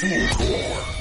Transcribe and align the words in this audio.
Hola. 0.00 0.97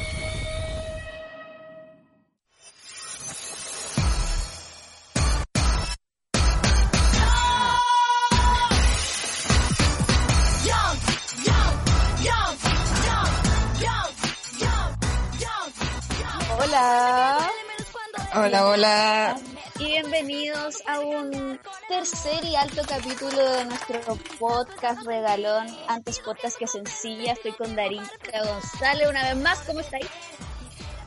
A 20.86 21.00
un 21.00 21.59
tercer 21.88 22.44
y 22.44 22.55
alto 22.55 22.82
capítulo 22.88 23.52
de 23.54 23.66
nuestro 23.66 24.00
podcast 24.39 25.05
regalón. 25.05 25.68
Antes 25.88 26.20
podcast 26.20 26.57
que 26.57 26.68
sencilla. 26.68 27.34
Estoy 27.34 27.54
con 27.54 27.76
Darita 27.76 28.44
González 28.46 29.09
una 29.09 29.23
vez 29.23 29.35
más. 29.38 29.59
¿Cómo 29.62 29.80
estáis? 29.80 30.08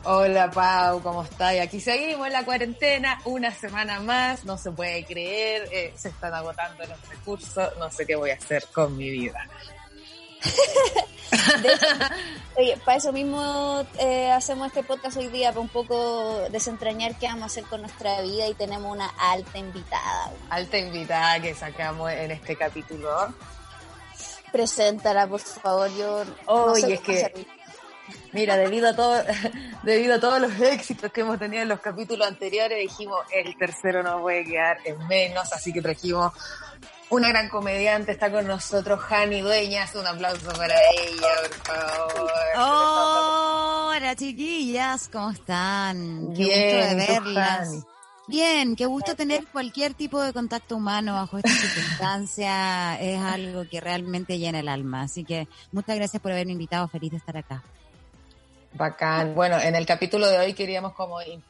Hola 0.04 0.50
Pau, 0.50 1.02
¿cómo 1.02 1.22
estáis? 1.22 1.60
Aquí 1.60 1.78
seguimos 1.78 2.26
en 2.26 2.32
la 2.32 2.44
cuarentena, 2.44 3.20
una 3.26 3.50
semana 3.50 4.00
más, 4.00 4.46
no 4.46 4.56
se 4.56 4.70
puede 4.70 5.04
creer, 5.04 5.68
eh, 5.70 5.92
se 5.94 6.08
están 6.08 6.32
agotando 6.32 6.86
los 6.86 7.08
recursos, 7.08 7.70
no 7.78 7.90
sé 7.90 8.06
qué 8.06 8.16
voy 8.16 8.30
a 8.30 8.34
hacer 8.34 8.64
con 8.72 8.96
mi 8.96 9.10
vida. 9.10 9.46
De 11.62 11.72
hecho, 11.72 11.86
oye, 12.56 12.76
para 12.84 12.98
eso 12.98 13.12
mismo 13.12 13.86
eh, 13.98 14.30
hacemos 14.30 14.68
este 14.68 14.82
podcast 14.82 15.16
hoy 15.16 15.28
día, 15.28 15.50
para 15.50 15.60
un 15.60 15.68
poco 15.68 16.48
desentrañar 16.50 17.18
qué 17.18 17.26
vamos 17.26 17.42
a 17.42 17.46
hacer 17.46 17.64
con 17.64 17.82
nuestra 17.82 18.20
vida 18.22 18.46
y 18.48 18.54
tenemos 18.54 18.92
una 18.92 19.08
alta 19.18 19.58
invitada. 19.58 20.32
Alta 20.50 20.78
invitada 20.78 21.40
que 21.40 21.54
sacamos 21.54 22.10
en 22.10 22.32
este 22.32 22.56
capítulo. 22.56 23.10
Preséntala, 24.52 25.26
por 25.28 25.40
favor, 25.40 25.88
yo... 25.96 26.24
Hoy 26.46 26.82
no 26.82 26.88
sé 26.88 26.94
es 26.94 27.00
que, 27.00 27.46
mira, 28.32 28.56
debido 28.56 28.88
a, 28.88 28.96
todo, 28.96 29.22
debido 29.82 30.16
a 30.16 30.20
todos 30.20 30.40
los 30.40 30.58
éxitos 30.60 31.12
que 31.12 31.20
hemos 31.20 31.38
tenido 31.38 31.62
en 31.62 31.68
los 31.68 31.80
capítulos 31.80 32.26
anteriores, 32.26 32.78
dijimos, 32.78 33.18
el 33.32 33.56
tercero 33.56 34.02
no 34.02 34.20
puede 34.20 34.44
quedar 34.44 34.78
en 34.84 35.06
menos, 35.06 35.52
así 35.52 35.72
que 35.72 35.80
trajimos 35.80 36.32
una 37.10 37.28
gran 37.28 37.48
comediante, 37.48 38.12
está 38.12 38.30
con 38.30 38.46
nosotros, 38.46 39.00
Hani 39.10 39.40
Dueñas, 39.40 39.94
un 39.94 40.06
aplauso 40.06 40.50
para 40.52 40.74
ella, 40.74 41.28
por 41.66 41.76
favor. 41.76 42.30
Hola 43.96 44.14
chiquillas, 44.16 45.08
¿cómo 45.12 45.30
están? 45.30 46.32
Qué 46.36 46.44
Bien, 46.44 46.78
gusto 46.78 46.96
de 46.96 47.02
¿y 47.02 47.06
tú, 47.06 47.24
verlas. 47.24 47.68
Bien, 48.28 48.76
qué 48.76 48.86
gusto 48.86 49.16
tener 49.16 49.44
cualquier 49.48 49.94
tipo 49.94 50.22
de 50.22 50.32
contacto 50.32 50.76
humano 50.76 51.14
bajo 51.14 51.38
esta 51.38 51.50
circunstancia. 51.50 52.96
Es 53.00 53.20
algo 53.20 53.64
que 53.68 53.80
realmente 53.80 54.38
llena 54.38 54.60
el 54.60 54.68
alma. 54.68 55.02
Así 55.02 55.24
que 55.24 55.48
muchas 55.72 55.96
gracias 55.96 56.22
por 56.22 56.30
haberme 56.30 56.52
invitado. 56.52 56.86
Feliz 56.86 57.10
de 57.10 57.16
estar 57.16 57.36
acá. 57.36 57.62
Bacán. 58.74 59.34
Bueno, 59.34 59.58
en 59.58 59.74
el 59.74 59.84
capítulo 59.84 60.28
de 60.28 60.38
hoy 60.38 60.54
queríamos 60.54 60.92
como 60.92 61.20
in- 61.22 61.42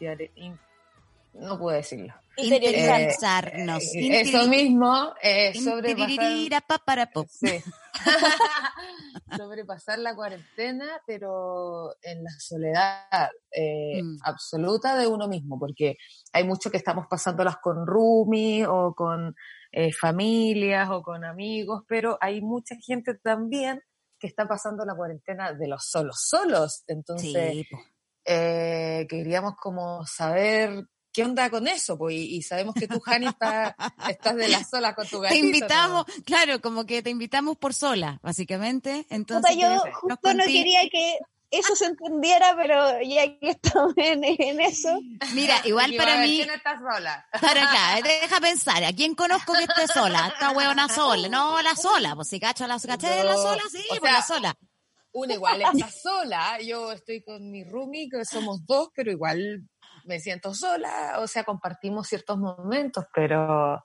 no 1.34 1.58
puedo 1.58 1.76
decirlo. 1.76 2.14
Interiorizar. 2.36 3.00
Interiorizarnos. 3.00 3.82
Eh, 3.94 4.20
Eso 4.22 4.48
mismo, 4.48 5.14
eh, 5.22 5.52
sobrepasar, 5.54 7.08
sí. 7.28 7.62
sobrepasar 9.36 9.98
la 9.98 10.14
cuarentena, 10.14 11.02
pero 11.06 11.94
en 12.02 12.22
la 12.24 12.30
soledad 12.38 13.30
eh, 13.50 14.02
Mm. 14.02 14.18
absoluta 14.24 14.96
de 14.96 15.06
uno 15.06 15.28
mismo, 15.28 15.58
porque 15.58 15.96
hay 16.32 16.44
mucho 16.44 16.70
que 16.70 16.76
estamos 16.76 17.06
pasándolas 17.08 17.56
con 17.58 17.86
roomies 17.86 18.66
o 18.68 18.94
con 18.94 19.34
eh, 19.72 19.92
familias 19.92 20.88
o 20.90 21.02
con 21.02 21.24
amigos, 21.24 21.82
pero 21.88 22.16
hay 22.20 22.40
mucha 22.40 22.74
gente 22.84 23.14
también 23.22 23.80
que 24.18 24.26
está 24.26 24.46
pasando 24.46 24.84
la 24.84 24.94
cuarentena 24.94 25.52
de 25.52 25.66
los 25.68 25.84
solos, 25.88 26.16
solos. 26.28 26.84
Entonces, 26.86 27.32
Sí, 27.52 27.66
eh, 28.24 29.06
queríamos 29.08 29.54
como 29.56 30.04
saber 30.06 30.84
qué 31.12 31.24
onda 31.24 31.50
con 31.50 31.66
eso, 31.68 31.98
pues, 31.98 32.14
y, 32.16 32.36
y 32.36 32.42
sabemos 32.42 32.74
que 32.74 32.86
tú, 32.88 33.00
Jani, 33.00 33.26
está- 33.26 33.76
estás 34.08 34.36
de 34.36 34.48
la 34.48 34.62
sola 34.64 34.94
con 34.94 35.06
tu 35.08 35.16
Te 35.20 35.24
gatito. 35.24 35.44
invitamos, 35.46 36.04
¿no? 36.06 36.24
claro, 36.24 36.60
como 36.60 36.86
que 36.86 37.02
te 37.02 37.10
invitamos 37.10 37.56
por 37.56 37.74
sola, 37.74 38.18
básicamente. 38.22 39.06
Entonces, 39.10 39.54
Puta, 39.54 39.66
yo 39.66 39.82
justo 39.92 40.34
no 40.34 40.44
quería 40.44 40.88
que 40.90 41.18
eso 41.52 41.74
se 41.74 41.86
entendiera, 41.86 42.54
pero 42.54 43.02
ya 43.02 43.26
que 43.40 43.50
estamos 43.50 43.92
en, 43.96 44.22
en 44.22 44.60
eso, 44.60 45.00
Mira, 45.34 45.56
igual 45.64 45.92
para 45.96 46.14
a 46.14 46.18
ver, 46.18 46.28
mí, 46.28 46.36
¿Quién 46.36 46.50
está 46.50 46.78
sola? 46.78 47.26
Para 47.40 47.68
acá, 47.68 48.08
deja 48.08 48.40
pensar, 48.40 48.84
¿a 48.84 48.92
quién 48.92 49.16
conozco 49.16 49.52
que 49.54 49.64
esté 49.64 49.88
sola? 49.92 50.28
Esta 50.32 50.52
huevona 50.52 50.88
sola. 50.88 51.28
No, 51.28 51.60
la 51.60 51.74
sola, 51.74 52.14
pues 52.14 52.28
si 52.28 52.38
cacho 52.38 52.68
la 52.68 52.78
caché 52.78 53.08
de 53.08 53.24
la 53.24 53.34
sola, 53.36 53.62
sí, 53.70 53.82
o 53.90 53.96
pues 53.98 54.00
sea, 54.00 54.12
la 54.12 54.22
sola. 54.22 54.54
Una 55.12 55.34
igual 55.34 55.60
está 55.62 55.90
sola, 55.90 56.60
yo 56.60 56.92
estoy 56.92 57.24
con 57.24 57.50
mi 57.50 57.64
roomie, 57.64 58.08
que 58.08 58.24
somos 58.24 58.64
dos, 58.64 58.90
pero 58.94 59.10
igual 59.10 59.68
me 60.04 60.20
siento 60.20 60.54
sola, 60.54 61.18
o 61.20 61.26
sea, 61.26 61.44
compartimos 61.44 62.08
ciertos 62.08 62.38
momentos, 62.38 63.04
pero, 63.14 63.84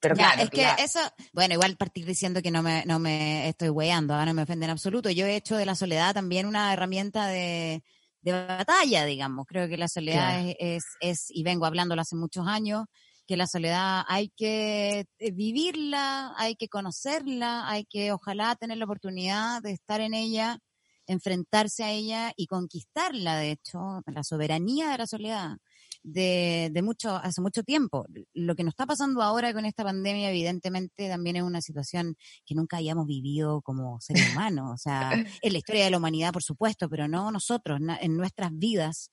pero 0.00 0.16
Ya, 0.16 0.30
claro, 0.30 0.42
es 0.42 0.50
que 0.50 0.62
claro. 0.62 0.82
eso, 0.82 1.00
bueno, 1.32 1.54
igual 1.54 1.76
partir 1.76 2.04
diciendo 2.06 2.42
que 2.42 2.50
no 2.50 2.62
me, 2.62 2.84
no 2.86 2.98
me 2.98 3.48
estoy 3.48 3.70
weando, 3.70 4.14
ah, 4.14 4.24
no 4.26 4.34
me 4.34 4.42
ofende 4.42 4.66
en 4.66 4.70
absoluto. 4.70 5.10
Yo 5.10 5.26
he 5.26 5.34
hecho 5.36 5.56
de 5.56 5.66
la 5.66 5.74
soledad 5.74 6.14
también 6.14 6.46
una 6.46 6.72
herramienta 6.72 7.26
de, 7.26 7.82
de 8.20 8.32
batalla, 8.32 9.04
digamos. 9.06 9.46
Creo 9.46 9.66
que 9.68 9.76
la 9.78 9.88
soledad 9.88 10.38
Claro. 10.38 10.48
es, 10.48 10.56
es, 10.58 10.84
es, 11.00 11.26
y 11.30 11.42
vengo 11.42 11.66
hablándolo 11.66 12.02
hace 12.02 12.16
muchos 12.16 12.46
años, 12.46 12.84
que 13.26 13.36
la 13.36 13.46
soledad 13.46 14.04
hay 14.06 14.28
que 14.36 15.06
eh, 15.18 15.30
vivirla, 15.32 16.34
hay 16.36 16.56
que 16.56 16.68
conocerla, 16.68 17.68
hay 17.68 17.84
que 17.86 18.12
ojalá 18.12 18.54
tener 18.56 18.76
la 18.78 18.84
oportunidad 18.84 19.62
de 19.62 19.72
estar 19.72 20.00
en 20.00 20.14
ella, 20.14 20.58
enfrentarse 21.06 21.84
a 21.84 21.90
ella 21.90 22.32
y 22.36 22.46
conquistarla, 22.46 23.36
de 23.36 23.52
hecho, 23.52 24.02
la 24.06 24.24
soberanía 24.24 24.90
de 24.90 24.98
la 24.98 25.06
soledad 25.06 25.56
de, 26.04 26.70
de 26.72 26.82
mucho, 26.82 27.16
hace 27.16 27.40
mucho 27.40 27.62
tiempo. 27.62 28.06
Lo 28.34 28.54
que 28.54 28.62
nos 28.62 28.72
está 28.72 28.86
pasando 28.86 29.22
ahora 29.22 29.52
con 29.52 29.64
esta 29.64 29.82
pandemia, 29.82 30.30
evidentemente, 30.30 31.08
también 31.08 31.36
es 31.36 31.42
una 31.42 31.60
situación 31.60 32.16
que 32.44 32.54
nunca 32.54 32.76
habíamos 32.76 33.06
vivido 33.06 33.62
como 33.62 34.00
seres 34.00 34.30
humanos. 34.32 34.70
O 34.72 34.76
sea, 34.76 35.10
en 35.42 35.52
la 35.52 35.58
historia 35.58 35.84
de 35.84 35.90
la 35.90 35.98
humanidad, 35.98 36.32
por 36.32 36.42
supuesto, 36.42 36.88
pero 36.88 37.08
no 37.08 37.32
nosotros, 37.32 37.80
en 38.00 38.16
nuestras 38.16 38.50
vidas, 38.52 39.10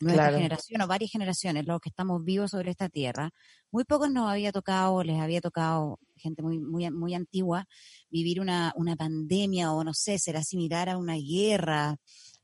nuestra 0.00 0.30
Claro. 0.30 0.36
generación 0.38 0.82
o 0.82 0.86
varias 0.86 1.10
generaciones, 1.10 1.66
los 1.66 1.80
que 1.80 1.90
estamos 1.90 2.24
vivos 2.24 2.50
sobre 2.52 2.70
esta 2.70 2.88
tierra, 2.88 3.30
muy 3.70 3.84
pocos 3.84 4.10
nos 4.10 4.28
había 4.30 4.52
tocado, 4.52 5.02
les 5.02 5.20
había 5.20 5.40
tocado 5.40 5.98
gente 6.16 6.42
muy, 6.42 6.58
muy, 6.58 6.90
muy 6.90 7.14
antigua, 7.14 7.66
vivir 8.10 8.40
una, 8.40 8.72
una 8.76 8.96
pandemia 8.96 9.72
o 9.72 9.84
no 9.84 9.94
sé, 9.94 10.18
será 10.18 10.42
similar 10.42 10.88
a 10.88 10.98
una 10.98 11.16
guerra, 11.16 11.96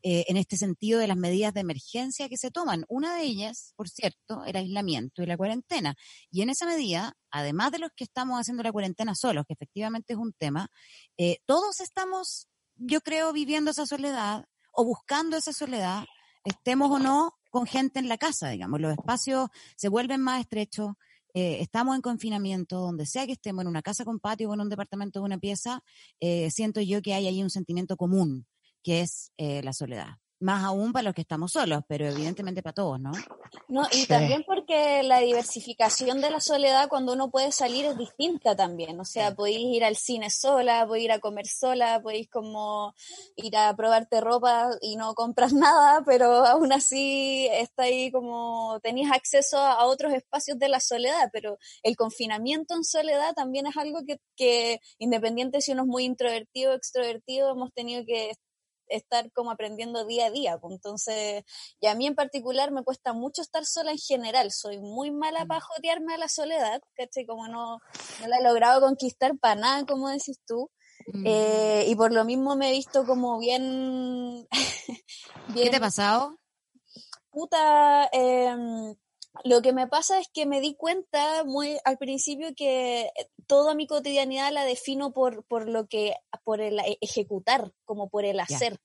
eh, 0.03 0.25
en 0.29 0.37
este 0.37 0.57
sentido 0.57 1.01
de 1.01 1.09
las 1.09 1.17
medidas 1.17 1.53
de 1.53 1.61
emergencia 1.61 2.29
que 2.29 2.37
se 2.37 2.51
toman. 2.51 2.85
Una 2.89 3.17
de 3.17 3.25
ellas, 3.25 3.73
por 3.75 3.89
cierto, 3.89 4.45
el 4.45 4.55
aislamiento 4.55 5.23
y 5.23 5.27
la 5.27 5.37
cuarentena. 5.37 5.97
Y 6.31 6.43
en 6.43 6.51
esa 6.51 6.65
medida, 6.65 7.15
además 7.31 7.73
de 7.73 7.81
los 7.81 7.91
que 7.97 8.05
estamos 8.05 8.39
haciendo 8.39 8.63
la 8.63 8.71
cuarentena 8.71 9.15
solos, 9.17 9.45
que 9.49 9.55
efectivamente 9.55 10.13
es 10.13 10.19
un 10.19 10.33
tema, 10.33 10.69
eh, 11.17 11.39
todos 11.45 11.81
estamos, 11.81 12.47
yo 12.77 13.01
creo, 13.01 13.33
viviendo 13.33 13.73
esa 13.73 13.85
soledad 13.87 14.45
o 14.73 14.85
buscando 14.85 15.37
esa 15.37 15.53
soledad, 15.53 16.05
estemos 16.45 16.91
o 16.91 16.99
no 17.01 17.33
con 17.57 17.67
gente 17.67 18.01
en 18.01 18.09
la 18.11 18.19
casa, 18.19 18.51
digamos. 18.51 18.83
Los 18.83 18.93
espacios 18.93 19.49
se 19.77 19.89
vuelven 19.89 20.21
más 20.21 20.41
estrechos. 20.41 20.91
eh, 21.33 21.59
estamos 21.63 21.97
en 21.97 22.03
confinamiento, 22.03 22.81
donde 22.81 23.07
sea 23.07 23.25
que 23.25 23.33
estemos, 23.33 23.63
en 23.63 23.69
una 23.69 23.81
casa 23.81 24.05
con 24.05 24.21
patio 24.21 24.51
o 24.51 24.55
en 24.55 24.61
un 24.61 24.69
departamento 24.69 25.21
de 25.21 25.25
una 25.25 25.39
pieza, 25.39 25.83
eh, 26.21 26.51
siento 26.51 26.83
yo 26.83 27.01
que 27.01 27.15
hay 27.15 27.27
ahí 27.27 27.43
un 27.43 27.49
sentimiento 27.49 27.97
común, 27.97 28.47
que 28.83 29.01
es 29.01 29.33
eh, 29.39 29.63
la 29.63 29.73
soledad. 29.73 30.19
Más 30.41 30.65
aún 30.65 30.93
para 30.93 31.05
los 31.05 31.15
que 31.15 31.23
estamos 31.23 31.53
solos, 31.53 31.83
pero 31.89 32.07
evidentemente 32.07 32.63
para 32.63 32.75
todos, 32.75 33.01
¿no? 33.01 33.25
No, 33.69 33.83
y 33.91 34.07
Sí. 34.07 34.07
también 34.07 34.45
porque 34.45 35.03
la 35.03 35.19
diversificación 35.21 36.21
de 36.21 36.31
la 36.31 36.39
soledad 36.41 36.89
cuando 36.89 37.13
uno 37.15 37.31
puede 37.31 37.51
salir 37.51 37.85
es 37.85 37.97
distinta 37.99 38.55
también. 38.55 39.01
O 39.01 39.05
sea, 39.05 39.35
podéis 39.35 39.59
ir 39.77 39.85
al 39.85 39.97
cine 39.97 40.31
sola, 40.31 40.87
podéis 40.87 41.07
ir 41.07 41.13
a 41.13 41.19
comer 41.19 41.47
sola, 41.47 42.01
podéis 42.01 42.29
como 42.31 42.95
ir 43.35 43.57
a 43.57 43.75
probarte 43.75 44.21
ropa 44.21 44.71
y 44.81 44.97
no 44.97 45.15
compras 45.15 45.53
nada, 45.53 46.03
pero 46.07 46.45
aún 46.47 46.73
así 46.73 47.49
está 47.51 47.85
ahí 47.85 48.11
como 48.13 48.79
tenéis 48.83 49.11
acceso 49.13 49.59
a 49.59 49.85
otros 49.87 50.13
espacios 50.13 50.59
de 50.59 50.69
la 50.69 50.79
soledad, 50.81 51.31
pero 51.33 51.59
el 51.83 51.97
confinamiento 51.97 52.75
en 52.77 52.85
soledad 52.85 53.35
también 53.35 53.67
es 53.67 53.77
algo 53.77 54.01
que, 54.07 54.19
que 54.37 54.81
independiente 54.99 55.61
si 55.61 55.73
uno 55.73 55.83
es 55.83 55.89
muy 55.89 56.05
introvertido 56.05 56.73
o 56.73 56.75
extrovertido, 56.77 57.51
hemos 57.51 57.73
tenido 57.73 58.05
que 58.07 58.31
estar 58.89 59.31
como 59.33 59.51
aprendiendo 59.51 60.05
día 60.05 60.27
a 60.27 60.31
día. 60.31 60.59
pues, 60.59 60.75
Entonces, 60.75 61.45
y 61.81 61.87
a 61.87 61.95
mí 61.95 62.07
en 62.07 62.15
particular 62.15 62.71
me 62.71 62.85
cuesta 62.85 63.13
mucho 63.13 63.43
estar 63.43 63.65
sola 63.65 63.93
en 63.93 63.99
general. 63.99 64.53
Soy 64.53 64.79
muy 64.79 65.11
mala 65.11 65.47
para 65.47 65.61
jotearme 65.61 66.15
a 66.15 66.19
la 66.19 66.29
soledad, 66.29 66.81
¿cachai? 66.95 67.27
Como 67.27 67.49
no, 67.49 67.79
no 68.21 68.29
la 68.29 68.39
he 68.39 68.43
logrado 68.43 68.81
conquistar 68.81 69.37
para 69.39 69.61
nada, 69.61 69.87
como 69.87 70.09
decís 70.09 70.41
tú. 70.47 70.71
Mm. 71.13 71.25
Eh, 71.27 71.85
y 71.89 71.95
por 71.95 72.13
lo 72.13 72.25
mismo 72.25 72.57
me 72.57 72.69
he 72.69 72.73
visto 72.73 73.05
como 73.05 73.39
bien... 73.39 74.47
¿Qué 75.55 75.71
te 75.71 75.77
ha 75.77 75.81
pasado? 75.81 76.37
puta, 77.37 78.09
em, 78.13 78.97
lo 79.45 79.63
que 79.63 79.73
me 79.73 79.87
pasa 79.87 80.19
es 80.19 80.29
que 80.33 80.47
me 80.47 80.61
di 80.61 80.75
cuenta 80.75 81.45
muy 81.45 81.79
al 81.85 81.99
principio 81.99 82.49
que 82.57 83.11
toda 83.47 83.75
mi 83.75 83.87
cotidianidad 83.87 84.53
la 84.53 84.65
defino 84.65 85.13
por, 85.13 85.45
por 85.45 85.69
lo 85.69 85.87
que, 85.87 86.15
por 86.45 86.61
el 86.61 86.79
e- 86.81 86.99
ejecutar, 87.01 87.73
como 87.85 88.09
por 88.09 88.25
el 88.25 88.41
hacer. 88.41 88.79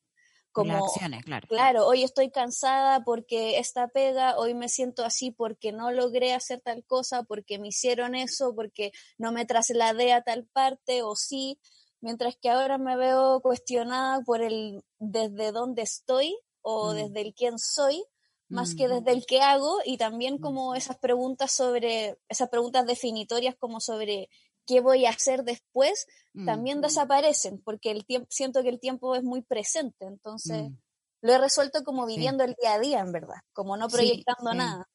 como, 0.51 0.74
Las 0.74 0.83
acciones, 0.95 1.24
claro. 1.24 1.48
claro, 1.48 1.88
hoy 1.88 2.03
estoy 2.03 2.30
cansada 2.30 3.03
porque 3.03 3.57
esta 3.57 3.88
pega, 3.88 4.38
hoy 4.38 4.53
me 4.53 4.68
siento 4.68 5.06
así 5.06 5.31
porque 5.31 5.71
no 5.71 5.92
logré 5.92 6.33
hacer 6.33 6.59
tal 6.62 6.83
cosa, 6.86 7.24
porque 7.24 7.57
me 7.57 7.69
hicieron 7.69 8.15
eso, 8.15 8.54
porque 8.56 8.92
no 9.18 9.31
me 9.31 9.45
trasladé 9.45 10.12
a 10.13 10.21
tal 10.24 10.45
parte 10.47 11.04
o 11.04 11.15
sí, 11.15 11.57
mientras 12.01 12.36
que 12.36 12.50
ahora 12.50 12.77
me 12.77 12.97
veo 12.97 13.39
cuestionada 13.42 14.21
por 14.25 14.42
el 14.42 14.83
desde 15.00 15.51
dónde 15.51 15.83
estoy 15.83 16.38
o 16.62 16.92
Mm. 16.92 16.95
desde 16.95 17.21
el 17.21 17.33
quién 17.33 17.57
soy, 17.57 18.04
más 18.51 18.75
que 18.75 18.88
Mm. 18.88 18.92
desde 18.92 19.12
el 19.12 19.25
qué 19.25 19.42
hago 19.42 19.80
y 19.86 19.98
también 19.98 20.36
Mm. 20.36 20.39
como 20.42 20.75
esas 20.75 20.98
preguntas 20.98 21.51
sobre, 21.51 22.18
esas 22.30 22.50
preguntas 22.50 22.86
definitorias 22.86 23.56
como 23.57 23.80
sobre 23.80 24.30
qué 24.68 24.80
voy 24.81 25.06
a 25.06 25.09
hacer 25.09 25.44
después, 25.44 26.06
Mm, 26.33 26.45
también 26.45 26.81
desaparecen, 26.81 27.59
porque 27.63 27.92
el 27.92 28.06
tiempo, 28.06 28.27
siento 28.30 28.62
que 28.63 28.69
el 28.69 28.80
tiempo 28.80 29.15
es 29.15 29.24
muy 29.24 29.42
presente, 29.42 30.06
entonces 30.06 30.69
mm. 30.69 30.75
lo 31.24 31.33
he 31.33 31.38
resuelto 31.39 31.83
como 31.83 32.07
Sí. 32.07 32.13
viviendo 32.15 32.44
el 32.44 32.56
día 32.62 32.74
a 32.75 32.80
día, 32.80 33.00
en 33.00 33.12
verdad, 33.12 33.42
como 33.53 33.75
no 33.77 33.89
Sí, 33.89 33.95
proyectando 33.98 34.51
sí. 34.51 34.57
nada. 34.57 34.88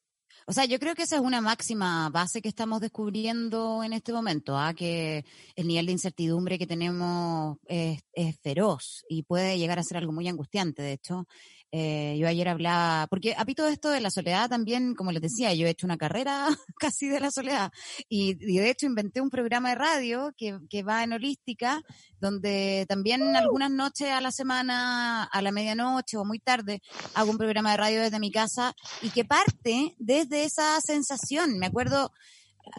O 0.49 0.53
sea, 0.53 0.63
yo 0.65 0.79
creo 0.79 0.95
que 0.95 1.03
esa 1.03 1.15
es 1.17 1.21
una 1.21 1.41
máxima 1.41 2.09
base 2.09 2.41
que 2.41 2.47
estamos 2.47 2.79
descubriendo 2.79 3.83
en 3.83 3.91
este 3.91 4.13
momento, 4.13 4.57
¿ah? 4.57 4.73
que 4.73 5.25
el 5.55 5.67
nivel 5.67 5.87
de 5.87 5.91
incertidumbre 5.91 6.57
que 6.57 6.65
tenemos 6.67 7.57
es, 7.65 7.99
es 8.13 8.39
feroz 8.41 9.03
y 9.09 9.23
puede 9.23 9.57
llegar 9.57 9.77
a 9.77 9.83
ser 9.83 9.97
algo 9.97 10.13
muy 10.13 10.27
angustiante. 10.29 10.81
De 10.83 10.93
hecho, 10.93 11.25
eh, 11.71 12.15
yo 12.17 12.27
ayer 12.27 12.47
hablaba, 12.47 13.07
porque 13.07 13.35
a 13.37 13.45
todo 13.45 13.67
esto 13.67 13.89
de 13.89 13.99
la 13.99 14.09
soledad 14.09 14.49
también, 14.49 14.95
como 14.95 15.11
les 15.11 15.21
decía, 15.21 15.53
yo 15.53 15.67
he 15.67 15.69
hecho 15.69 15.85
una 15.85 15.97
carrera 15.97 16.47
casi 16.79 17.07
de 17.07 17.19
la 17.19 17.29
soledad 17.29 17.71
y, 18.07 18.37
y 18.39 18.59
de 18.59 18.69
hecho 18.69 18.85
inventé 18.85 19.19
un 19.19 19.29
programa 19.29 19.69
de 19.69 19.75
radio 19.75 20.33
que, 20.37 20.59
que 20.69 20.83
va 20.83 21.03
en 21.03 21.13
holística, 21.13 21.81
donde 22.19 22.85
también 22.87 23.35
algunas 23.35 23.69
noches 23.69 24.09
a 24.09 24.21
la 24.21 24.31
semana, 24.31 25.23
a 25.23 25.41
la 25.41 25.51
medianoche 25.51 26.17
o 26.17 26.23
muy 26.23 26.39
tarde, 26.39 26.81
hago 27.13 27.31
un 27.31 27.37
programa 27.37 27.71
de 27.71 27.77
radio 27.77 28.01
desde 28.01 28.19
mi 28.19 28.31
casa 28.31 28.73
y 29.01 29.09
que 29.09 29.25
parte 29.25 29.95
desde 29.97 30.45
esa 30.45 30.79
sensación. 30.81 31.59
Me 31.59 31.65
acuerdo, 31.65 32.11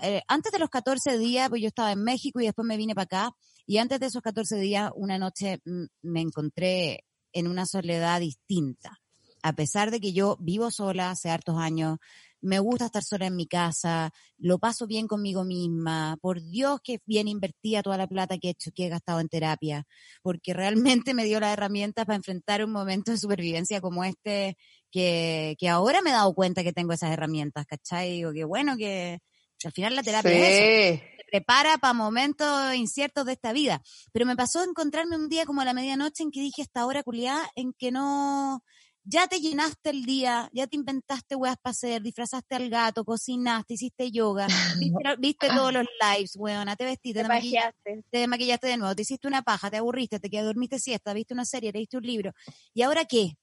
eh, 0.02 0.23
antes 0.29 0.50
de 0.50 0.58
los 0.58 0.70
14 0.70 1.19
días, 1.19 1.49
pues 1.50 1.61
yo 1.61 1.69
estaba 1.69 1.93
en 1.93 2.02
México 2.02 2.41
y 2.41 2.46
después 2.46 2.67
me 2.67 2.76
vine 2.76 2.94
para 2.94 3.05
acá, 3.05 3.37
y 3.67 3.76
antes 3.76 4.00
de 4.00 4.06
esos 4.06 4.23
14 4.23 4.56
días, 4.56 4.91
una 4.94 5.19
noche 5.19 5.61
mm, 5.67 5.84
me 6.02 6.23
encontré 6.23 7.05
en 7.38 7.49
una 7.49 7.67
soledad 7.67 8.20
distinta. 8.20 9.00
A 9.43 9.52
pesar 9.52 9.90
de 9.90 10.00
que 10.00 10.12
yo 10.12 10.37
vivo 10.40 10.70
sola 10.70 11.11
hace 11.11 11.31
hartos 11.31 11.56
años, 11.58 11.99
me 12.40 12.58
gusta 12.58 12.87
estar 12.87 13.02
sola 13.02 13.26
en 13.26 13.37
mi 13.37 13.46
casa, 13.46 14.12
lo 14.37 14.58
paso 14.58 14.87
bien 14.87 15.08
conmigo 15.08 15.44
misma, 15.44 16.17
por 16.20 16.40
Dios 16.40 16.81
que 16.82 17.00
bien 17.05 17.29
invertía 17.29 17.82
toda 17.82 17.96
la 17.96 18.06
plata 18.06 18.38
que 18.38 18.49
he 18.49 18.50
hecho, 18.52 18.70
que 18.73 18.87
he 18.87 18.88
gastado 18.88 19.20
en 19.20 19.29
terapia, 19.29 19.85
porque 20.23 20.55
realmente 20.55 21.14
me 21.14 21.25
dio 21.25 21.40
las 21.40 21.52
herramientas 21.52 22.06
para 22.06 22.17
enfrentar 22.17 22.64
un 22.64 22.70
momento 22.70 23.11
de 23.11 23.19
supervivencia 23.19 23.81
como 23.81 24.05
este, 24.05 24.56
que, 24.91 25.56
que 25.58 25.69
ahora 25.69 26.00
me 26.02 26.11
he 26.11 26.12
dado 26.12 26.34
cuenta 26.34 26.62
que 26.62 26.73
tengo 26.73 26.93
esas 26.93 27.12
herramientas, 27.12 27.67
¿cachai? 27.67 28.12
Digo 28.12 28.32
que 28.32 28.44
bueno 28.44 28.76
que, 28.76 29.19
al 29.64 29.73
final 29.73 29.96
la 29.96 30.02
terapia 30.02 30.31
es 30.31 31.00
prepara 31.30 31.78
para 31.78 31.92
momentos 31.92 32.75
inciertos 32.75 33.26
de 33.26 33.32
esta 33.32 33.52
vida. 33.52 33.82
Pero 34.12 34.26
me 34.26 34.36
pasó 34.36 34.62
encontrarme 34.64 35.16
un 35.16 35.28
día 35.28 35.46
como 35.46 35.60
a 35.60 35.64
la 35.64 35.75
medianoche 35.75 36.22
en 36.22 36.30
que 36.30 36.40
dije 36.40 36.62
esta 36.62 36.86
hora 36.86 37.02
culiada 37.02 37.50
en 37.54 37.72
que 37.72 37.90
no, 37.90 38.62
ya 39.04 39.26
te 39.26 39.40
llenaste 39.40 39.90
el 39.90 40.04
día, 40.04 40.50
ya 40.52 40.66
te 40.66 40.76
inventaste 40.76 41.34
weas 41.34 41.56
para 41.56 41.70
hacer, 41.70 42.02
disfrazaste 42.02 42.54
al 42.54 42.69
gato, 42.69 43.04
cocinaste, 43.04 43.75
hiciste 43.75 44.10
yoga, 44.10 44.46
viste, 44.80 45.16
viste 45.19 45.48
todos 45.70 45.72
los 45.72 45.86
lives, 46.00 46.36
weona, 46.36 46.76
te 46.76 46.84
vestiste, 46.84 47.20
Te 47.20 47.25
te 47.25 47.28
maquillaste, 47.28 48.04
te 48.10 48.26
maquillaste 48.26 48.66
de 48.66 48.76
nuevo, 48.76 48.94
te 48.94 49.02
hiciste 49.02 49.26
una 49.26 49.42
paja, 49.42 49.70
te 49.70 49.78
aburriste, 49.78 50.20
te 50.20 50.28
quedaste, 50.28 50.46
dormiste 50.46 50.78
siesta, 50.78 51.14
viste 51.14 51.34
una 51.34 51.44
serie, 51.44 51.72
leíste 51.72 51.96
un 51.96 52.04
libro. 52.04 52.32
¿Y 52.74 52.82
ahora 52.82 53.04
qué? 53.06 53.36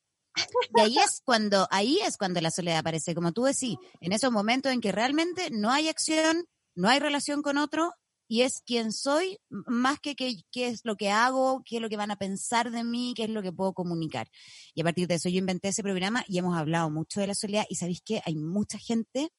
Y 0.75 0.81
ahí 0.81 0.97
es 0.97 1.21
cuando, 1.23 1.67
ahí 1.71 1.99
es 2.05 2.17
cuando 2.17 2.41
la 2.41 2.51
soledad 2.51 2.79
aparece, 2.79 3.15
como 3.15 3.31
tú 3.31 3.43
decís, 3.43 3.77
en 4.01 4.11
esos 4.11 4.31
momentos 4.31 4.71
en 4.71 4.81
que 4.81 4.91
realmente 4.91 5.49
no 5.49 5.71
hay 5.71 5.87
acción, 5.87 6.45
no 6.75 6.89
hay 6.89 6.99
relación 6.99 7.41
con 7.41 7.57
otro 7.57 7.93
y 8.27 8.41
es 8.41 8.61
quien 8.65 8.91
soy 8.91 9.37
más 9.49 9.99
que 9.99 10.15
qué 10.15 10.35
qué 10.51 10.67
es 10.67 10.81
lo 10.83 10.95
que 10.95 11.11
hago, 11.11 11.61
qué 11.65 11.77
es 11.77 11.81
lo 11.81 11.89
que 11.89 11.97
van 11.97 12.11
a 12.11 12.17
pensar 12.17 12.71
de 12.71 12.83
mí, 12.83 13.13
qué 13.15 13.25
es 13.25 13.29
lo 13.29 13.41
que 13.41 13.51
puedo 13.51 13.73
comunicar. 13.73 14.27
Y 14.73 14.81
a 14.81 14.83
partir 14.83 15.07
de 15.07 15.15
eso 15.15 15.29
yo 15.29 15.37
inventé 15.37 15.69
ese 15.69 15.83
programa 15.83 16.23
y 16.27 16.37
hemos 16.37 16.57
hablado 16.57 16.89
mucho 16.89 17.19
de 17.19 17.27
la 17.27 17.35
soledad 17.35 17.65
y 17.69 17.75
sabéis 17.75 18.01
que 18.01 18.21
hay 18.25 18.35
mucha 18.35 18.77
gente 18.79 19.29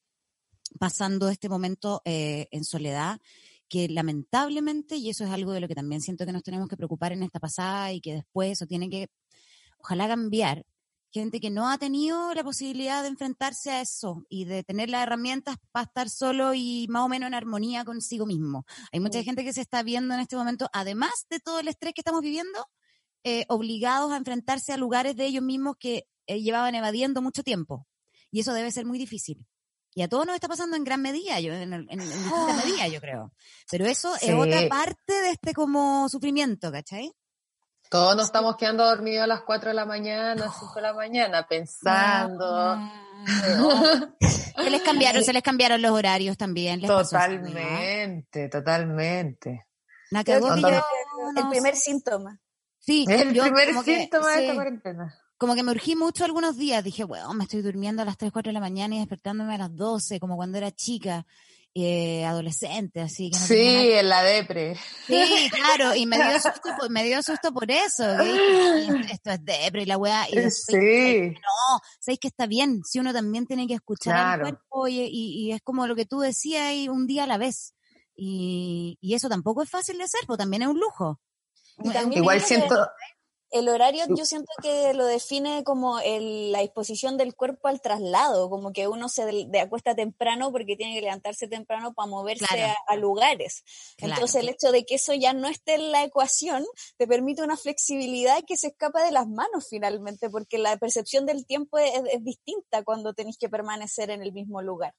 pasando 0.79 1.29
este 1.29 1.49
momento 1.49 2.01
eh, 2.05 2.47
en 2.51 2.63
soledad 2.63 3.19
que 3.69 3.89
lamentablemente, 3.89 4.95
y 4.95 5.09
eso 5.09 5.25
es 5.25 5.31
algo 5.31 5.51
de 5.51 5.59
lo 5.59 5.67
que 5.67 5.75
también 5.75 6.01
siento 6.01 6.25
que 6.25 6.31
nos 6.31 6.43
tenemos 6.43 6.69
que 6.69 6.77
preocupar 6.77 7.11
en 7.11 7.23
esta 7.23 7.39
pasada 7.39 7.91
y 7.91 8.01
que 8.01 8.13
después 8.13 8.53
eso 8.53 8.65
tiene 8.65 8.89
que, 8.89 9.09
ojalá 9.79 10.07
cambiar, 10.07 10.65
gente 11.11 11.39
que 11.39 11.49
no 11.49 11.69
ha 11.69 11.77
tenido 11.77 12.33
la 12.33 12.43
posibilidad 12.43 13.01
de 13.01 13.09
enfrentarse 13.09 13.71
a 13.71 13.81
eso 13.81 14.25
y 14.29 14.45
de 14.45 14.63
tener 14.63 14.89
las 14.89 15.03
herramientas 15.03 15.55
para 15.71 15.85
estar 15.85 16.09
solo 16.09 16.53
y 16.53 16.87
más 16.89 17.03
o 17.03 17.09
menos 17.09 17.27
en 17.27 17.33
armonía 17.33 17.85
consigo 17.85 18.25
mismo. 18.25 18.65
Hay 18.91 18.99
mucha 18.99 19.23
gente 19.23 19.43
que 19.43 19.53
se 19.53 19.61
está 19.61 19.83
viendo 19.83 20.13
en 20.13 20.19
este 20.19 20.35
momento, 20.35 20.69
además 20.73 21.11
de 21.29 21.39
todo 21.39 21.59
el 21.59 21.67
estrés 21.69 21.93
que 21.93 22.01
estamos 22.01 22.21
viviendo, 22.21 22.67
eh, 23.23 23.45
obligados 23.49 24.11
a 24.11 24.17
enfrentarse 24.17 24.73
a 24.73 24.77
lugares 24.77 25.15
de 25.15 25.25
ellos 25.25 25.43
mismos 25.43 25.75
que 25.79 26.07
eh, 26.27 26.41
llevaban 26.41 26.75
evadiendo 26.75 27.21
mucho 27.21 27.41
tiempo. 27.43 27.87
Y 28.31 28.41
eso 28.41 28.53
debe 28.53 28.71
ser 28.71 28.85
muy 28.85 28.97
difícil. 28.99 29.45
Y 29.95 30.01
a 30.03 30.07
todos 30.09 30.25
nos 30.27 30.35
está 30.35 30.47
pasando 30.47 30.75
en 30.75 30.83
gran 30.83 31.01
medida, 31.01 31.39
yo, 31.39 31.53
en, 31.53 31.73
en, 31.73 31.87
en 31.89 31.99
distinta 31.99 32.29
Ah. 32.35 32.61
medida, 32.63 32.87
yo 32.87 32.99
creo. 33.01 33.31
Pero 33.71 33.85
eso 33.85 34.13
Sí. 34.17 34.27
es 34.27 34.35
otra 34.35 34.67
parte 34.69 35.13
de 35.13 35.31
este 35.31 35.53
como 35.53 36.07
sufrimiento, 36.09 36.71
¿cachai? 36.71 37.11
Todos 37.89 38.15
nos 38.17 38.25
estamos 38.25 38.57
quedando 38.57 38.85
dormidos 38.85 39.23
a 39.23 39.27
las 39.27 39.41
4 39.41 39.69
de 39.69 39.73
la 39.73 39.85
mañana, 39.85 40.51
5 40.59 40.73
de 40.75 40.81
la 40.81 40.93
mañana, 40.93 41.47
pensando. 41.47 42.77
Se 44.19 44.69
les 44.69 44.81
cambiaron, 44.81 45.23
se 45.23 45.33
les 45.33 45.41
cambiaron 45.43 45.81
los 45.81 45.91
horarios 45.91 46.37
también. 46.37 46.81
les. 46.81 46.89
Totalmente, 46.89 48.49
totalmente. 48.49 49.67
La 50.11 50.23
que 50.23 50.33
yo- 50.33 50.55
yo 50.55 50.67
el 50.67 51.33
no 51.35 51.49
primer 51.49 51.75
síntoma. 51.75 52.39
Sí, 52.79 53.05
El 53.09 53.33
yo 53.33 53.43
primer 53.43 53.73
que- 53.83 53.99
síntoma 54.01 54.27
de 54.31 54.35
sí, 54.37 54.41
esta 54.43 54.53
cuarentena. 54.55 55.15
como 55.37 55.55
que 55.55 55.63
me 55.63 55.71
urgí 55.71 55.95
mucho 55.95 56.23
algunos 56.25 56.57
días. 56.57 56.83
Dije, 56.83 57.03
weón, 57.03 57.37
me 57.37 57.43
estoy 57.45 57.61
durmiendo 57.61 58.01
a 58.01 58.05
las 58.05 58.17
3, 58.17 58.31
4 58.31 58.49
de 58.49 58.53
la 58.53 58.59
mañana 58.61 58.95
y 58.95 58.99
despertándome 58.99 59.55
a 59.55 59.57
las 59.57 59.75
12, 59.75 60.19
como 60.19 60.35
cuando 60.35 60.57
era 60.57 60.71
chica, 60.71 61.25
eh, 61.79 62.25
adolescente, 62.25 63.01
así 63.01 63.29
que 63.29 63.37
no 63.39 63.47
tenía 63.47 63.71
nada 63.71 63.81
Sí, 63.83 63.91
en 63.93 64.09
la 64.09 64.23
depre. 64.23 64.75
Sí, 65.05 65.49
claro, 65.51 65.95
y 65.95 66.05
me 66.05 66.17
dio 66.17 66.25
susto, 66.41 66.69
por- 66.79 66.89
me 66.89 67.03
dio 67.03 67.21
susto 67.21 67.53
por 67.53 67.69
eso. 67.69 68.03
que 68.17 68.23
dije, 68.23 68.37
"Sí, 69.05 69.11
esto 69.11 69.31
es 69.31 69.45
depre 69.45 69.83
y 69.83 69.85
la 69.85 69.97
weá. 69.97 70.27
Y 70.29 70.35
después 70.35 70.65
dije, 70.81 71.29
Sí. 71.29 71.39
no, 71.39 71.79
sabéis 71.99 72.19
que 72.19 72.27
está 72.29 72.45
bien, 72.47 72.81
si 72.83 72.99
uno 72.99 73.13
también 73.13 73.45
tiene 73.45 73.67
que 73.67 73.75
escuchar 73.75 74.13
Claro. 74.13 74.43
cuerpo 74.43 74.87
y, 74.87 74.99
y- 75.01 75.47
y 75.47 75.51
es 75.51 75.61
como 75.61 75.85
lo 75.87 75.95
que 75.95 76.05
tú 76.05 76.19
decías 76.19 76.73
y 76.73 76.89
un 76.89 77.05
día 77.07 77.25
a 77.25 77.27
la 77.27 77.37
vez. 77.37 77.73
Y, 78.15 78.97
y 78.99 79.13
eso 79.13 79.29
tampoco 79.29 79.61
es 79.61 79.69
fácil 79.69 79.97
de 79.99 80.05
hacer, 80.05 80.21
pues 80.25 80.39
también 80.39 80.63
es 80.63 80.67
un 80.69 80.79
lujo. 80.79 81.19
Igual 82.11 82.39
que 82.39 82.45
siento, 82.47 82.75
El 83.49 83.69
horario 83.69 84.03
yo 84.09 84.25
siento 84.25 84.51
que 84.61 84.93
lo 84.93 85.05
define 85.05 85.63
como 85.63 85.99
el- 85.99 86.51
la 86.51 86.59
disposición 86.59 87.17
del 87.17 87.33
cuerpo 87.33 87.69
al 87.69 87.79
traslado, 87.79 88.49
como 88.49 88.73
que 88.73 88.87
uno 88.89 89.07
se 89.07 89.25
de, 89.25 89.45
de 89.47 89.59
acuesta 89.61 89.95
temprano 89.95 90.51
porque 90.51 90.75
tiene 90.75 90.95
que 90.95 91.01
levantarse 91.01 91.47
temprano 91.47 91.93
para 91.93 92.07
moverse 92.09 92.45
Claro. 92.45 92.73
a, 92.87 92.93
a 92.93 92.95
lugares. 92.97 93.63
Claro. 93.97 94.15
Entonces 94.15 94.41
el 94.43 94.49
hecho 94.49 94.71
de 94.73 94.85
que 94.85 94.95
eso 94.95 95.13
ya 95.13 95.31
no 95.33 95.47
esté 95.47 95.75
en 95.75 95.91
la 95.93 96.03
ecuación 96.03 96.65
te 96.97 97.07
permite 97.07 97.41
una 97.41 97.55
flexibilidad 97.55 98.43
que 98.45 98.57
se 98.57 98.67
escapa 98.67 99.03
de 99.05 99.11
las 99.11 99.27
manos 99.27 99.67
finalmente, 99.69 100.29
porque 100.29 100.57
la 100.57 100.75
percepción 100.77 101.25
del 101.25 101.45
tiempo 101.45 101.77
es, 101.77 101.91
es 102.11 102.23
distinta 102.23 102.83
cuando 102.83 103.13
tenéis 103.13 103.37
que 103.37 103.47
permanecer 103.47 104.09
en 104.09 104.21
el 104.21 104.33
mismo 104.33 104.61
lugar. 104.61 104.93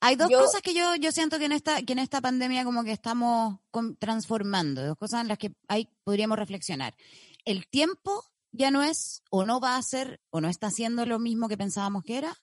Hay 0.00 0.16
dos 0.16 0.28
Yo- 0.28 0.40
cosas 0.40 0.60
que 0.62 0.74
yo, 0.74 0.96
yo 0.96 1.12
siento 1.12 1.38
que 1.38 1.44
en 1.46 1.52
esta, 1.52 1.80
que 1.82 1.92
en 1.92 2.00
esta 2.00 2.20
pandemia 2.20 2.64
como 2.64 2.82
que 2.84 2.90
estamos 2.92 3.58
con- 3.70 3.96
transformando, 3.96 4.84
dos 4.84 4.96
cosas 4.98 5.20
en 5.22 5.28
las 5.28 5.38
que 5.38 5.52
ahí 5.68 5.88
podríamos 6.04 6.38
reflexionar. 6.38 6.94
El 7.46 7.66
tiempo 7.66 8.22
ya 8.52 8.70
no 8.70 8.82
es, 8.82 9.22
o 9.30 9.46
no 9.46 9.60
va 9.60 9.76
a 9.76 9.82
ser, 9.82 10.20
o 10.28 10.42
no 10.42 10.48
está 10.48 10.66
haciendo 10.66 11.06
lo 11.06 11.18
mismo 11.18 11.48
que 11.48 11.56
pensábamos 11.56 12.04
que 12.04 12.18
era, 12.18 12.36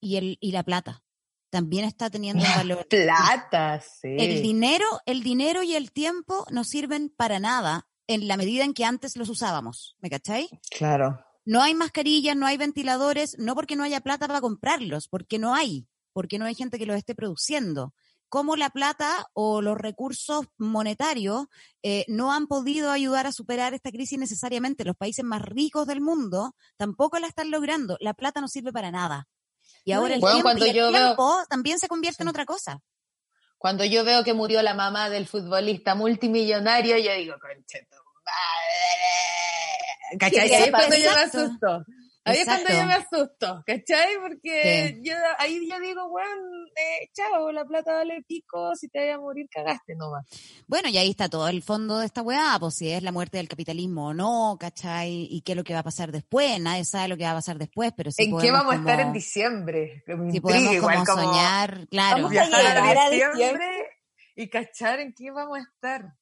y 0.00 0.16
el, 0.16 0.36
y 0.40 0.52
la 0.52 0.62
plata. 0.62 1.02
También 1.50 1.84
está 1.84 2.10
teniendo 2.10 2.44
un 2.44 2.50
valor. 2.54 2.86
plata, 2.90 3.80
sí. 3.80 4.16
El 4.18 4.42
dinero, 4.42 4.86
el 5.06 5.22
dinero 5.22 5.62
y 5.62 5.74
el 5.74 5.92
tiempo 5.92 6.46
no 6.50 6.64
sirven 6.64 7.08
para 7.08 7.40
nada 7.40 7.88
en 8.06 8.28
la 8.28 8.36
medida 8.36 8.64
en 8.64 8.74
que 8.74 8.84
antes 8.84 9.16
los 9.16 9.28
usábamos. 9.28 9.96
¿Me 10.00 10.10
cacháis? 10.10 10.50
Claro. 10.76 11.24
No 11.44 11.62
hay 11.62 11.74
mascarillas, 11.74 12.36
no 12.36 12.46
hay 12.46 12.56
ventiladores, 12.56 13.36
no 13.38 13.54
porque 13.54 13.76
no 13.76 13.82
haya 13.82 14.00
plata 14.00 14.26
para 14.26 14.40
comprarlos, 14.40 15.08
porque 15.08 15.38
no 15.38 15.54
hay, 15.54 15.88
porque 16.12 16.38
no 16.38 16.44
hay 16.44 16.54
gente 16.54 16.78
que 16.78 16.86
los 16.86 16.96
esté 16.96 17.14
produciendo. 17.14 17.94
Como 18.30 18.56
la 18.56 18.70
plata 18.70 19.26
o 19.34 19.60
los 19.60 19.76
recursos 19.76 20.46
monetarios 20.56 21.46
eh, 21.82 22.04
no 22.08 22.32
han 22.32 22.46
podido 22.46 22.90
ayudar 22.90 23.26
a 23.26 23.32
superar 23.32 23.74
esta 23.74 23.90
crisis 23.90 24.18
necesariamente. 24.18 24.84
Los 24.84 24.96
países 24.96 25.24
más 25.24 25.42
ricos 25.42 25.86
del 25.86 26.00
mundo 26.00 26.54
tampoco 26.78 27.18
la 27.18 27.26
están 27.26 27.50
logrando. 27.50 27.98
La 28.00 28.14
plata 28.14 28.40
no 28.40 28.48
sirve 28.48 28.72
para 28.72 28.90
nada. 28.90 29.28
Y 29.84 29.92
ahora 29.92 30.14
el 30.14 30.20
Bueno, 30.20 30.36
tiempo, 30.36 30.46
cuando 30.46 30.66
y 30.66 30.70
el 30.70 30.76
yo 30.76 30.92
veo- 30.92 31.04
tiempo 31.06 31.36
también 31.50 31.78
se 31.78 31.88
convierte 31.88 32.22
en 32.22 32.28
Sí. 32.28 32.30
otra 32.30 32.46
cosa. 32.46 32.80
Cuando 33.58 33.84
yo 33.84 34.04
veo 34.04 34.24
que 34.24 34.32
murió 34.32 34.62
la 34.62 34.72
mamá 34.74 35.10
del 35.10 35.26
futbolista 35.26 35.94
multimillonario, 35.94 36.96
yo 36.98 37.12
digo, 37.12 37.34
conche 37.40 37.86
tu 37.90 37.96
¿Cachai? 40.18 40.48
¿Qué 40.48 40.56
Ahí 40.56 40.62
es 40.64 40.70
cuando 40.70 40.96
yo 40.96 41.10
me 41.12 41.20
asusto. 41.20 41.84
Ahí 42.22 42.36
es 42.38 42.44
cuando 42.44 42.68
yo 42.70 42.84
me 42.84 42.92
asusto, 42.94 43.62
¿cachai? 43.66 44.16
Porque 44.20 44.88
Sí. 44.94 45.00
yo, 45.08 45.14
ahí 45.38 45.66
yo 45.68 45.80
digo, 45.80 46.04
weón, 46.08 46.38
eh, 46.76 47.08
chao, 47.14 47.50
la 47.50 47.64
plata 47.64 47.94
vale 47.94 48.22
pico, 48.28 48.74
si 48.76 48.88
te 48.88 48.98
vayas 49.00 49.16
a 49.16 49.20
morir, 49.20 49.46
cagaste 49.50 49.94
nomás. 49.96 50.26
Bueno, 50.66 50.90
y 50.90 50.98
ahí 50.98 51.08
está 51.10 51.30
todo 51.30 51.48
el 51.48 51.62
fondo 51.62 51.98
de 51.98 52.06
esta 52.06 52.20
weá, 52.20 52.58
pues 52.60 52.74
si 52.76 52.90
es 52.90 53.02
la 53.02 53.10
muerte 53.10 53.38
del 53.38 53.48
capitalismo 53.48 54.08
o 54.08 54.14
no, 54.14 54.56
¿cachai? 54.60 55.28
Y 55.30 55.40
qué 55.40 55.52
es 55.52 55.56
lo 55.56 55.64
que 55.64 55.72
va 55.72 55.80
a 55.80 55.84
pasar 55.84 56.12
después, 56.12 56.60
nadie 56.60 56.84
sabe 56.84 57.08
lo 57.08 57.16
que 57.16 57.24
va 57.24 57.30
a 57.30 57.34
pasar 57.36 57.56
después, 57.58 57.92
pero 57.96 58.10
sí 58.12 58.24
¿En 58.24 58.38
qué 58.38 58.50
vamos 58.50 58.74
a 58.74 58.76
estar 58.76 58.96
como- 58.96 59.06
en 59.08 59.12
diciembre? 59.14 60.04
Me 60.06 60.14
Si 60.30 60.36
intriga 60.36 60.40
podemos 60.42 60.74
igual 60.74 60.94
como 60.98 61.06
como 61.06 61.22
soñar, 61.32 61.88
claro. 61.88 62.16
Vamos 62.22 62.36
a 62.36 62.44
llegar 62.44 62.98
a 62.98 63.10
diciembre 63.10 63.86
y 64.36 64.48
cachar 64.50 65.00
en 65.00 65.14
qué 65.14 65.30
vamos 65.30 65.58
a 65.58 65.62
estar. 65.62 66.12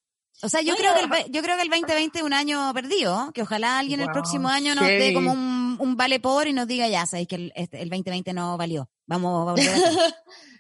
O 0.41 0.49
sea, 0.49 0.61
yo 0.61 0.75
No, 0.75 0.79
creo 0.79 0.95
que 0.95 1.01
el, 1.01 1.33
yo 1.33 1.43
creo 1.43 1.57
que 1.57 1.63
el 1.63 1.69
2020 1.69 2.19
es 2.21 2.25
un 2.25 2.33
año 2.33 2.73
perdido, 2.73 3.33
que 3.35 3.43
ojalá 3.43 3.81
alguien 3.81 3.99
el 4.01 4.07
próximo 4.13 4.49
año 4.49 4.77
nos 4.77 4.87
dé 4.87 5.13
como 5.13 5.33
un, 5.33 5.58
un 5.79 5.97
vale 5.97 6.21
por 6.21 6.47
y 6.47 6.53
nos 6.53 6.67
diga, 6.67 6.89
ya, 6.89 7.07
sabéis 7.07 7.29
que 7.29 7.35
el, 7.37 7.53
este- 7.55 7.81
el 7.83 7.89
2020 7.91 8.33
no 8.33 8.57
valió. 8.57 8.89
Vamos. 9.07 9.59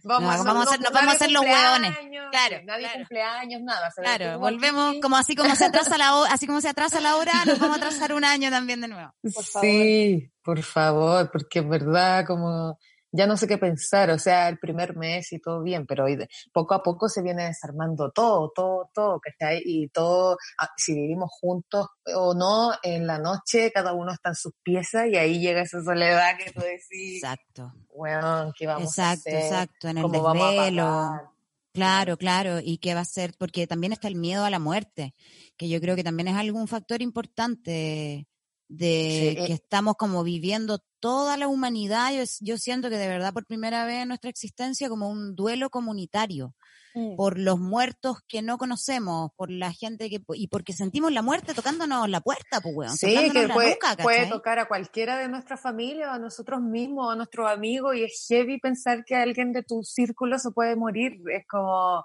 Vamos, 0.04 0.22
No, 0.22 0.30
a, 0.30 0.36
vamos 0.44 0.66
a 0.66 0.70
hacer- 0.70 0.80
nos 0.80 0.92
vamos 0.92 1.12
a 1.12 1.16
hacer 1.16 1.30
los 1.30 1.42
hueones. 1.42 1.96
Claro, 2.30 2.56
nadie 2.64 2.80
claro. 2.84 2.98
cumpleaños, 2.98 3.62
nada. 3.62 3.90
Claro, 3.96 4.38
volvemos, 4.38 4.90
aquí. 4.90 5.00
como 5.00 5.16
así 5.16 5.34
como 5.36 5.54
se 5.54 5.64
atrasa 5.66 5.98
la 5.98 6.16
hora, 6.16 6.32
así 6.32 6.46
como 6.46 6.60
se 6.60 6.68
atrasa 6.68 7.00
la 7.00 7.16
hora, 7.16 7.32
nos 7.46 7.58
vamos 7.58 7.76
a 7.76 7.80
atrasar 7.80 8.12
un 8.12 8.24
año 8.24 8.50
también 8.50 8.80
de 8.80 8.88
nuevo. 8.88 9.12
Por 9.22 9.44
favor. 9.44 9.68
Sí, 9.68 10.30
por 10.42 10.62
favor, 10.62 11.30
porque 11.30 11.58
en 11.60 11.68
verdad 11.70 12.24
como 12.26 12.78
ya 13.10 13.26
no 13.26 13.36
sé 13.36 13.46
qué 13.46 13.58
pensar, 13.58 14.10
o 14.10 14.18
sea, 14.18 14.48
el 14.48 14.58
primer 14.58 14.96
mes 14.96 15.32
y 15.32 15.40
todo 15.40 15.62
bien, 15.62 15.86
pero 15.86 16.06
poco 16.52 16.74
a 16.74 16.82
poco 16.82 17.08
se 17.08 17.22
viene 17.22 17.44
desarmando 17.46 18.10
todo, 18.10 18.50
todo, 18.54 18.90
todo, 18.92 19.20
¿cachai? 19.20 19.62
Y 19.64 19.88
todo, 19.88 20.36
ah, 20.58 20.68
si 20.76 20.94
vivimos 20.94 21.30
juntos 21.32 21.86
o 22.14 22.34
no, 22.34 22.72
en 22.82 23.06
la 23.06 23.18
noche 23.18 23.70
cada 23.72 23.92
uno 23.92 24.12
está 24.12 24.30
en 24.30 24.34
sus 24.34 24.52
piezas 24.62 25.06
y 25.08 25.16
ahí 25.16 25.40
llega 25.40 25.62
esa 25.62 25.82
soledad 25.82 26.36
que 26.36 26.50
tú 26.50 26.60
decís, 26.60 27.22
Exacto, 27.22 27.72
weón, 27.90 28.52
¿qué 28.56 28.66
vamos 28.66 28.98
a 28.98 29.12
exacto, 29.12 29.30
hacer? 29.30 29.44
exacto, 29.44 29.88
en 29.88 29.98
el 29.98 30.02
¿Cómo 30.02 30.22
vamos 30.22 30.42
a 30.42 30.50
desvelo. 30.50 31.34
Claro, 31.72 32.16
claro, 32.16 32.60
y 32.60 32.78
qué 32.78 32.94
va 32.94 33.00
a 33.00 33.04
ser, 33.04 33.34
porque 33.38 33.66
también 33.66 33.92
está 33.92 34.08
el 34.08 34.16
miedo 34.16 34.44
a 34.44 34.50
la 34.50 34.58
muerte, 34.58 35.14
que 35.56 35.68
yo 35.68 35.80
creo 35.80 35.94
que 35.96 36.02
también 36.02 36.28
es 36.28 36.34
algún 36.34 36.66
factor 36.66 37.02
importante 37.02 38.26
de 38.68 39.34
Sí. 39.38 39.46
que 39.46 39.52
estamos 39.54 39.96
como 39.96 40.22
viviendo 40.24 40.78
toda 41.00 41.36
la 41.36 41.48
humanidad. 41.48 42.12
Yo, 42.12 42.24
yo 42.40 42.58
siento 42.58 42.90
que 42.90 42.96
de 42.98 43.08
verdad 43.08 43.32
por 43.32 43.46
primera 43.46 43.84
vez 43.86 44.02
en 44.02 44.08
nuestra 44.08 44.30
existencia 44.30 44.88
como 44.88 45.08
un 45.08 45.34
duelo 45.34 45.70
comunitario 45.70 46.54
Mm. 46.94 47.16
por 47.16 47.38
los 47.38 47.58
muertos 47.60 48.16
que 48.26 48.40
no 48.40 48.56
conocemos, 48.56 49.30
por 49.36 49.50
la 49.50 49.72
gente 49.72 50.08
que 50.08 50.22
y 50.34 50.48
porque 50.48 50.72
sentimos 50.72 51.12
la 51.12 51.20
muerte 51.20 51.52
tocándonos 51.52 52.08
la 52.08 52.20
puerta, 52.22 52.60
pues 52.62 52.74
weón, 52.74 52.96
Sí, 52.96 53.14
que 53.30 53.46
puede, 53.48 53.70
nuca, 53.74 53.96
puede 54.02 54.26
tocar 54.26 54.58
a 54.58 54.66
cualquiera 54.68 55.18
de 55.18 55.28
nuestra 55.28 55.58
familia, 55.58 56.08
o 56.10 56.14
a 56.14 56.18
nosotros 56.18 56.60
mismos, 56.62 57.12
a 57.12 57.16
nuestros 57.16 57.48
amigos, 57.50 57.94
y 57.94 58.04
es 58.04 58.24
heavy 58.28 58.58
pensar 58.58 59.04
que 59.04 59.14
alguien 59.14 59.52
de 59.52 59.62
tu 59.62 59.82
círculo 59.82 60.38
se 60.38 60.50
puede 60.50 60.76
morir. 60.76 61.12
Es 61.30 61.44
como, 61.46 62.04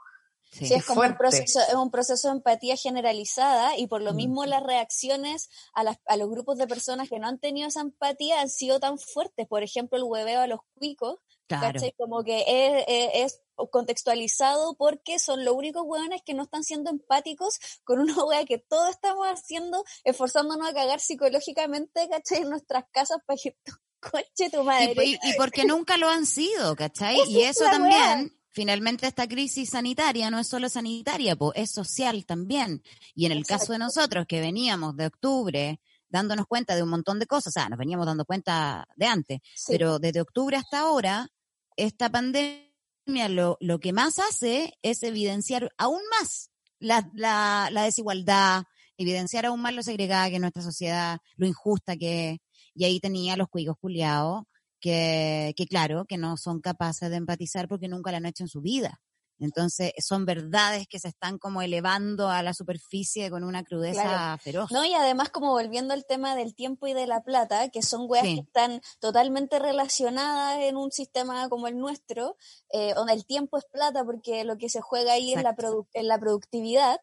Sí. 0.53 0.67
Sí, 0.67 0.73
es 0.75 0.85
como 0.85 1.01
un 1.01 1.17
proceso, 1.17 1.59
es 1.67 1.73
un 1.73 1.89
proceso 1.89 2.27
de 2.27 2.35
empatía 2.35 2.75
generalizada 2.77 3.75
y 3.77 3.87
por 3.87 4.01
lo 4.01 4.13
Mm. 4.13 4.15
mismo 4.15 4.45
las 4.45 4.61
reacciones 4.63 5.49
a, 5.73 5.83
las, 5.83 5.97
a 6.05 6.15
los 6.17 6.29
grupos 6.29 6.57
de 6.57 6.67
personas 6.67 7.09
que 7.09 7.17
no 7.19 7.27
han 7.27 7.39
tenido 7.39 7.67
esa 7.67 7.81
empatía 7.81 8.39
han 8.41 8.49
sido 8.49 8.79
tan 8.79 8.97
fuertes. 8.99 9.47
Por 9.47 9.63
ejemplo, 9.63 9.97
el 9.97 10.03
hueveo 10.03 10.41
a 10.41 10.47
los 10.47 10.59
cuicos, 10.75 11.17
Claro. 11.47 11.73
¿cachai? 11.73 11.93
Como 11.97 12.23
que 12.23 12.43
es, 12.47 12.83
es- 12.87 13.33
es 13.33 13.41
contextualizado 13.71 14.75
porque 14.75 15.19
son 15.19 15.45
los 15.45 15.55
únicos 15.55 15.83
hueones 15.85 16.21
que 16.25 16.33
no 16.33 16.43
están 16.43 16.63
siendo 16.63 16.89
empáticos 16.89 17.59
con 17.83 17.99
una 17.99 18.23
hueá 18.23 18.45
que 18.45 18.57
todos 18.57 18.89
estamos 18.89 19.25
haciendo, 19.27 19.83
esforzándonos 20.03 20.67
a 20.69 20.73
cagar 20.73 20.99
psicológicamente, 20.99 22.07
¿cachai? 22.09 22.39
En 22.41 22.49
nuestras 22.49 22.85
casas 22.91 23.17
para 23.25 23.37
que 23.41 23.57
tu 23.63 23.71
coche 23.99 24.49
tu 24.51 24.63
madre. 24.63 24.93
Y, 25.05 25.13
y- 25.13 25.19
y 25.23 25.33
porque 25.37 25.65
nunca 25.65 25.97
lo 25.97 26.09
han 26.09 26.25
sido, 26.25 26.75
¿cachai? 26.75 27.19
Esa 27.19 27.29
Y 27.29 27.43
es 27.43 27.55
eso 27.57 27.65
también. 27.65 28.37
Finalmente 28.53 29.07
esta 29.07 29.27
crisis 29.27 29.69
sanitaria 29.71 30.29
no 30.31 30.39
es 30.39 30.47
solo 30.47 30.69
sanitaria, 30.69 31.35
po, 31.35 31.53
es 31.53 31.71
social 31.71 32.25
también. 32.25 32.81
Y 33.15 33.25
en 33.25 33.31
el 33.33 33.45
caso 33.45 33.73
de 33.73 33.79
nosotros, 33.79 34.25
que 34.27 34.39
veníamos 34.41 34.95
de 34.95 35.07
octubre 35.07 35.79
dándonos 36.09 36.45
cuenta 36.45 36.75
de 36.75 36.83
un 36.83 36.89
montón 36.89 37.17
de 37.19 37.25
cosas, 37.25 37.47
o 37.47 37.51
sea, 37.59 37.69
nos 37.69 37.79
veníamos 37.79 38.05
dando 38.05 38.23
cuenta 38.23 38.87
de 38.95 39.07
antes, 39.07 39.39
Sí. 39.55 39.71
pero 39.73 39.97
desde 39.97 40.21
octubre 40.21 40.55
hasta 40.55 40.79
ahora, 40.79 41.27
esta 41.75 42.09
pandemia 42.11 43.29
lo, 43.29 43.57
lo 43.59 43.79
que 43.79 43.93
más 43.93 44.19
hace 44.19 44.77
es 44.83 45.01
evidenciar 45.01 45.73
aún 45.77 46.01
más 46.19 46.51
la, 46.79 47.09
la, 47.15 47.69
la 47.71 47.83
desigualdad, 47.83 48.63
evidenciar 48.97 49.47
aún 49.47 49.59
más 49.61 49.73
lo 49.73 49.81
segregada 49.81 50.29
que 50.29 50.35
es 50.35 50.41
nuestra 50.41 50.61
sociedad, 50.61 51.17
lo 51.35 51.47
injusta 51.47 51.97
que 51.97 52.29
es. 52.31 52.39
Y 52.75 52.85
ahí 52.85 52.99
tenía 52.99 53.35
los 53.35 53.49
cuigos 53.49 53.77
culiados 53.79 54.43
que, 54.83 55.53
que 55.55 55.65
claro, 55.65 56.03
que 56.05 56.17
no 56.17 56.35
son 56.35 56.59
capaces 56.59 57.09
de 57.09 57.15
empatizar 57.15 57.69
porque 57.69 57.87
nunca 57.87 58.11
lo 58.11 58.17
han 58.17 58.25
hecho 58.25 58.43
en 58.43 58.49
su 58.49 58.59
vida. 58.59 58.99
Entonces, 59.39 59.91
son 59.97 60.25
verdades 60.25 60.87
que 60.87 60.99
se 60.99 61.07
están 61.07 61.37
como 61.37 61.61
elevando 61.61 62.29
a 62.29 62.43
la 62.43 62.53
superficie 62.53 63.29
con 63.31 63.43
una 63.43 63.63
crudeza 63.63 64.03
Claro. 64.03 64.41
feroz. 64.41 64.71
No, 64.71 64.85
y 64.85 64.93
además 64.93 65.29
como 65.29 65.49
volviendo 65.51 65.93
al 65.93 66.05
tema 66.05 66.35
del 66.35 66.53
tiempo 66.53 66.85
y 66.87 66.93
de 66.93 67.07
la 67.07 67.23
plata, 67.23 67.69
que 67.69 67.81
son 67.81 68.05
weas 68.07 68.25
Sí. 68.25 68.35
que 68.35 68.41
están 68.41 68.81
totalmente 68.99 69.57
relacionadas 69.57 70.59
en 70.59 70.77
un 70.77 70.91
sistema 70.91 71.49
como 71.49 71.67
el 71.67 71.77
nuestro, 71.77 72.37
eh, 72.71 72.93
donde 72.93 73.13
el 73.13 73.25
tiempo 73.25 73.57
es 73.57 73.65
plata 73.65 74.03
porque 74.05 74.43
lo 74.43 74.57
que 74.57 74.69
se 74.69 74.81
juega 74.81 75.13
ahí 75.13 75.33
es 75.33 75.41
la, 75.41 75.55
en 75.93 76.07
la 76.07 76.19
productividad, 76.19 76.99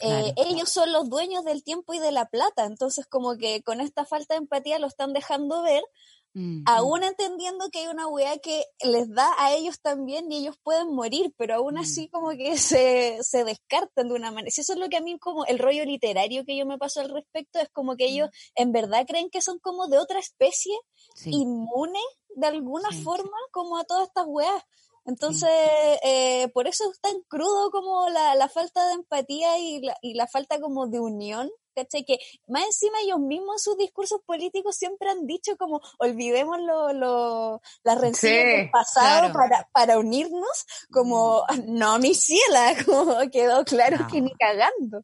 eh, 0.00 0.32
Claro. 0.32 0.34
ellos 0.36 0.70
son 0.70 0.90
los 0.92 1.08
dueños 1.10 1.44
del 1.44 1.62
tiempo 1.62 1.94
y 1.94 1.98
de 1.98 2.12
la 2.12 2.26
plata, 2.26 2.64
entonces 2.64 3.06
como 3.06 3.36
que 3.36 3.62
con 3.62 3.80
esta 3.80 4.04
falta 4.04 4.34
de 4.34 4.38
empatía 4.38 4.78
lo 4.78 4.86
están 4.86 5.12
dejando 5.12 5.62
ver, 5.62 5.82
Mm, 6.36 6.64
aún 6.66 7.04
entendiendo 7.04 7.68
que 7.70 7.78
hay 7.80 7.86
una 7.86 8.08
wea 8.08 8.38
que 8.38 8.64
les 8.82 9.08
da 9.08 9.30
a 9.38 9.54
ellos 9.54 9.80
también 9.80 10.30
y 10.32 10.38
ellos 10.38 10.56
pueden 10.62 10.92
morir, 10.92 11.32
pero 11.36 11.54
aún 11.54 11.74
Mm. 11.74 11.78
así 11.78 12.08
como 12.08 12.30
que 12.30 12.56
se, 12.78 13.18
se 13.22 13.44
descartan 13.44 14.08
de 14.08 14.14
una 14.14 14.30
manera. 14.32 14.50
Si 14.50 14.60
eso 14.62 14.72
es 14.72 14.78
lo 14.80 14.88
que 14.88 14.96
a 14.96 15.00
mí 15.00 15.16
como 15.18 15.44
el 15.46 15.58
rollo 15.60 15.84
literario 15.84 16.44
que 16.44 16.56
yo 16.56 16.66
me 16.66 16.76
paso 16.78 17.00
al 17.00 17.10
respecto, 17.10 17.60
es 17.60 17.68
como 17.70 17.94
que 17.96 18.06
ellos 18.06 18.30
en 18.56 18.72
verdad 18.72 19.06
creen 19.06 19.30
que 19.30 19.40
son 19.42 19.58
como 19.60 19.86
de 19.86 19.98
otra 19.98 20.18
especie, 20.18 20.74
Sí. 21.14 21.30
inmunes 21.32 22.02
de 22.36 22.46
alguna 22.48 22.90
Sí. 22.90 23.02
forma 23.04 23.36
como 23.52 23.78
a 23.78 23.84
todas 23.84 24.08
estas 24.08 24.24
weas. 24.26 24.62
Entonces, 25.06 25.50
eh, 26.02 26.48
por 26.54 26.66
eso 26.66 26.84
es 26.90 27.00
tan 27.00 27.20
crudo 27.28 27.70
como 27.70 28.08
la, 28.08 28.34
la 28.34 28.48
falta 28.48 28.86
de 28.88 28.94
empatía 28.94 29.58
y 29.58 29.80
la, 29.80 29.96
y 30.00 30.14
la 30.14 30.26
falta 30.26 30.60
como 30.60 30.86
de 30.86 30.98
unión, 31.00 31.50
¿cachai? 31.74 32.04
Que 32.04 32.18
más 32.48 32.64
encima 32.64 33.00
ellos 33.02 33.18
mismos 33.20 33.56
en 33.56 33.58
sus 33.58 33.76
discursos 33.76 34.20
políticos 34.24 34.76
siempre 34.76 35.10
han 35.10 35.26
dicho 35.26 35.56
como 35.58 35.80
olvidemos 35.98 36.58
lo, 36.60 36.92
lo, 36.94 37.60
las 37.82 38.00
rencillas 38.00 38.42
Sí, 38.44 38.48
del 38.56 38.70
pasado 38.70 39.32
claro. 39.32 39.34
para, 39.34 39.68
para 39.72 39.98
unirnos, 39.98 40.64
como, 40.90 41.44
no, 41.66 41.98
mi 41.98 42.14
ciela, 42.14 42.74
como 42.86 43.16
quedó 43.30 43.64
claro 43.64 43.98
No. 44.00 44.06
que 44.08 44.20
ni 44.22 44.32
cagando. 44.34 45.02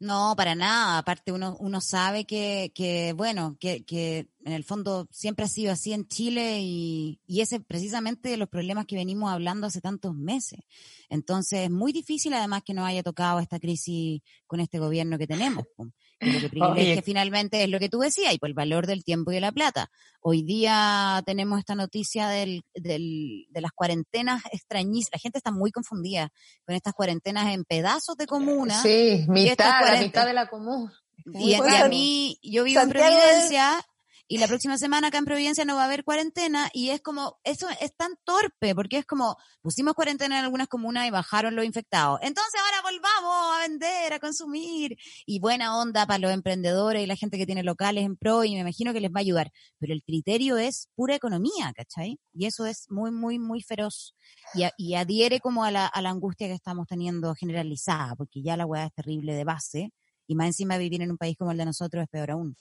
No, 0.00 0.34
para 0.36 0.54
nada. 0.54 0.98
Aparte, 0.98 1.32
uno, 1.32 1.56
uno 1.58 1.80
sabe 1.80 2.24
que, 2.24 2.70
que 2.74 3.12
bueno, 3.14 3.56
que, 3.58 3.84
que 3.84 4.28
en 4.44 4.52
el 4.52 4.62
fondo 4.62 5.08
siempre 5.10 5.44
ha 5.44 5.48
sido 5.48 5.72
así 5.72 5.92
en 5.92 6.06
Chile 6.06 6.60
y, 6.62 7.20
y 7.26 7.40
ese 7.40 7.58
precisamente 7.60 8.28
de 8.28 8.36
los 8.36 8.48
problemas 8.48 8.86
que 8.86 8.94
venimos 8.94 9.30
hablando 9.32 9.66
hace 9.66 9.80
tantos 9.80 10.14
meses. 10.14 10.60
Entonces, 11.08 11.64
es 11.64 11.70
muy 11.70 11.92
difícil 11.92 12.32
además 12.34 12.62
que 12.64 12.74
nos 12.74 12.86
haya 12.86 13.02
tocado 13.02 13.40
esta 13.40 13.58
crisis 13.58 14.22
con 14.46 14.60
este 14.60 14.78
gobierno 14.78 15.18
que 15.18 15.26
tenemos. 15.26 15.64
lo 16.20 16.40
que 16.40 16.48
privilegia 16.48 16.92
Oye. 16.94 17.02
finalmente 17.02 17.62
es 17.62 17.68
lo 17.68 17.78
que 17.78 17.88
tú 17.88 18.00
decías, 18.00 18.32
y 18.32 18.38
por 18.38 18.48
el 18.48 18.54
valor 18.54 18.86
del 18.86 19.04
tiempo 19.04 19.30
y 19.30 19.36
de 19.36 19.40
la 19.40 19.52
plata. 19.52 19.90
Hoy 20.20 20.42
día 20.42 21.22
tenemos 21.26 21.58
esta 21.58 21.74
noticia 21.74 22.28
del, 22.28 22.64
del, 22.74 23.46
de 23.50 23.60
las 23.60 23.72
cuarentenas 23.72 24.42
extrañísimas. 24.52 25.10
La 25.12 25.18
gente 25.20 25.38
está 25.38 25.50
muy 25.52 25.70
confundida 25.70 26.30
con 26.66 26.74
estas 26.74 26.94
cuarentenas 26.94 27.52
en 27.54 27.64
pedazos 27.64 28.16
de 28.16 28.26
comuna. 28.26 28.80
Sí, 28.82 29.24
mitad, 29.28 29.66
la 29.66 29.78
40. 29.80 30.04
mitad 30.04 30.26
de 30.26 30.32
la 30.32 30.48
común. 30.48 30.90
Y, 31.34 31.50
y 31.50 31.54
a 31.54 31.88
mí, 31.88 32.38
yo 32.42 32.64
vivo 32.64 32.80
Santiago 32.80 33.06
en 33.06 33.18
Providencia 33.18 33.86
y 34.28 34.38
la 34.38 34.46
próxima 34.46 34.76
semana 34.78 35.08
acá 35.08 35.18
en 35.18 35.24
Providencia 35.24 35.64
no 35.64 35.76
va 35.76 35.82
a 35.82 35.84
haber 35.86 36.04
cuarentena 36.04 36.68
y 36.74 36.90
es 36.90 37.00
como, 37.00 37.38
eso 37.44 37.66
es 37.80 37.94
tan 37.96 38.12
torpe 38.24 38.74
porque 38.74 38.98
es 38.98 39.06
como, 39.06 39.36
pusimos 39.62 39.94
cuarentena 39.94 40.38
en 40.38 40.44
algunas 40.44 40.68
comunas 40.68 41.06
y 41.06 41.10
bajaron 41.10 41.56
los 41.56 41.64
infectados. 41.64 42.18
Entonces 42.22 42.60
ahora 42.60 42.82
volvamos 42.82 43.56
a 43.56 43.60
vender, 43.68 44.12
a 44.12 44.18
consumir 44.20 44.96
y 45.26 45.40
buena 45.40 45.76
onda 45.78 46.06
para 46.06 46.18
los 46.18 46.30
emprendedores 46.32 47.02
y 47.02 47.06
la 47.06 47.16
gente 47.16 47.38
que 47.38 47.46
tiene 47.46 47.62
locales 47.62 48.04
en 48.04 48.16
pro 48.16 48.44
y 48.44 48.52
me 48.54 48.60
imagino 48.60 48.92
que 48.92 49.00
les 49.00 49.10
va 49.10 49.18
a 49.18 49.20
ayudar. 49.20 49.50
Pero 49.78 49.92
el 49.94 50.02
criterio 50.02 50.58
es 50.58 50.88
pura 50.94 51.14
economía, 51.14 51.72
¿cachai? 51.74 52.18
Y 52.34 52.46
eso 52.46 52.66
es 52.66 52.86
muy, 52.90 53.10
muy, 53.10 53.38
muy 53.38 53.62
feroz 53.62 54.14
y, 54.54 54.64
a- 54.64 54.72
y 54.76 54.94
adhiere 54.94 55.40
como 55.40 55.64
a 55.64 55.70
la, 55.70 55.86
a 55.86 56.02
la 56.02 56.10
angustia 56.10 56.48
que 56.48 56.54
estamos 56.54 56.86
teniendo 56.86 57.34
generalizada 57.34 58.14
porque 58.16 58.42
ya 58.42 58.56
la 58.56 58.66
weá 58.66 58.86
es 58.86 58.92
terrible 58.94 59.34
de 59.34 59.44
base 59.44 59.90
y 60.26 60.34
más 60.34 60.48
encima 60.48 60.76
vivir 60.76 61.00
en 61.02 61.10
un 61.10 61.16
país 61.18 61.36
como 61.38 61.52
el 61.52 61.58
de 61.58 61.64
nosotros 61.64 62.02
es 62.02 62.08
peor 62.10 62.30
aún. 62.32 62.56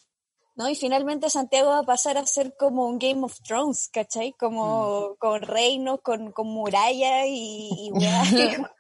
¿No? 0.57 0.67
Y 0.69 0.75
finalmente 0.75 1.29
Santiago 1.29 1.69
va 1.69 1.79
a 1.79 1.83
pasar 1.83 2.17
a 2.17 2.25
ser 2.25 2.55
como 2.59 2.85
un 2.87 2.99
Game 2.99 3.23
of 3.23 3.39
Thrones, 3.41 3.89
¿cachai? 3.93 4.33
Como 4.33 5.15
con 5.19 5.41
reinos, 5.41 6.01
con, 6.01 6.31
con 6.33 6.47
murallas 6.47 7.25
y, 7.27 7.69
y 7.87 7.91
weá. 7.93 8.23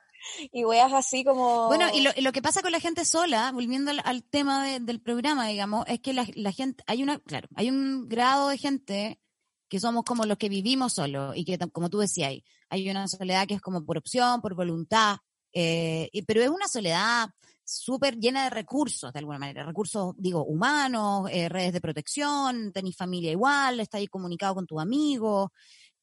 y 0.51 0.65
weas 0.65 0.91
así 0.91 1.23
como... 1.23 1.67
Bueno, 1.67 1.85
y 1.93 2.01
lo, 2.01 2.09
y 2.15 2.21
lo 2.21 2.31
que 2.33 2.41
pasa 2.41 2.61
con 2.61 2.71
la 2.73 2.79
gente 2.81 3.05
sola, 3.05 3.51
volviendo 3.53 3.91
al, 3.91 4.01
al 4.03 4.23
tema 4.23 4.65
de- 4.65 4.79
del 4.81 4.99
programa, 4.99 5.47
digamos, 5.47 5.85
es 5.87 6.01
que 6.01 6.11
la, 6.13 6.27
la 6.35 6.51
gente, 6.51 6.83
hay 6.87 7.01
una, 7.03 7.19
claro, 7.19 7.47
hay 7.55 7.69
un 7.69 8.09
grado 8.09 8.49
de 8.49 8.57
gente 8.57 9.21
que 9.69 9.79
somos 9.79 10.03
como 10.03 10.25
los 10.25 10.37
que 10.37 10.49
vivimos 10.49 10.93
solos 10.93 11.35
y 11.37 11.45
que, 11.45 11.57
como 11.71 11.89
tú 11.89 11.99
decías, 11.99 12.29
hay, 12.29 12.43
hay 12.69 12.89
una 12.89 13.07
soledad 13.07 13.47
que 13.47 13.53
es 13.53 13.61
como 13.61 13.85
por 13.85 13.97
opción, 13.97 14.41
por 14.41 14.55
voluntad, 14.55 15.17
eh, 15.53 16.09
y- 16.11 16.23
pero 16.23 16.41
es 16.41 16.49
una 16.49 16.67
soledad 16.67 17.29
súper 17.67 18.17
llena 18.17 18.45
de 18.45 18.49
recursos, 18.51 19.11
de 19.13 19.19
alguna 19.19 19.39
manera, 19.39 19.65
recursos, 19.65 20.13
digo, 20.17 20.43
humanos, 20.45 21.29
eh, 21.31 21.49
redes 21.49 21.73
de 21.73 21.81
protección, 21.81 22.71
tenés 22.73 22.95
familia 22.95 23.31
igual, 23.31 23.79
estás 23.79 23.99
ahí 23.99 24.07
comunicado 24.07 24.55
con 24.55 24.65
tu 24.67 24.79
amigo, 24.79 25.51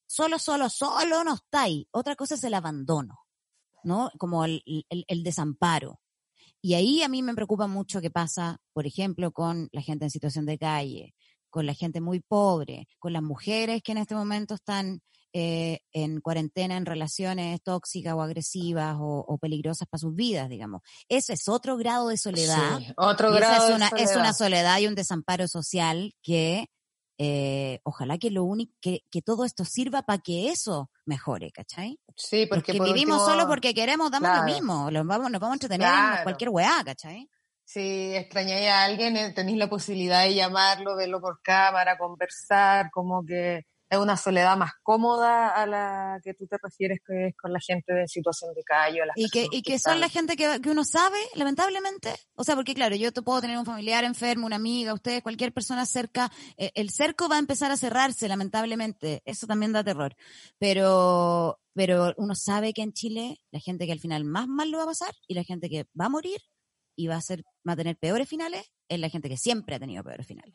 solo, 0.07 0.39
solo, 0.39 0.69
solo 0.71 1.25
no 1.25 1.35
estáis. 1.35 1.87
Otra 1.93 2.17
cosa 2.17 2.35
es 2.37 2.45
el 2.45 2.55
abandono, 2.55 3.21
¿no? 3.85 4.11
Como 4.19 4.45
el, 4.45 4.63
el- 4.67 5.05
el 5.09 5.23
desamparo. 5.25 6.01
Y 6.63 6.75
ahí 6.75 7.03
a 7.03 7.09
mí 7.09 7.23
me 7.23 7.35
preocupa 7.35 7.67
mucho 7.67 8.01
qué 8.01 8.11
pasa, 8.11 8.59
por 8.73 8.87
ejemplo, 8.87 9.33
con 9.33 9.69
la 9.73 9.83
gente 9.83 10.07
en 10.07 10.11
situación 10.11 10.47
de 10.47 10.59
calle, 10.59 11.15
con 11.51 11.67
la 11.67 11.75
gente 11.75 12.01
muy 12.01 12.21
pobre, 12.21 12.89
con 12.99 13.13
las 13.13 13.23
mujeres 13.23 13.83
que 13.83 13.93
en 13.93 13.99
este 13.99 14.15
momento 14.15 14.55
están 14.55 15.01
eh, 15.37 15.81
en 15.93 16.21
cuarentena 16.21 16.77
en 16.77 16.87
relaciones 16.87 17.61
tóxicas 17.63 18.15
o 18.15 18.23
agresivas 18.23 18.97
o, 19.01 19.25
o 19.27 19.39
peligrosas 19.39 19.89
para 19.89 19.99
sus 19.99 20.15
vidas, 20.15 20.49
digamos. 20.49 20.81
Eso 21.09 21.33
es 21.33 21.49
otro 21.49 21.77
grado 21.77 22.09
de 22.09 22.17
soledad. 22.17 22.79
Sí, 22.79 22.93
otro 22.97 23.33
grado 23.33 23.65
es 23.65 23.69
de 23.69 23.75
una, 23.75 23.87
es 23.89 23.93
soledad. 24.11 24.17
una 24.21 24.33
soledad 24.33 24.79
y 24.79 24.87
un 24.87 24.95
desamparo 24.95 25.49
social 25.49 26.15
que 26.23 26.69
eh, 27.19 27.81
ojalá 27.85 28.19
que 28.19 28.31
lo 28.31 28.45
único 28.45 28.73
que, 28.81 29.01
que 29.11 29.23
todo 29.23 29.45
esto 29.45 29.65
sirva 29.65 30.03
para 30.03 30.19
que 30.23 30.51
eso 30.51 30.91
mejore, 31.05 31.51
¿cachai? 31.53 31.99
Sí, 32.17 32.47
porque, 32.47 32.73
Porque 32.73 32.79
por 32.79 32.87
vivimos 32.89 33.19
último, 33.21 33.33
solo 33.39 33.49
porque 33.49 33.75
queremos, 33.75 34.11
damos 34.11 34.31
Claro. 34.31 34.47
lo 34.47 34.53
mismo, 34.53 34.91
los 34.91 35.07
vamos, 35.07 35.31
nos 35.31 35.41
vamos 35.41 35.53
a 35.53 35.57
entretener 35.57 35.87
en 35.89 35.95
Claro. 35.95 36.23
cualquier 36.25 36.51
weá, 36.51 36.83
¿cachai? 36.85 37.29
Si 37.65 38.15
extrañáis 38.15 38.69
a 38.69 38.85
alguien, 38.85 39.17
eh, 39.17 39.33
tenéis 39.33 39.59
la 39.59 39.69
posibilidad 39.71 40.23
de 40.25 40.35
llamarlo, 40.35 40.97
verlo 40.97 41.21
por 41.21 41.41
cámara, 41.43 41.97
conversar, 41.99 42.91
como 42.93 43.25
que 43.25 43.63
es 43.95 44.01
una 44.01 44.17
soledad 44.17 44.57
más 44.57 44.73
cómoda 44.83 45.51
a 45.51 45.67
la 45.67 46.21
que 46.23 46.35
tú 46.35 46.47
te 46.47 46.57
refieres 46.63 47.01
que 47.07 47.29
es 47.29 47.37
con 47.37 47.53
la 47.53 47.61
gente 47.61 47.93
de 47.93 48.07
situación 48.09 48.55
de 48.55 48.63
calle. 48.63 49.03
o 49.03 49.05
las 49.07 49.17
Y 49.17 49.29
que, 49.31 49.41
personas 49.41 49.59
y 49.59 49.63
que 49.63 49.79
son 49.79 50.01
la 50.01 50.09
gente 50.09 50.37
que, 50.37 50.61
que 50.61 50.71
uno 50.71 50.85
sabe, 50.85 51.19
lamentablemente. 51.35 52.15
O 52.35 52.45
sea, 52.45 52.55
porque 52.55 52.75
claro, 52.75 52.97
yo 52.97 53.13
te 53.13 53.23
puedo 53.23 53.41
tener 53.41 53.59
un 53.59 53.65
familiar 53.65 54.05
enfermo, 54.05 54.47
una 54.47 54.57
amiga, 54.57 54.95
ustedes, 54.95 55.23
cualquier 55.23 55.53
persona 55.53 55.87
cerca. 55.87 56.31
eh, 56.57 56.71
el 56.75 56.91
cerco 56.91 57.29
va 57.29 57.37
a 57.37 57.41
empezar 57.41 57.71
a 57.71 57.77
cerrarse, 57.77 58.29
lamentablemente. 58.29 59.23
Eso 59.25 59.47
también 59.47 59.73
da 59.73 59.85
terror. 59.85 60.17
Pero, 60.59 61.61
pero 61.75 62.15
uno 62.17 62.35
sabe 62.35 62.73
que 62.73 62.83
en 62.83 62.93
Chile, 62.93 63.41
la 63.51 63.61
gente 63.61 63.87
que 63.87 63.93
al 63.93 64.01
final 64.01 64.25
más 64.25 64.47
mal 64.47 64.71
lo 64.71 64.79
va 64.79 64.85
a 64.85 64.89
pasar 64.89 65.15
y 65.27 65.35
la 65.35 65.45
gente 65.45 65.69
que 65.69 65.87
va 65.99 66.07
a 66.07 66.11
morir 66.11 66.41
y 66.97 67.07
va 67.09 67.17
a 67.17 67.21
ser, 67.21 67.45
va 67.67 67.73
a 67.73 67.77
tener 67.77 67.97
peores 67.97 68.29
finales, 68.29 68.73
es 68.89 68.99
la 68.99 69.09
gente 69.09 69.29
que 69.29 69.37
siempre 69.37 69.75
ha 69.75 69.81
tenido 69.81 70.05
peores 70.05 70.27
finales. 70.27 70.55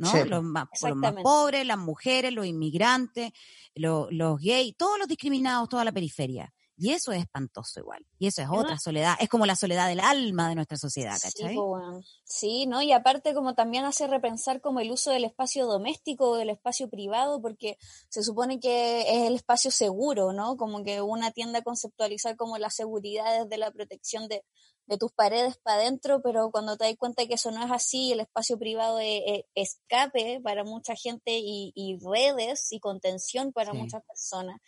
¿No? 0.00 0.10
Sí. 0.10 0.24
Los, 0.28 0.42
más, 0.42 0.66
los 0.82 1.22
pobres, 1.22 1.66
las 1.66 1.78
mujeres, 1.78 2.32
los 2.32 2.46
inmigrantes, 2.46 3.32
lo- 3.74 4.08
los 4.10 4.40
gays, 4.40 4.74
todos 4.76 4.98
los 4.98 5.06
discriminados, 5.08 5.68
toda 5.68 5.84
la 5.84 5.92
periferia. 5.92 6.52
Y 6.82 6.92
eso 6.92 7.12
es 7.12 7.20
espantoso 7.20 7.78
igual. 7.80 8.06
Y 8.18 8.26
eso 8.28 8.40
es 8.40 8.48
otra 8.50 8.78
soledad. 8.78 9.14
Es 9.20 9.28
como 9.28 9.44
la 9.44 9.54
soledad 9.54 9.86
del 9.86 10.00
alma 10.00 10.48
de 10.48 10.54
nuestra 10.54 10.78
sociedad, 10.78 11.14
Sí, 11.18 11.28
¿cachai? 11.42 11.54
po, 11.54 11.72
weón. 11.72 12.02
Sí, 12.24 12.64
¿no? 12.66 12.80
Y 12.80 12.92
aparte 12.92 13.34
como 13.34 13.54
también 13.54 13.84
hace 13.84 14.06
repensar 14.06 14.62
como 14.62 14.80
el 14.80 14.90
uso 14.90 15.10
del 15.10 15.24
espacio 15.24 15.66
doméstico 15.66 16.30
o 16.30 16.36
del 16.36 16.48
espacio 16.48 16.88
privado, 16.88 17.42
porque 17.42 17.76
se 18.08 18.22
supone 18.22 18.60
que 18.60 19.02
es 19.02 19.26
el 19.26 19.34
espacio 19.34 19.70
seguro, 19.70 20.32
¿no? 20.32 20.56
Como 20.56 20.82
que 20.82 21.02
una 21.02 21.32
tiende 21.32 21.58
a 21.58 21.62
conceptualizar 21.62 22.34
como 22.36 22.56
la 22.56 22.70
seguridad 22.70 23.42
desde 23.44 23.58
la 23.58 23.70
protección 23.72 24.26
de, 24.28 24.42
de 24.86 24.98
tus 24.98 25.12
paredes 25.12 25.56
para 25.58 25.78
adentro, 25.82 26.20
pero 26.22 26.50
cuando 26.50 26.76
te 26.76 26.84
das 26.84 26.96
cuenta 26.98 27.26
que 27.26 27.34
eso 27.34 27.50
no 27.52 27.64
es 27.64 27.70
así, 27.70 28.12
el 28.12 28.20
espacio 28.20 28.58
privado 28.58 28.98
es, 28.98 29.22
es 29.26 29.44
escape 29.54 30.40
para 30.42 30.64
mucha 30.64 30.96
gente 30.96 31.38
y, 31.38 31.72
y 31.76 31.98
redes 32.04 32.72
y 32.72 32.80
contención 32.80 33.52
para 33.52 33.72
Sí. 33.72 33.78
muchas 33.78 34.02
personas. 34.04 34.60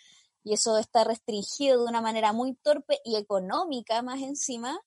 Y 0.44 0.54
eso 0.54 0.76
está 0.78 1.04
restringido 1.04 1.82
de 1.82 1.88
una 1.88 2.00
manera 2.00 2.32
muy 2.32 2.54
torpe 2.56 3.00
y 3.04 3.16
económica 3.16 4.02
más 4.02 4.20
encima 4.22 4.78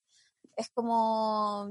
es 0.58 0.70
como 0.70 1.70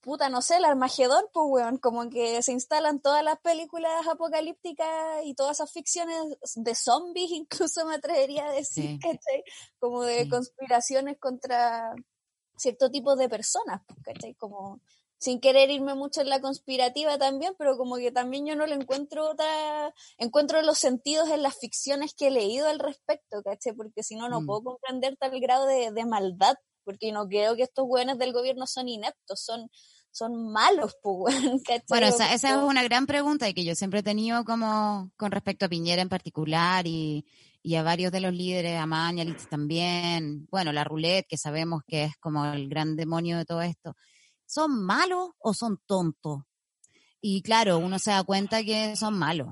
puta, 0.00 0.28
no 0.28 0.42
sé, 0.42 0.56
el 0.56 0.64
Armagedón, 0.64 1.24
pues 1.32 1.46
weón, 1.48 1.76
como 1.78 2.08
que 2.08 2.40
se 2.42 2.52
instalan 2.52 3.00
todas 3.00 3.22
las 3.24 3.38
películas 3.40 4.06
apocalípticas 4.06 4.86
y 5.24 5.34
todas 5.34 5.58
esas 5.58 5.72
ficciones 5.72 6.38
de 6.54 6.74
zombies, 6.74 7.30
incluso 7.32 7.84
me 7.84 7.96
atrevería 7.96 8.46
a 8.46 8.52
decir, 8.52 8.84
Sí. 8.84 8.98
¿cachai? 9.00 9.42
Como 9.78 10.02
de 10.04 10.24
Sí. 10.24 10.30
conspiraciones 10.30 11.18
contra 11.18 11.94
cierto 12.58 12.90
tipo 12.90 13.16
de 13.16 13.28
personas, 13.28 13.82
pues, 13.86 13.98
¿cachai? 14.02 14.34
Como 14.34 14.80
sin 15.20 15.40
querer 15.40 15.68
irme 15.70 15.94
mucho 15.94 16.20
en 16.20 16.28
la 16.28 16.40
conspirativa 16.40 17.18
también, 17.18 17.54
pero 17.58 17.76
como 17.76 17.96
que 17.96 18.12
también 18.12 18.46
yo 18.46 18.54
no 18.54 18.66
le 18.66 18.76
encuentro 18.76 19.30
otra, 19.30 19.92
encuentro 20.16 20.62
los 20.62 20.78
sentidos 20.78 21.28
en 21.30 21.42
las 21.42 21.58
ficciones 21.58 22.14
que 22.14 22.28
he 22.28 22.30
leído 22.30 22.68
al 22.68 22.78
respecto, 22.78 23.42
¿cachai? 23.42 23.72
Porque 23.72 24.02
si 24.04 24.14
no, 24.14 24.28
no 24.28 24.40
Mm. 24.42 24.46
puedo 24.46 24.62
comprender 24.62 25.16
tal 25.16 25.40
grado 25.40 25.66
de, 25.66 25.90
de 25.90 26.04
maldad, 26.04 26.54
porque 26.84 27.10
no 27.10 27.26
creo 27.26 27.56
que 27.56 27.64
estos 27.64 27.84
weones 27.88 28.18
del 28.18 28.32
gobierno 28.32 28.66
son 28.68 28.88
ineptos, 28.88 29.40
son, 29.40 29.68
son 30.12 30.52
malos, 30.52 30.96
pues, 31.02 31.34
¿cachai? 31.66 31.82
Bueno, 31.88 32.06
esa, 32.06 32.32
esa 32.32 32.50
es 32.50 32.56
una 32.56 32.84
gran 32.84 33.06
pregunta 33.06 33.48
y 33.48 33.54
que 33.54 33.64
yo 33.64 33.74
siempre 33.74 34.00
he 34.00 34.04
tenido 34.04 34.44
como 34.44 35.10
con 35.16 35.32
respecto 35.32 35.66
a 35.66 35.68
Piñera 35.68 36.00
en 36.00 36.08
particular 36.08 36.86
y, 36.86 37.26
y 37.62 37.74
a 37.76 37.82
varios 37.82 38.12
de 38.12 38.20
los 38.20 38.32
líderes, 38.32 38.78
a 38.78 38.86
Mañalich 38.86 39.46
también, 39.48 40.46
bueno, 40.50 40.72
la 40.72 40.84
roulette, 40.84 41.26
que 41.28 41.36
sabemos 41.36 41.82
que 41.86 42.04
es 42.04 42.16
como 42.18 42.46
el 42.46 42.68
gran 42.68 42.96
demonio 42.96 43.36
de 43.38 43.44
todo 43.44 43.62
esto. 43.62 43.94
¿Son 44.46 44.84
malos 44.84 45.30
o 45.38 45.52
son 45.54 45.78
tontos? 45.86 46.42
Y 47.20 47.42
claro, 47.42 47.78
uno 47.78 47.98
se 47.98 48.10
da 48.12 48.22
cuenta 48.24 48.62
que 48.62 48.96
son 48.96 49.18
malos. 49.18 49.48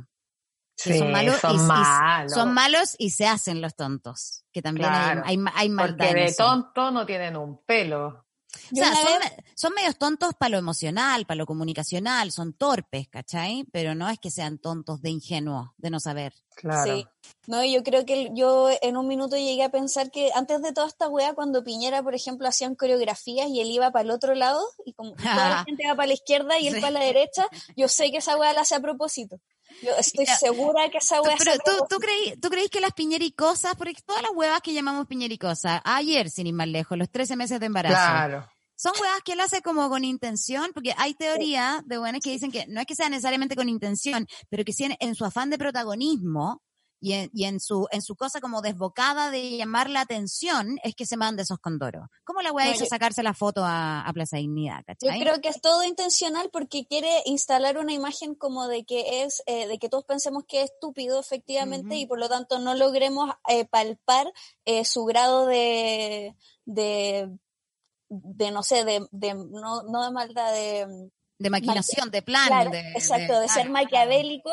que 0.83 0.93
Sí, 0.93 0.99
son 0.99 1.11
malos, 1.11 1.37
son 1.41 1.53
y, 1.57 1.59
y- 1.59 1.63
malos. 1.67 2.33
son 2.33 2.53
malos 2.55 2.97
y 2.99 3.11
se 3.11 3.27
hacen 3.27 3.61
los 3.63 3.75
tontos. 3.75 4.45
Que 4.53 4.61
también 4.63 4.89
hay- 4.91 4.93
Claro. 5.13 5.23
hay, 5.25 5.39
hay, 5.55 5.69
maldad 5.71 6.07
Porque 6.07 6.21
de 6.21 6.35
tonto 6.35 6.91
no 6.91 7.07
tienen 7.07 7.37
un 7.37 7.65
pelo. 7.65 8.26
O 8.73 8.77
sea, 8.77 8.95
son, 8.95 9.05
vez- 9.05 9.19
me- 9.37 9.45
son 9.55 9.75
medios 9.75 9.97
tontos 9.99 10.35
para 10.39 10.51
lo 10.51 10.59
emocional, 10.59 11.27
para 11.27 11.39
lo 11.39 11.47
comunicacional, 11.47 12.33
son 12.33 12.53
torpes, 12.53 13.09
¿cachai? 13.09 13.65
Pero 13.73 13.95
no 13.95 14.09
es 14.09 14.19
que 14.19 14.31
sean 14.31 14.59
tontos 14.59 15.03
de 15.03 15.11
ingenuos, 15.11 15.71
de 15.79 15.91
no 15.91 16.01
saber. 16.01 16.33
Claro. 16.55 16.97
Sí. 16.97 17.07
No, 17.47 17.65
yo 17.65 17.83
creo 17.83 18.05
que 18.07 18.31
yo 18.35 18.71
en 18.83 18.97
un 18.97 19.07
minuto 19.07 19.37
llegué 19.37 19.63
a 19.63 19.69
pensar 19.71 20.11
que 20.11 20.31
antes 20.35 20.63
de 20.63 20.73
toda 20.73 20.87
esta 20.87 21.09
wea, 21.09 21.35
cuando 21.35 21.63
Piñera, 21.63 22.03
por 22.03 22.15
ejemplo, 22.15 22.49
hacían 22.49 22.75
coreografías 22.75 23.49
y 23.49 23.61
él 23.61 23.71
iba 23.71 23.91
para 23.93 24.03
el 24.05 24.11
otro 24.11 24.35
lado, 24.35 24.61
y 24.85 24.93
como 24.95 25.13
toda 25.15 25.35
la 25.51 25.65
gente 25.67 25.87
va 25.89 25.95
para 25.95 26.07
la 26.09 26.15
izquierda 26.15 26.59
y 26.59 26.69
él 26.69 26.75
Sí. 26.75 26.81
para 26.81 26.93
la 26.93 27.01
derecha, 27.01 27.47
yo 27.77 27.89
sé 27.89 28.11
que 28.11 28.19
esa 28.19 28.37
wea 28.37 28.53
la 28.53 28.63
hace 28.63 28.75
a 28.75 28.81
propósito. 28.81 29.39
Yo 29.83 29.91
estoy 29.99 30.25
Ya. 30.27 30.37
segura 30.37 30.89
que 30.91 30.99
esa 30.99 31.21
wea 31.23 31.37
pero 31.39 31.53
tú, 31.65 31.73
tú, 31.89 31.97
creí, 31.99 32.37
tú 32.41 32.49
creís 32.49 32.71
que 32.71 32.81
las 32.81 32.93
piñericosas, 32.93 33.75
porque 33.77 33.95
todas 34.05 34.23
las 34.23 34.31
huevas 34.35 34.61
que 34.63 34.73
llamamos 34.73 35.07
piñericosas, 35.07 35.81
ayer, 35.85 36.31
sin 36.31 36.47
ir 36.47 36.55
más 36.55 36.69
lejos, 36.69 36.97
los 36.97 37.11
13 37.11 37.37
meses 37.37 37.61
de 37.61 37.67
embarazo, 37.67 37.95
Claro. 37.97 38.47
son 38.77 38.93
huevas 39.01 39.21
que 39.25 39.33
él 39.33 39.41
hace 39.41 39.63
como 39.63 39.89
con 39.89 40.05
intención, 40.05 40.71
porque 40.73 40.95
hay 40.97 41.15
teoría 41.15 41.83
de 41.87 41.99
buenas 41.99 42.21
que 42.23 42.31
dicen 42.31 42.51
que 42.51 42.67
no 42.69 42.81
es 42.81 42.87
que 42.87 42.95
sea 42.95 43.09
necesariamente 43.09 43.57
con 43.57 43.69
intención, 43.69 44.27
pero 44.49 44.65
que 44.65 44.73
sí 44.73 44.85
en, 44.85 44.97
en 45.01 45.15
su 45.15 45.25
afán 45.25 45.51
de 45.51 45.59
protagonismo 45.59 46.63
y 47.01 47.13
en, 47.13 47.31
y 47.33 47.45
en 47.45 47.61
su 47.61 47.87
en 47.91 48.03
su 48.03 48.17
cosa 48.17 48.41
como 48.41 48.63
desbocada 48.63 49.31
de 49.31 49.57
llamar 49.57 49.91
la 49.91 50.01
atención, 50.01 50.79
es 50.83 50.95
que 50.95 51.07
se 51.07 51.17
manda 51.17 51.43
esos 51.43 51.59
condoros. 51.59 52.09
¿Cómo 52.25 52.41
la 52.43 52.53
hueá 52.53 52.67
No, 52.67 52.71
hizo 52.73 52.85
yo- 52.85 52.89
sacarse 52.89 53.23
la 53.23 53.35
foto 53.35 53.65
a, 53.65 54.01
a 54.01 54.13
Plaza 54.13 54.39
Dignidad, 54.39 54.79
Yo 54.79 54.85
cachai? 54.87 55.21
creo 55.21 55.41
que 55.41 55.49
es 55.49 55.61
todo 55.61 55.85
intencional 55.85 56.49
porque 56.53 56.87
quiere 56.87 57.23
instalar 57.27 57.79
una 57.79 57.93
imagen 57.93 58.35
como 58.35 58.67
de 58.69 58.85
que 58.85 59.23
es, 59.23 59.43
eh, 59.47 59.67
de 59.67 59.79
que 59.79 59.89
todos 59.89 60.05
pensemos 60.05 60.45
que 60.49 60.63
es 60.63 60.71
estúpido 60.71 61.21
efectivamente 61.21 61.97
y 61.97 62.07
por 62.07 62.19
lo 62.19 62.29
tanto 62.29 62.59
no 62.59 62.75
logremos 62.75 63.31
eh, 63.49 63.65
palpar 63.67 64.33
eh, 64.65 64.85
su 64.85 65.05
grado 65.05 65.47
de, 65.47 66.35
de, 66.65 67.31
de 68.09 68.51
no 68.51 68.63
sé, 68.63 68.85
de, 68.85 69.07
de 69.11 69.35
no, 69.35 69.83
no 69.83 70.05
de 70.05 70.11
maldad, 70.13 70.53
de, 70.53 71.11
de 71.39 71.51
maquinación, 71.51 72.11
de 72.11 72.23
plan. 72.23 72.47
Claro, 72.49 72.71
de, 72.71 72.81
exacto, 72.93 73.41
de, 73.41 73.49
ser 73.49 73.63
claro, 73.69 73.73
maquiavélico 73.73 74.51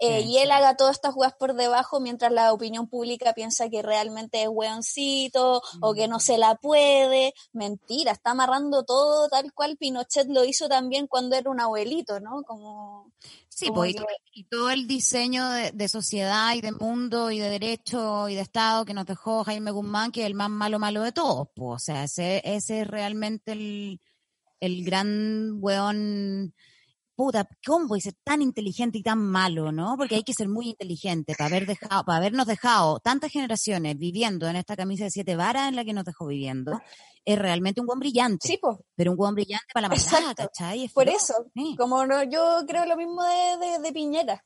eh, 0.00 0.22
y 0.22 0.38
él 0.38 0.50
haga 0.50 0.76
todas 0.76 0.96
estas 0.96 1.14
jugadas 1.14 1.36
por 1.38 1.54
debajo 1.54 2.00
mientras 2.00 2.32
la 2.32 2.52
opinión 2.52 2.88
pública 2.88 3.32
piensa 3.32 3.68
que 3.70 3.80
realmente 3.80 4.42
es 4.42 4.48
weoncito 4.50 5.62
o 5.80 5.94
que 5.94 6.08
no 6.08 6.18
se 6.18 6.36
la 6.36 6.56
puede. 6.56 7.32
Mentira, 7.52 8.12
está 8.12 8.32
amarrando 8.32 8.84
todo 8.84 9.28
tal 9.28 9.52
cual 9.52 9.76
Pinochet 9.76 10.26
lo 10.28 10.44
hizo 10.44 10.68
también 10.68 11.06
cuando 11.06 11.36
era 11.36 11.48
un 11.48 11.60
abuelito, 11.60 12.18
¿no? 12.20 12.42
Como... 12.42 13.12
Sí, 13.48 13.68
como 13.68 13.82
pues, 13.82 13.94
que- 13.94 14.04
y 14.32 14.44
todo 14.44 14.70
el 14.70 14.88
diseño 14.88 15.48
de, 15.50 15.70
de 15.70 15.88
sociedad 15.88 16.54
y 16.54 16.60
de 16.60 16.72
mundo 16.72 17.30
y 17.30 17.38
de 17.38 17.48
derecho 17.48 18.28
y 18.28 18.34
de 18.34 18.40
Estado 18.40 18.84
que 18.84 18.94
nos 18.94 19.06
dejó 19.06 19.44
Jaime 19.44 19.70
Guzmán, 19.70 20.10
que 20.10 20.22
es 20.22 20.26
el 20.26 20.34
más 20.34 20.50
malo 20.50 20.80
malo 20.80 21.02
de 21.02 21.12
todos, 21.12 21.46
pues, 21.54 21.76
o 21.76 21.78
sea, 21.78 22.02
ese, 22.02 22.42
ese 22.44 22.80
es 22.80 22.86
realmente 22.88 23.52
el, 23.52 24.00
el 24.64 24.84
gran 24.84 25.58
weón 25.60 26.54
puta, 27.16 27.48
¿cómo 27.64 27.86
puede 27.86 28.00
ser 28.02 28.14
tan 28.24 28.42
inteligente 28.42 28.98
y 28.98 29.02
tan 29.02 29.18
malo, 29.18 29.70
no? 29.70 29.94
Porque 29.96 30.16
hay 30.16 30.24
que 30.24 30.32
ser 30.34 30.48
muy 30.48 30.70
inteligente 30.70 31.34
para 31.38 31.46
haber 31.46 31.64
dejado, 31.64 32.04
para 32.04 32.18
habernos 32.18 32.46
dejado 32.46 32.98
tantas 32.98 33.30
generaciones 33.30 33.96
viviendo 33.96 34.48
en 34.48 34.56
esta 34.56 34.74
camisa 34.74 35.04
de 35.04 35.10
siete 35.12 35.36
varas 35.36 35.68
en 35.68 35.76
la 35.76 35.84
que 35.84 35.92
nos 35.92 36.04
dejó 36.04 36.26
viviendo. 36.26 36.80
Es 37.24 37.38
realmente 37.38 37.80
un 37.80 37.86
buen 37.86 38.00
brillante. 38.00 38.48
Sí, 38.48 38.58
pues. 38.60 38.78
Pero 38.96 39.12
un 39.12 39.16
buen 39.16 39.34
brillante 39.34 39.66
para 39.72 39.86
la 39.88 39.94
Exacto. 39.94 40.34
¿cachai? 40.48 40.84
Es 40.86 40.92
Por 40.92 41.08
eso, 41.08 41.34
sí. 41.54 41.76
como 41.78 42.04
no, 42.04 42.24
yo 42.24 42.64
creo 42.66 42.84
lo 42.84 42.96
mismo 42.96 43.22
de, 43.22 43.64
de, 43.66 43.78
de 43.78 43.92
Piñera, 43.92 44.44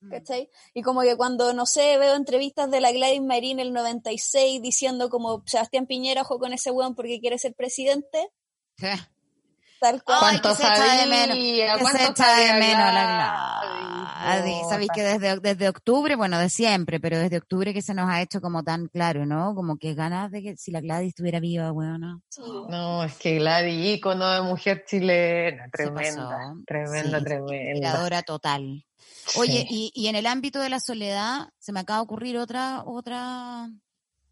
Mm. 0.00 0.10
¿cachai? 0.10 0.48
Y 0.74 0.82
como 0.82 1.00
que 1.02 1.16
cuando, 1.16 1.52
no 1.52 1.66
sé, 1.66 1.98
veo 1.98 2.14
entrevistas 2.14 2.70
de 2.70 2.80
la 2.80 2.92
Gladys 2.92 3.20
Marín 3.20 3.58
el 3.58 3.72
96 3.72 4.62
diciendo 4.62 5.10
como 5.10 5.42
Sebastián 5.44 5.86
Piñera 5.86 6.22
ojo 6.22 6.38
con 6.38 6.52
ese 6.52 6.70
weón 6.70 6.94
porque 6.94 7.18
quiere 7.20 7.36
ser 7.38 7.52
presidente, 7.54 8.28
Sí. 8.76 8.86
Tal 9.80 10.02
cual. 10.02 10.18
Ay, 10.22 10.38
¿Cuánto 10.40 10.54
se 10.54 10.62
echa 10.62 10.96
de 11.00 11.06
menos, 11.06 11.80
¿Cuánto 11.80 11.98
se 11.98 12.04
echa 12.10 12.36
de 12.36 12.46
sabía 12.48 12.54
menos 12.58 12.94
la 12.94 13.60
puta? 13.62 14.68
Sabéis 14.68 14.90
que 14.94 15.02
desde, 15.02 15.40
desde 15.40 15.68
octubre, 15.68 16.16
bueno, 16.16 16.38
de 16.38 16.50
siempre, 16.50 17.00
pero 17.00 17.18
desde 17.18 17.38
octubre 17.38 17.72
que 17.72 17.82
se 17.82 17.94
nos 17.94 18.08
ha 18.10 18.20
hecho 18.20 18.40
como 18.40 18.62
tan 18.62 18.88
claro, 18.88 19.24
¿no? 19.26 19.54
Como 19.54 19.76
que 19.78 19.94
ganas 19.94 20.30
de 20.30 20.42
que 20.42 20.56
si 20.56 20.70
la 20.70 20.80
Gladys 20.80 21.08
estuviera 21.08 21.40
viva, 21.40 21.72
weón, 21.72 22.22
Sí. 22.28 22.42
No, 22.68 23.04
es 23.04 23.14
que 23.16 23.36
Gladys, 23.38 23.96
ícono 23.96 24.28
de 24.28 24.42
mujer 24.42 24.84
chilena, 24.86 25.68
tremenda, 25.70 26.54
tremenda, 26.66 27.18
Sí, 27.18 27.24
tremenda. 27.24 27.70
Inspiradora 27.70 28.22
total. 28.22 28.84
Oye, 29.36 29.66
Sí. 29.68 29.92
y, 29.94 30.04
y 30.04 30.08
en 30.08 30.16
el 30.16 30.26
ámbito 30.26 30.60
de 30.60 30.68
la 30.70 30.80
soledad 30.80 31.48
se 31.58 31.72
me 31.72 31.80
acaba 31.80 31.98
de 31.98 32.04
ocurrir 32.04 32.38
otra, 32.38 32.82
otra, 32.84 33.68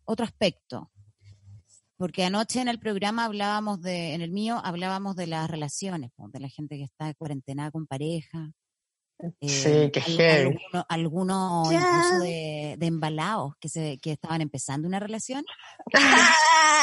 otro 0.04 0.24
aspecto. 0.24 0.90
Porque 1.96 2.24
anoche 2.24 2.60
en 2.60 2.68
el 2.68 2.78
programa 2.78 3.24
hablábamos 3.24 3.80
de, 3.80 4.12
en 4.14 4.20
el 4.20 4.30
mío 4.30 4.60
hablábamos 4.62 5.16
de 5.16 5.26
las 5.26 5.50
relaciones, 5.50 6.10
de 6.16 6.40
la 6.40 6.48
gente 6.48 6.76
que 6.76 6.84
está 6.84 7.14
cuarentenada 7.14 7.70
con 7.70 7.86
pareja. 7.86 8.52
Eh, 9.18 9.32
Sí, 9.48 9.90
heavy. 10.00 10.58
algunos 10.58 10.84
algunos 10.88 11.70
Ya. 11.70 11.76
incluso 11.78 12.18
de, 12.22 12.74
de 12.78 12.86
embalados 12.86 13.54
que 13.60 13.68
se, 13.68 13.98
que 13.98 14.12
estaban 14.12 14.40
empezando 14.40 14.86
una 14.88 15.00
relación. 15.00 15.44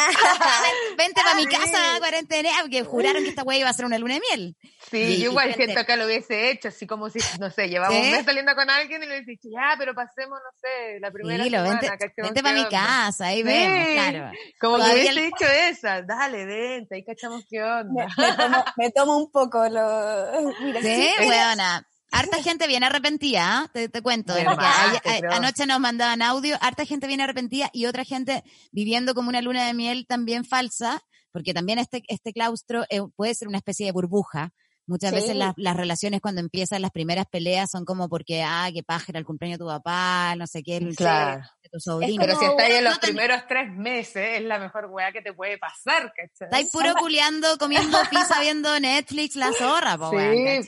Vente 0.97 1.21
para 1.23 1.35
mi 1.35 1.43
Sí. 1.43 1.47
casa, 1.49 1.77
cuarentena, 1.99 2.49
porque 2.61 2.83
juraron 2.83 3.23
que 3.23 3.29
esta 3.29 3.43
wey 3.43 3.59
iba 3.59 3.69
a 3.69 3.73
ser 3.73 3.85
una 3.85 3.97
luna 3.97 4.15
de 4.15 4.21
miel. 4.31 4.57
Sí, 4.91 4.97
Y- 4.97 5.17
yo 5.21 5.31
igual 5.31 5.49
gente- 5.49 5.65
siento 5.65 5.85
que 5.85 5.97
lo 5.97 6.05
hubiese 6.05 6.49
hecho, 6.51 6.67
así 6.69 6.85
como 6.85 7.09
si, 7.09 7.19
no 7.39 7.49
sé, 7.49 7.67
llevamos 7.69 7.95
¿Sí? 7.95 8.01
un 8.03 8.11
mes 8.11 8.25
saliendo 8.25 8.53
con 8.55 8.69
alguien 8.69 9.01
y 9.03 9.05
le 9.05 9.21
dices, 9.21 9.39
ya, 9.51 9.75
pero 9.77 9.93
pasemos, 9.95 10.39
no 10.43 10.59
sé, 10.59 10.99
la 10.99 11.11
primera 11.11 11.43
Dilo, 11.43 11.57
semana, 11.63 11.79
vente, 11.81 12.13
vente 12.21 12.43
para 12.43 12.55
mi 12.55 12.67
casa, 12.69 13.27
ahí 13.27 13.37
Sí. 13.37 13.43
vemos, 13.43 13.87
claro. 13.93 14.31
Como 14.59 14.77
que 14.77 14.83
hubiese 14.91 15.09
el- 15.09 15.15
dicho 15.15 15.45
esa, 15.45 16.01
dale, 16.01 16.45
vente, 16.45 16.95
ahí 16.95 17.03
cachamos 17.03 17.43
qué 17.49 17.59
Me, 17.59 17.65
onda. 17.71 18.07
me 18.17 18.33
tomo, 18.35 18.63
me 18.77 18.91
tomo 18.91 19.17
un 19.17 19.31
poco 19.31 19.67
lo... 19.69 20.53
Mira, 20.61 20.81
Sí, 20.81 21.07
sí, 21.17 21.27
weona. 21.27 21.87
Harta 22.13 22.43
gente 22.43 22.67
viene 22.67 22.85
arrepentida, 22.85 23.59
¿ah? 23.59 23.69
te, 23.73 23.89
te 23.89 24.01
cuento. 24.01 24.33
Porque 24.33 24.65
ay- 24.65 25.19
creo. 25.19 25.31
anoche 25.31 25.65
nos 25.65 25.79
mandaban 25.79 26.21
audio, 26.21 26.57
harta 26.61 26.85
gente 26.85 27.07
viene 27.07 27.23
arrepentida 27.23 27.69
y 27.73 27.87
otra 27.87 28.03
gente 28.03 28.43
viviendo 28.71 29.13
como 29.15 29.29
una 29.29 29.41
luna 29.41 29.65
de 29.65 29.73
miel 29.73 30.05
también 30.07 30.45
falsa, 30.45 31.01
porque 31.31 31.53
también 31.53 31.79
este, 31.79 32.03
este 32.07 32.31
claustro 32.31 32.85
eh, 32.89 33.01
puede 33.15 33.33
ser 33.33 33.47
una 33.47 33.57
especie 33.57 33.85
de 33.87 33.91
burbuja. 33.91 34.51
Muchas 34.85 35.11
Sí. 35.11 35.15
veces 35.15 35.35
las, 35.37 35.53
las 35.55 35.77
relaciones 35.77 36.19
cuando 36.19 36.41
empiezan 36.41 36.81
las 36.81 36.91
primeras 36.91 37.25
peleas 37.27 37.71
son 37.71 37.85
como 37.85 38.09
porque, 38.09 38.43
ah, 38.43 38.69
qué 38.73 38.83
paja 38.83 39.05
era 39.09 39.19
el 39.19 39.25
cumpleaños 39.25 39.57
de 39.59 39.63
tu 39.63 39.69
papá, 39.69 40.35
no 40.37 40.45
sé 40.45 40.61
qué, 40.61 40.77
el 40.77 40.95
Claro. 40.95 41.41
de 41.63 41.69
tu 41.69 41.79
sobrino. 41.79 42.21
Pero 42.21 42.37
si 42.37 42.45
estás 42.45 42.65
ahí 42.65 42.71
en 42.73 42.83
los 42.83 42.99
primeros 42.99 43.43
tres 43.47 43.71
meses, 43.71 44.39
es 44.39 44.43
la 44.43 44.59
mejor 44.59 44.87
weá 44.91 45.11
que 45.13 45.21
te 45.21 45.33
puede 45.33 45.57
pasar, 45.57 46.11
¿cachai? 46.15 46.47
Estáis 46.47 46.69
puro 46.69 46.93
culeando, 46.99 47.57
comiendo 47.57 47.97
pizza, 48.09 48.39
viendo 48.41 48.77
Netflix, 48.79 49.35
la 49.37 49.53
zorra, 49.53 49.97
po, 49.97 50.09
Sí, 50.09 50.15
weón, 50.17 50.65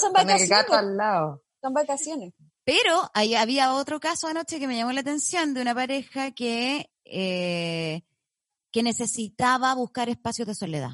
Son 0.00 0.12
vacaciones. 0.12 0.48
gato 0.48 0.74
al 0.74 0.96
lado. 0.96 1.42
son 1.62 1.72
vacaciones. 1.72 2.34
Pero 2.64 3.10
ahí 3.14 3.34
había 3.34 3.72
otro 3.74 3.98
caso 3.98 4.28
anoche 4.28 4.58
que 4.60 4.68
me 4.68 4.76
llamó 4.76 4.92
la 4.92 5.00
atención 5.00 5.54
de 5.54 5.62
una 5.62 5.74
pareja 5.74 6.30
que, 6.32 6.90
eh, 7.04 8.02
que 8.70 8.82
necesitaba 8.82 9.74
buscar 9.74 10.08
espacios 10.08 10.46
de 10.46 10.54
soledad. 10.54 10.90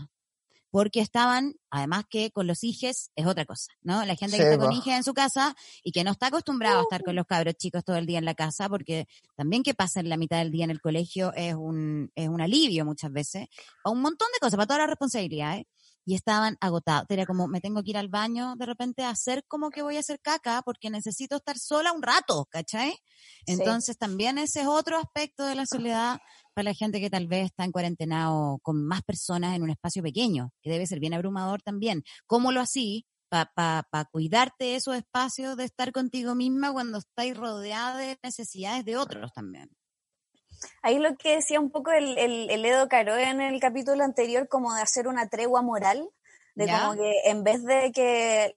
Porque 0.71 1.01
estaban, 1.01 1.55
además 1.71 2.05
que 2.11 2.31
con 2.31 2.47
los 2.47 2.63
hijes 2.63 3.11
es 3.17 3.27
otra 3.27 3.45
cosa, 3.47 3.73
¿no? 3.83 4.05
La 4.05 4.17
gente 4.17 4.37
que 4.37 4.43
Sí, 4.43 4.49
está 4.49 4.59
con 4.59 4.73
hijes 4.73 4.95
en 4.95 5.05
su 5.05 5.15
casa 5.15 5.57
y 5.83 5.93
que 5.93 6.05
no 6.05 6.11
está 6.11 6.27
acostumbrado 6.27 6.81
a 6.81 6.83
estar 6.83 7.03
con 7.03 7.17
los 7.17 7.27
cabros 7.27 7.55
chicos 7.55 7.85
todo 7.85 7.97
el 7.97 8.07
día 8.07 8.19
en 8.19 8.25
la 8.25 8.35
casa, 8.35 8.69
porque 8.69 9.07
también 9.35 9.63
que 9.63 9.75
pasen 9.75 10.09
la 10.09 10.17
mitad 10.17 10.39
del 10.39 10.51
día 10.51 10.65
en 10.65 10.71
el 10.71 10.81
colegio 10.81 11.33
es 11.35 11.55
un, 11.55 12.11
es 12.15 12.29
un 12.29 12.41
alivio 12.41 12.85
muchas 12.85 13.13
veces, 13.13 13.49
a 13.85 13.91
un 13.91 14.01
montón 14.03 14.29
de 14.35 14.41
cosas, 14.41 14.57
para 14.57 14.67
todas 14.67 14.81
las 14.81 14.91
responsabilidades. 14.91 15.65
Y 16.05 16.15
estaban 16.15 16.57
agotados. 16.63 17.05
Era 17.11 17.27
como, 17.27 17.49
me 17.49 17.61
tengo 17.61 17.83
que 17.83 17.91
ir 17.91 17.99
al 17.99 18.09
baño 18.09 18.55
de 18.57 18.65
repente 18.65 19.03
a 19.05 19.11
hacer 19.11 19.45
como 19.47 19.69
que 19.69 19.83
voy 19.83 19.97
a 19.97 20.01
hacer 20.01 20.21
caca 20.21 20.63
porque 20.65 20.89
necesito 20.89 21.37
estar 21.37 21.59
sola 21.59 21.93
un 21.93 22.01
rato, 22.01 22.47
¿cachai? 22.51 22.93
Sí. 22.93 23.53
Entonces 23.53 23.99
también 23.99 24.39
ese 24.39 24.63
es 24.63 24.67
otro 24.67 24.97
aspecto 24.97 25.45
de 25.45 25.55
la 25.55 25.67
soledad 25.67 26.19
para 26.59 26.71
la 26.71 26.75
gente 26.75 27.01
que 27.01 27.09
tal 27.09 27.29
vez 27.29 27.45
está 27.45 27.63
en 27.63 27.71
cuarentena 27.71 28.35
o 28.35 28.59
con 28.59 28.85
más 28.85 29.03
personas 29.03 29.55
en 29.55 29.63
un 29.63 29.71
espacio 29.71 30.03
pequeño, 30.03 30.51
que 30.61 30.71
debe 30.71 30.89
ser 30.89 30.99
bien 30.99 31.15
abrumador 31.15 31.63
también. 31.63 32.03
¿Cómo 32.27 32.51
lo 32.51 32.61
así? 32.61 33.07
Para 33.29 33.53
pa, 33.55 33.85
pa 33.89 34.07
cuidarte 34.07 34.65
de 34.65 34.75
esos 34.75 34.97
espacios 34.97 35.57
de 35.57 35.63
estar 35.63 35.93
contigo 35.93 36.35
misma 36.35 36.73
cuando 36.73 36.99
estáis 36.99 37.37
rodeada 37.37 37.97
de 37.99 38.19
necesidades 38.25 38.85
de 38.85 38.97
otros 38.97 39.33
también. 39.33 39.71
Ahí 40.83 40.99
lo 40.99 41.15
que 41.17 41.37
decía 41.37 41.61
un 41.61 41.71
poco 41.71 41.93
el, 41.93 42.19
el, 42.19 42.51
el 42.51 42.65
Edo 42.65 42.89
Caro 42.89 43.17
en 43.17 43.41
el 43.41 43.61
capítulo 43.61 44.03
anterior, 44.03 44.49
como 44.49 44.75
de 44.75 44.83
hacer 44.83 45.07
una 45.07 45.29
tregua 45.29 45.63
moral, 45.63 46.11
de 46.57 46.67
¿Ya? 46.67 46.81
como 46.81 47.01
que 47.01 47.13
en 47.27 47.45
vez 47.45 47.63
de 47.63 47.93
que, 47.93 48.57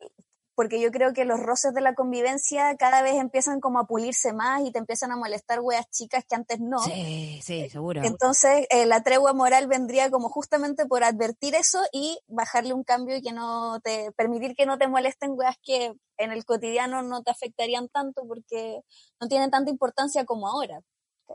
porque 0.62 0.80
yo 0.80 0.92
creo 0.92 1.12
que 1.12 1.26
los 1.26 1.40
roces 1.40 1.74
de 1.74 1.82
la 1.82 1.96
convivencia 1.96 2.76
cada 2.78 3.02
vez 3.02 3.16
empiezan 3.16 3.60
como 3.60 3.80
a 3.80 3.88
pulirse 3.88 4.32
más 4.32 4.62
y 4.64 4.72
te 4.72 4.78
empiezan 4.78 5.12
a 5.12 5.18
molestar 5.18 5.60
weas 5.60 5.90
chicas 5.90 6.24
que 6.24 6.36
antes 6.36 6.60
no. 6.60 6.78
Sí, 6.78 7.40
sí, 7.42 7.68
seguro. 7.68 8.04
Entonces, 8.04 8.68
eh, 8.70 8.86
la 8.86 9.02
tregua 9.02 9.34
moral 9.34 9.66
vendría 9.66 10.12
como 10.12 10.30
justamente 10.30 10.86
por 10.86 11.04
advertir 11.04 11.56
eso 11.56 11.80
y 11.92 12.20
bajarle 12.28 12.74
un 12.74 12.84
cambio 12.84 13.16
y 13.16 13.24
que 13.24 13.32
no 13.32 13.80
te, 13.80 14.12
permitir 14.12 14.56
que 14.56 14.68
no 14.68 14.78
te 14.78 14.88
molesten 14.88 15.32
weas 15.34 15.58
que 15.64 15.96
en 16.18 16.32
el 16.32 16.46
cotidiano 16.46 17.02
no 17.02 17.24
te 17.24 17.32
afectarían 17.32 17.90
tanto 17.90 18.22
porque 18.28 18.82
no 19.20 19.28
tienen 19.28 19.50
tanta 19.50 19.72
importancia 19.72 20.26
como 20.26 20.48
ahora. 20.48 20.84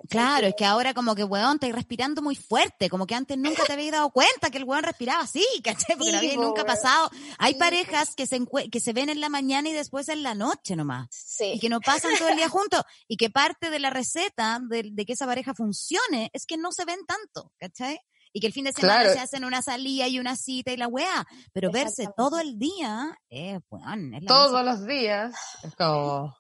Claro, 0.08 0.46
es 0.46 0.54
que 0.56 0.64
ahora 0.64 0.94
como 0.94 1.14
que, 1.14 1.24
weón, 1.24 1.54
estáis 1.54 1.74
respirando 1.74 2.22
muy 2.22 2.36
fuerte, 2.36 2.88
como 2.88 3.06
que 3.06 3.14
antes 3.14 3.36
nunca 3.38 3.64
te 3.64 3.72
habías 3.72 3.92
dado 3.92 4.10
cuenta 4.10 4.50
que 4.50 4.58
el 4.58 4.64
weón 4.64 4.82
respiraba 4.82 5.22
así, 5.22 5.44
¿cachai? 5.64 5.96
Porque 5.96 6.12
no 6.12 6.20
Sí, 6.20 6.26
había 6.26 6.34
po, 6.36 6.42
nunca 6.42 6.62
weón. 6.62 6.66
pasado. 6.66 7.10
Hay 7.38 7.54
Sí, 7.54 7.58
parejas 7.58 8.14
que 8.14 8.26
se, 8.26 8.40
que 8.70 8.80
se 8.80 8.92
ven 8.92 9.08
en 9.08 9.20
la 9.20 9.28
mañana 9.28 9.68
y 9.68 9.72
después 9.72 10.08
en 10.08 10.22
la 10.22 10.34
noche 10.34 10.76
nomás. 10.76 11.08
y 11.10 11.54
Sí, 11.54 11.58
que 11.60 11.68
no 11.68 11.80
pasan 11.80 12.16
todo 12.18 12.28
el 12.28 12.36
día 12.36 12.48
juntos 12.48 12.82
y 13.08 13.16
que 13.16 13.30
parte 13.30 13.70
de 13.70 13.78
la 13.78 13.90
receta 13.90 14.60
de, 14.68 14.90
de 14.92 15.04
que 15.04 15.12
esa 15.14 15.26
pareja 15.26 15.54
funcione 15.54 16.30
es 16.32 16.46
que 16.46 16.56
no 16.56 16.72
se 16.72 16.84
ven 16.84 17.00
tanto, 17.06 17.52
¿cachai? 17.58 17.98
Y 18.32 18.40
que 18.40 18.48
el 18.48 18.52
fin 18.52 18.64
de 18.64 18.72
semana 18.72 19.00
Claro. 19.00 19.12
se 19.14 19.20
hacen 19.20 19.44
una 19.46 19.62
salida 19.62 20.08
y 20.08 20.18
una 20.18 20.36
cita 20.36 20.70
y 20.70 20.76
la 20.76 20.88
weá, 20.88 21.24
pero 21.54 21.70
verse 21.70 22.06
todo 22.16 22.38
el 22.38 22.58
día, 22.58 23.16
eh, 23.30 23.60
weón, 23.70 24.12
es 24.12 24.22
la 24.24 24.28
Todos 24.28 24.62
los 24.64 24.86
días, 24.86 25.34
es 25.62 25.74
como... 25.74 26.36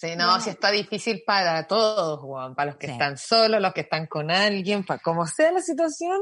Sí, 0.00 0.16
no, 0.16 0.40
si 0.40 0.50
está 0.50 0.70
difícil 0.70 1.22
para 1.26 1.66
todos, 1.66 2.20
Juan, 2.20 2.54
para 2.54 2.70
los 2.72 2.76
que 2.78 2.86
Sí. 2.88 2.92
están 2.92 3.16
solos, 3.16 3.60
los 3.60 3.72
que 3.72 3.82
están 3.82 4.06
con 4.06 4.30
alguien, 4.30 4.84
para 4.84 5.00
como 5.00 5.26
sea 5.26 5.52
la 5.52 5.60
situación, 5.60 6.20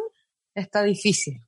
está 0.55 0.83
difícil. 0.83 1.41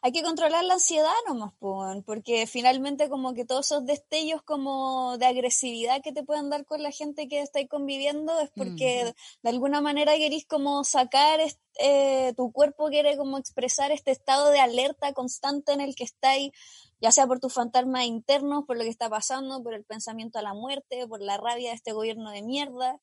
hay 0.00 0.12
que 0.12 0.22
controlar 0.22 0.62
la 0.64 0.74
ansiedad 0.74 1.10
nomás, 1.26 1.52
weón, 1.60 2.04
porque 2.04 2.46
finalmente 2.46 3.08
como 3.08 3.34
que 3.34 3.44
todos 3.44 3.66
esos 3.66 3.84
destellos 3.84 4.42
como 4.44 5.18
de 5.18 5.26
agresividad 5.26 6.00
que 6.02 6.12
te 6.12 6.22
pueden 6.22 6.50
dar 6.50 6.64
con 6.64 6.84
la 6.84 6.92
gente 6.92 7.26
que 7.26 7.40
estáis 7.40 7.68
conviviendo 7.68 8.38
es 8.38 8.48
porque 8.54 9.12
de 9.42 9.50
alguna 9.50 9.80
manera 9.80 10.14
querís 10.14 10.46
como 10.46 10.84
sacar, 10.84 11.40
eh, 11.80 12.32
tu 12.36 12.52
cuerpo 12.52 12.88
quiere 12.90 13.16
como 13.16 13.38
expresar 13.38 13.90
este 13.90 14.12
estado 14.12 14.50
de 14.50 14.60
alerta 14.60 15.12
constante 15.14 15.72
en 15.72 15.80
el 15.80 15.96
que 15.96 16.04
estáis, 16.04 16.52
ya 17.00 17.12
sea 17.12 17.26
por 17.26 17.40
tus 17.40 17.54
fantasmas 17.54 18.04
internos, 18.04 18.64
por 18.66 18.76
lo 18.76 18.84
que 18.84 18.90
está 18.90 19.08
pasando, 19.08 19.62
por 19.62 19.74
el 19.74 19.84
pensamiento 19.84 20.38
a 20.38 20.42
la 20.42 20.54
muerte, 20.54 21.06
por 21.06 21.22
la 21.22 21.36
rabia 21.36 21.70
de 21.70 21.76
este 21.76 21.92
gobierno 21.92 22.30
de 22.30 22.42
mierda. 22.42 23.00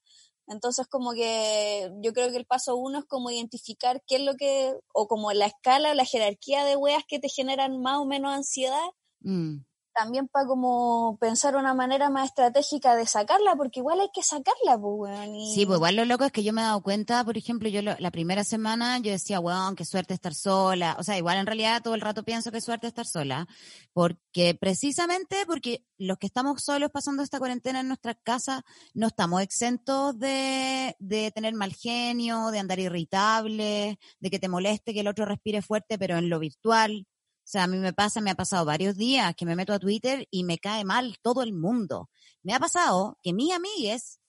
Entonces, 0.48 0.88
como 0.88 1.14
que 1.14 1.90
yo 2.02 2.14
creo 2.14 2.30
que 2.30 2.38
el 2.38 2.46
paso 2.46 2.76
uno 2.76 3.00
es 3.00 3.06
como 3.06 3.32
identificar 3.32 4.04
qué 4.06 4.18
es 4.18 4.22
lo 4.22 4.36
que, 4.36 4.76
o 4.94 5.08
como 5.08 5.32
la 5.34 5.48
escala, 5.48 5.96
la 5.96 6.06
jerarquía 6.06 6.64
de 6.66 6.76
weas 6.76 7.04
que 7.08 7.20
te 7.20 7.30
generan 7.30 7.82
más 7.82 7.98
o 7.98 8.06
menos 8.06 8.34
ansiedad, 8.34 8.90
Mm. 9.26 9.66
También 9.96 10.28
para 10.28 10.46
como 10.46 11.18
pensar 11.20 11.56
una 11.56 11.74
manera 11.74 12.10
más 12.10 12.26
estratégica 12.28 12.96
de 12.96 13.06
sacarla, 13.08 13.56
porque 13.56 13.80
igual 13.80 14.00
hay 14.02 14.10
que 14.14 14.22
sacarla, 14.24 14.78
pues, 14.80 15.20
Sí, 15.54 15.66
pues 15.66 15.78
igual 15.78 15.96
lo 15.96 16.06
loco 16.06 16.26
es 16.26 16.32
que 16.32 16.44
yo 16.44 16.54
me 16.54 16.62
he 16.62 16.66
dado 16.66 16.82
cuenta, 16.84 17.24
por 17.24 17.38
ejemplo, 17.38 17.70
yo 17.70 17.82
lo- 17.82 17.96
la 18.00 18.12
primera 18.12 18.44
semana 18.44 18.98
yo 19.00 19.12
decía, 19.12 19.40
weón, 19.40 19.76
qué 19.76 19.86
suerte 19.86 20.14
estar 20.14 20.34
sola. 20.34 20.96
O 21.00 21.04
sea, 21.04 21.18
igual 21.18 21.38
en 21.38 21.46
realidad 21.46 21.82
todo 21.82 21.96
el 21.96 22.02
rato 22.02 22.24
pienso 22.24 22.52
que 22.52 22.62
suerte 22.62 22.88
estar 22.88 23.06
sola. 23.06 23.48
Porque 23.94 24.56
precisamente 24.60 25.38
porque 25.48 25.86
los 25.98 26.18
que 26.18 26.28
estamos 26.28 26.62
solos 26.64 26.92
pasando 26.92 27.24
esta 27.24 27.40
cuarentena 27.40 27.80
en 27.80 27.88
nuestras 27.88 28.18
casas 28.24 28.62
no 28.94 29.08
estamos 29.08 29.42
exentos 29.42 30.18
de, 30.20 30.96
de 31.00 31.32
tener 31.32 31.54
mal 31.54 31.74
genio, 31.74 32.48
de 32.52 32.60
andar 32.60 32.80
irritables, 32.80 33.96
de 34.20 34.30
que 34.30 34.40
te 34.40 34.50
moleste 34.50 34.94
que 34.94 35.00
el 35.02 35.08
otro 35.08 35.26
respire 35.26 35.62
fuerte, 35.62 35.98
pero 35.98 36.18
en 36.18 36.30
lo 36.30 36.40
virtual. 36.40 37.08
O 37.46 37.48
sea, 37.48 37.66
a 37.66 37.68
mí 37.68 37.78
me 37.78 37.94
pasa, 37.94 38.22
me 38.22 38.32
ha 38.32 38.36
pasado 38.36 38.66
varios 38.66 38.98
días 38.98 39.36
que 39.36 39.46
me 39.46 39.56
meto 39.56 39.72
a 39.72 39.78
Twitter 39.78 40.28
y 40.32 40.44
me 40.44 40.58
cae 40.58 40.84
mal 40.84 41.20
todo 41.22 41.44
el 41.44 41.54
mundo. 41.54 42.10
Me 42.42 42.56
ha 42.56 42.60
pasado 42.60 43.20
que 43.22 43.34
mis 43.34 43.54
amigues 43.54 44.20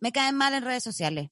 me 0.00 0.10
caen 0.10 0.36
mal 0.36 0.54
en 0.54 0.64
redes 0.64 0.82
sociales. 0.82 1.28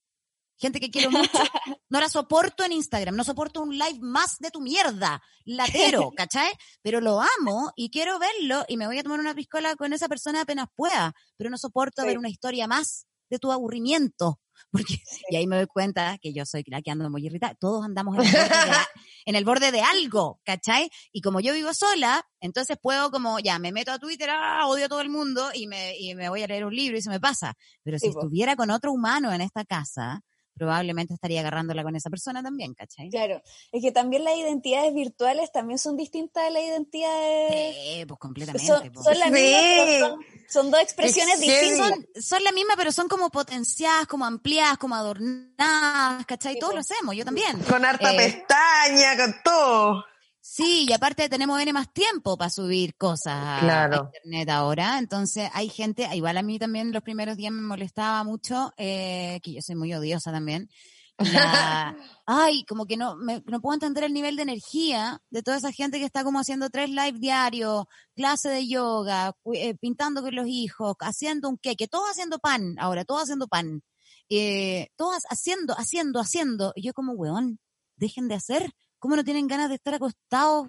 Gente 0.59 0.81
que 0.81 0.91
quiero 0.91 1.11
mucho, 1.11 1.31
no 1.89 1.99
la 1.99 2.11
soporto 2.11 2.63
en 2.63 2.73
Instagram, 2.73 3.17
no 3.17 3.25
soporto 3.25 3.63
un 3.63 3.71
live 3.71 4.01
más 4.03 4.37
de 4.39 4.51
tu 4.51 4.61
mierda, 4.61 5.23
latero, 5.47 6.11
¿cachai? 6.17 6.53
Pero 6.83 7.01
lo 7.01 7.23
amo 7.39 7.73
y 7.75 7.89
quiero 7.89 8.19
verlo 8.19 8.67
y 8.69 8.77
me 8.77 8.87
voy 8.87 8.99
a 8.99 9.03
tomar 9.03 9.19
una 9.19 9.35
piscola 9.35 9.75
con 9.77 9.95
esa 9.95 10.09
persona 10.09 10.43
apenas 10.43 10.67
pueda, 10.77 11.15
pero 11.39 11.49
no 11.49 11.57
soporto 11.57 12.05
ver 12.05 12.19
una 12.19 12.29
historia 12.29 12.67
más 12.67 13.07
de 13.31 13.39
tu 13.39 13.53
aburrimiento. 13.53 14.41
Porque, 14.71 14.99
y 15.31 15.37
ahí 15.37 15.47
me 15.47 15.57
doy 15.57 15.67
cuenta 15.67 16.19
que 16.21 16.33
yo 16.33 16.45
soy 16.45 16.63
la 16.67 16.83
que 16.83 16.91
ando 16.91 17.09
muy 17.11 17.25
irritada. 17.27 17.55
Todos 17.55 17.85
andamos 17.85 18.17
en 18.17 18.25
el, 18.25 18.31
borde 18.31 18.47
de, 18.47 18.77
en 19.25 19.35
el 19.35 19.45
borde 19.45 19.73
de 19.73 19.81
algo, 19.81 20.41
¿cachai? 20.45 20.91
Y 21.13 21.23
como 21.23 21.41
yo 21.41 21.55
vivo 21.55 21.73
sola, 21.75 22.25
entonces 22.41 22.77
puedo 22.81 23.11
como, 23.11 23.39
ya, 23.39 23.59
me 23.59 23.73
meto 23.73 23.91
a 23.91 23.99
Twitter, 23.99 24.31
ah, 24.31 24.67
odio 24.67 24.87
a 24.87 24.89
todo 24.89 25.01
el 25.01 25.09
mundo 25.09 25.51
y 25.55 25.67
me, 25.67 25.97
y 25.99 26.15
me 26.15 26.29
voy 26.29 26.43
a 26.43 26.47
leer 26.47 26.65
un 26.65 26.75
libro 26.75 26.99
y 26.99 27.03
se 27.03 27.11
me 27.11 27.21
pasa. 27.21 27.55
Pero 27.83 27.99
si 27.99 28.09
estuviera 28.09 28.55
con 28.55 28.71
otro 28.71 28.93
humano 28.93 29.33
en 29.33 29.41
esta 29.41 29.65
casa, 29.65 30.23
probablemente 30.61 31.15
estaría 31.15 31.41
agarrándola 31.41 31.83
con 31.83 31.97
esa 31.97 32.11
persona 32.11 32.43
también, 32.43 32.75
¿cachai? 32.75 33.09
Claro, 33.09 33.41
es 33.73 33.81
que 33.81 33.93
también 33.93 34.25
las 34.25 34.37
identidades 34.37 34.93
virtuales 34.93 35.51
también 35.51 35.79
son 35.79 35.97
distintas 35.97 36.45
a 36.45 36.51
las 36.51 36.63
identidades... 36.63 37.75
Sí, 37.75 38.05
pues 38.05 38.21
completamente. 38.21 38.67
Son, 38.67 38.93
pues. 38.93 39.07
son 39.07 39.19
las 39.19 39.31
mismas, 39.31 40.15
son, 40.51 40.71
dos 40.71 40.83
expresiones 40.83 41.41
distintas. 41.41 41.89
Son, 41.89 42.07
son 42.21 42.45
la 42.45 42.53
misma, 42.53 42.75
pero 42.77 42.93
son 42.93 43.09
como 43.09 43.31
potenciadas, 43.31 44.07
como 44.07 44.27
ampliadas, 44.27 44.77
como 44.77 44.97
adornadas, 44.97 46.27
¿cachai? 46.27 46.59
Todos 46.59 46.75
lo 46.75 46.81
hacemos, 46.81 47.17
yo 47.17 47.25
también. 47.25 47.59
Con 47.61 47.83
harta 47.83 48.13
Eh, 48.13 48.17
pestaña, 48.19 49.17
con 49.17 49.35
todo. 49.43 50.05
Sí, 50.43 50.87
y 50.89 50.93
aparte 50.93 51.29
tenemos 51.29 51.61
N 51.61 51.73
más 51.73 51.93
tiempo 51.93 52.37
para 52.39 52.51
subir 52.51 52.95
cosas 52.97 53.35
a, 53.35 53.57
a 53.59 53.61
Claro. 53.61 54.11
internet 54.15 54.49
ahora. 54.49 54.99
Entonces 54.99 55.51
hay 55.53 55.69
gente, 55.69 56.09
igual 56.15 56.39
a 56.39 56.43
mí 56.43 56.59
también 56.59 56.93
los 56.93 57.03
primeros 57.03 57.37
días 57.37 57.53
me 57.53 57.61
molestaba 57.63 58.25
mucho, 58.25 58.73
eh, 58.79 59.39
que 59.43 59.53
yo 59.53 59.61
soy 59.63 59.75
muy 59.77 59.93
odiosa 59.93 60.33
también. 60.33 60.71
La, 61.19 61.95
ay, 62.27 62.65
como 62.65 62.87
que 62.87 62.97
no, 62.97 63.17
me- 63.17 63.43
no 63.47 63.61
puedo 63.61 63.75
entender 63.75 64.05
el 64.05 64.15
nivel 64.15 64.37
de 64.37 64.43
energía 64.43 65.21
de 65.29 65.43
toda 65.43 65.59
esa 65.59 65.73
gente 65.73 65.99
que 65.99 66.07
está 66.07 66.25
como 66.25 66.41
haciendo 66.41 66.71
tres 66.71 66.89
live 66.89 67.19
diarios, 67.19 67.85
clase 68.17 68.49
de 68.49 68.67
yoga, 68.67 69.35
eh, 69.53 69.75
pintando 69.77 70.23
con 70.23 70.35
los 70.35 70.47
hijos, 70.49 70.95
haciendo 71.01 71.51
un 71.51 71.59
queque, 71.59 71.87
todos 71.89 72.09
haciendo 72.11 72.39
pan, 72.39 72.77
ahora, 72.79 73.05
todos 73.05 73.25
haciendo 73.25 73.47
pan. 73.49 73.83
Eh, 74.31 74.89
todas 74.97 75.25
haciendo, 75.29 75.75
haciendo, 75.77 76.19
haciendo. 76.21 76.73
Y 76.75 76.83
yo 76.87 76.95
como, 76.95 77.13
weón, 77.13 77.59
dejen 77.97 78.27
de 78.29 78.37
hacer. 78.37 78.73
¿Cómo 79.01 79.17
no 79.17 79.25
tienen 79.25 79.49
ganas 79.49 79.69
de 79.71 79.75
estar 79.77 79.95
acostados, 79.95 80.69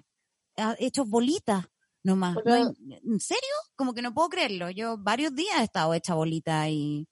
hechos 0.78 1.08
bolitas 1.08 1.66
nomás? 2.02 2.36
Pero- 2.42 2.72
¿En 3.04 3.20
serio? 3.20 3.54
Como 3.76 3.94
que 3.94 4.02
no 4.02 4.12
puedo 4.12 4.28
creerlo. 4.30 4.70
Yo 4.70 4.96
varios 4.98 5.34
días 5.34 5.60
he 5.60 5.64
estado 5.64 5.94
hecha 5.94 6.14
bolita 6.14 6.68
y, 6.68 7.06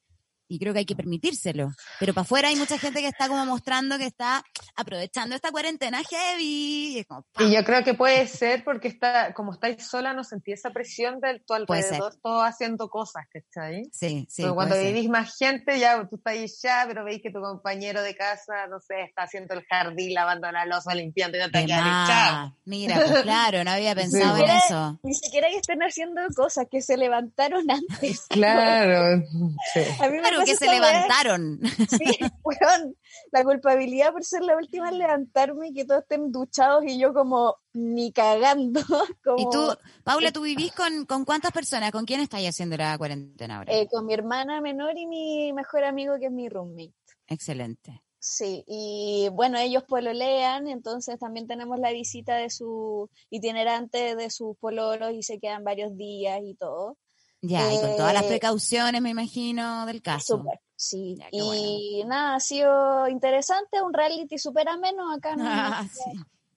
y 0.51 0.59
creo 0.59 0.73
que 0.73 0.81
hay 0.81 0.85
que 0.85 0.97
permitírselo. 0.97 1.71
Pero 2.01 2.13
para 2.13 2.23
afuera 2.23 2.49
hay 2.49 2.57
mucha 2.57 2.77
gente 2.77 3.01
que 3.01 3.07
está 3.07 3.29
como 3.29 3.47
mostrando 3.47 3.97
que 3.99 4.07
está 4.07 4.45
aprovechando 4.75 5.37
esta 5.37 5.53
cuarentena 5.53 6.03
heavy. 6.03 6.97
Y 6.97 6.99
es 6.99 7.07
como, 7.07 7.25
¡pam! 7.33 7.47
Y 7.47 7.55
yo 7.55 7.65
creo 7.65 7.85
que 7.85 7.95
puede 7.95 8.27
ser 8.27 8.65
porque 8.65 8.89
está, 8.89 9.33
como 9.33 9.53
estáis 9.53 9.87
sola, 9.87 10.13
no 10.13 10.25
sentí 10.25 10.51
esa 10.51 10.71
presión 10.71 11.21
de 11.21 11.39
tu 11.47 11.55
alrededor, 11.55 12.17
todo 12.21 12.43
haciendo 12.43 12.89
cosas, 12.89 13.27
¿cachai? 13.33 13.85
Sí, 13.93 14.27
sí. 14.29 14.45
Cuando 14.53 14.75
ser. 14.75 14.93
vivís 14.93 15.09
más 15.09 15.37
gente, 15.39 15.79
ya 15.79 16.05
tú 16.09 16.17
estás 16.17 16.33
ahí 16.33 16.47
ya, 16.61 16.85
pero 16.89 17.05
veis 17.05 17.23
que 17.23 17.31
tu 17.31 17.41
compañero 17.41 18.03
de 18.03 18.17
casa, 18.17 18.67
no 18.69 18.81
sé, 18.81 19.03
está 19.03 19.23
haciendo 19.23 19.55
el 19.55 19.65
jardín, 19.67 20.15
lavando 20.15 20.51
la 20.51 20.67
losa, 20.67 20.97
limpiando 20.97 21.39
y 21.39 21.41
no 21.43 21.51
te 21.51 21.65
quedas. 21.65 22.53
Mira, 22.65 22.97
pues 22.97 23.23
claro, 23.23 23.63
no 23.63 23.71
había 23.71 23.95
pensado 23.95 24.37
en 24.37 24.43
Mira, 24.43 24.59
eso. 24.59 24.99
Ni 25.05 25.15
siquiera 25.15 25.49
que 25.49 25.59
estén 25.59 25.81
haciendo 25.81 26.23
cosas, 26.35 26.67
que 26.69 26.83
se 26.83 26.97
levantaron 26.97 27.65
antes. 27.71 28.27
Claro, 28.29 29.23
sí. 29.75 29.81
A 30.01 30.09
mí 30.09 30.19
me 30.19 30.31
Claro 30.31 30.40
que 30.45 30.57
se 30.57 30.69
levantaron. 30.69 31.61
Sí, 32.01 32.19
weón, 32.45 32.97
la 33.33 33.45
culpabilidad 33.45 34.13
por 34.13 34.25
ser 34.25 34.43
la 34.43 34.57
última 34.57 34.89
en 34.89 34.99
levantarme 34.99 35.69
y 35.69 35.75
que 35.75 35.85
todos 35.85 36.03
estén 36.03 36.31
duchados 36.31 36.85
y 36.87 36.99
yo 36.99 37.13
como 37.13 37.57
ni 37.73 38.13
cagando. 38.13 38.81
Como, 39.23 39.37
¿Y 39.39 39.51
tú, 39.51 39.77
Paula, 40.05 40.33
tú 40.33 40.43
vivís 40.43 40.73
con, 40.73 41.05
con 41.07 41.25
cuántas 41.25 41.53
personas? 41.53 41.91
¿Con 41.93 42.05
quién 42.05 42.21
estáis 42.21 42.49
haciendo 42.49 42.77
la 42.77 42.97
cuarentena 42.97 43.59
ahora? 43.59 43.73
eh, 43.73 43.89
con 43.89 44.07
mi 44.07 44.15
hermana 44.15 44.61
menor 44.61 44.97
y 44.97 45.07
mi 45.07 45.53
mejor 45.53 45.85
amigo 45.85 46.15
que 46.19 46.27
es 46.27 46.33
mi 46.33 46.49
roommate. 46.49 46.95
Excelente. 47.27 48.03
Sí, 48.23 48.65
y 48.67 49.31
bueno, 49.33 49.57
ellos 49.59 49.83
pololean, 49.85 50.69
entonces 50.69 51.19
también 51.19 51.47
tenemos 51.47 51.79
la 51.79 51.91
visita 51.91 52.37
de 52.37 52.51
su 52.51 53.09
itinerante 53.31 54.15
de 54.15 54.29
sus 54.29 54.59
pololos 54.59 55.13
y 55.13 55.23
se 55.23 55.39
quedan 55.41 55.65
varios 55.65 55.97
días 55.97 56.41
y 56.45 56.55
todo. 56.55 56.99
Ya, 57.43 57.73
y 57.73 57.81
con 57.81 57.97
todas 57.97 58.13
las 58.13 58.25
Eh, 58.25 58.29
precauciones, 58.29 59.01
me 59.01 59.11
imagino, 59.11 59.87
del 59.87 60.03
caso. 60.03 60.39
Súper, 60.39 60.61
sí. 60.77 61.17
Ya, 61.19 61.29
y 61.33 62.05
nada, 62.05 62.35
ha 62.37 62.41
sido 62.41 63.09
interesante, 63.09 63.81
un 63.83 63.93
reality 63.95 64.37
súper 64.39 64.69
ameno 64.69 65.13
acá. 65.13 65.37
No, 65.37 65.45
Ah, 65.83 65.87
sí. 65.93 66.13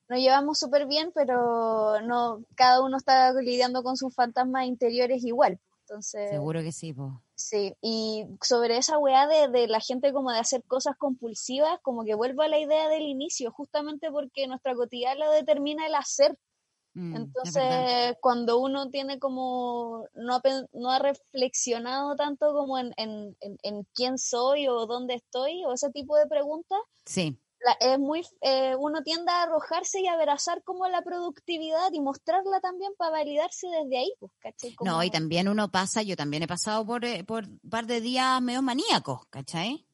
nos 0.08 0.18
llevamos 0.18 0.58
súper 0.58 0.86
bien, 0.86 1.10
pero 1.14 2.00
no 2.02 2.42
cada 2.54 2.82
uno 2.82 2.98
está 2.98 3.32
lidiando 3.32 3.82
con 3.82 3.96
sus 3.96 4.14
fantasmas 4.14 4.66
interiores 4.66 5.24
igual. 5.24 5.58
Entonces, 5.86 6.30
Seguro 6.30 6.62
que 6.62 6.72
sí, 6.72 6.92
po. 6.94 7.20
sí. 7.34 7.74
Y 7.82 8.24
sobre 8.42 8.78
esa 8.78 8.96
weá 8.98 9.26
de, 9.26 9.48
de 9.48 9.66
la 9.68 9.80
gente 9.80 10.12
como 10.14 10.32
de 10.32 10.38
hacer 10.38 10.62
cosas 10.64 10.96
compulsivas, 10.96 11.78
como 11.82 12.04
que 12.04 12.14
vuelvo 12.14 12.40
a 12.42 12.48
la 12.48 12.58
idea 12.58 12.88
del 12.88 13.02
inicio, 13.02 13.50
justamente 13.52 14.10
porque 14.10 14.46
nuestra 14.46 14.74
cotidiana 14.74 15.26
lo 15.26 15.30
determina 15.32 15.86
el 15.86 15.94
hacer. 15.94 16.38
Mm. 16.94 17.16
Entonces, 17.16 18.16
cuando 18.20 18.58
uno 18.58 18.88
tiene 18.88 19.18
como, 19.18 20.06
no 20.14 20.36
ha, 20.36 20.42
no 20.72 20.90
ha 20.90 20.98
reflexionado 21.00 22.14
tanto 22.16 22.52
como 22.52 22.78
en, 22.78 22.92
en, 22.96 23.36
en, 23.40 23.58
en 23.62 23.82
quién 23.94 24.16
soy 24.18 24.68
o 24.68 24.86
dónde 24.86 25.14
estoy 25.14 25.64
o 25.64 25.72
ese 25.72 25.90
tipo 25.90 26.16
de 26.16 26.26
preguntas, 26.26 26.78
Sí, 27.04 27.36
la- 27.60 27.76
es 27.94 27.98
muy, 27.98 28.22
eh, 28.42 28.76
uno 28.78 29.02
tiende 29.02 29.30
a 29.32 29.42
arrojarse 29.42 30.00
y 30.00 30.06
abrazar 30.06 30.62
como 30.62 30.86
la 30.88 31.02
productividad 31.02 31.90
y 31.92 32.00
mostrarla 32.00 32.60
también 32.60 32.92
para 32.96 33.10
validarse 33.10 33.66
desde 33.68 33.98
ahí, 33.98 34.12
pues, 34.20 34.32
¿cachai? 34.38 34.74
no, 34.84 35.02
y 35.02 35.10
también 35.10 35.48
uno 35.48 35.70
pasa, 35.70 36.02
yo 36.02 36.16
también 36.16 36.42
he 36.42 36.46
pasado 36.48 36.86
por, 36.86 37.04
eh, 37.04 37.24
por 37.24 37.44
un 37.44 37.60
par 37.70 37.86
de 37.86 38.00
días 38.00 38.40
medio 38.40 38.62
maníacos, 38.62 39.26
¿cachai? 39.30 39.86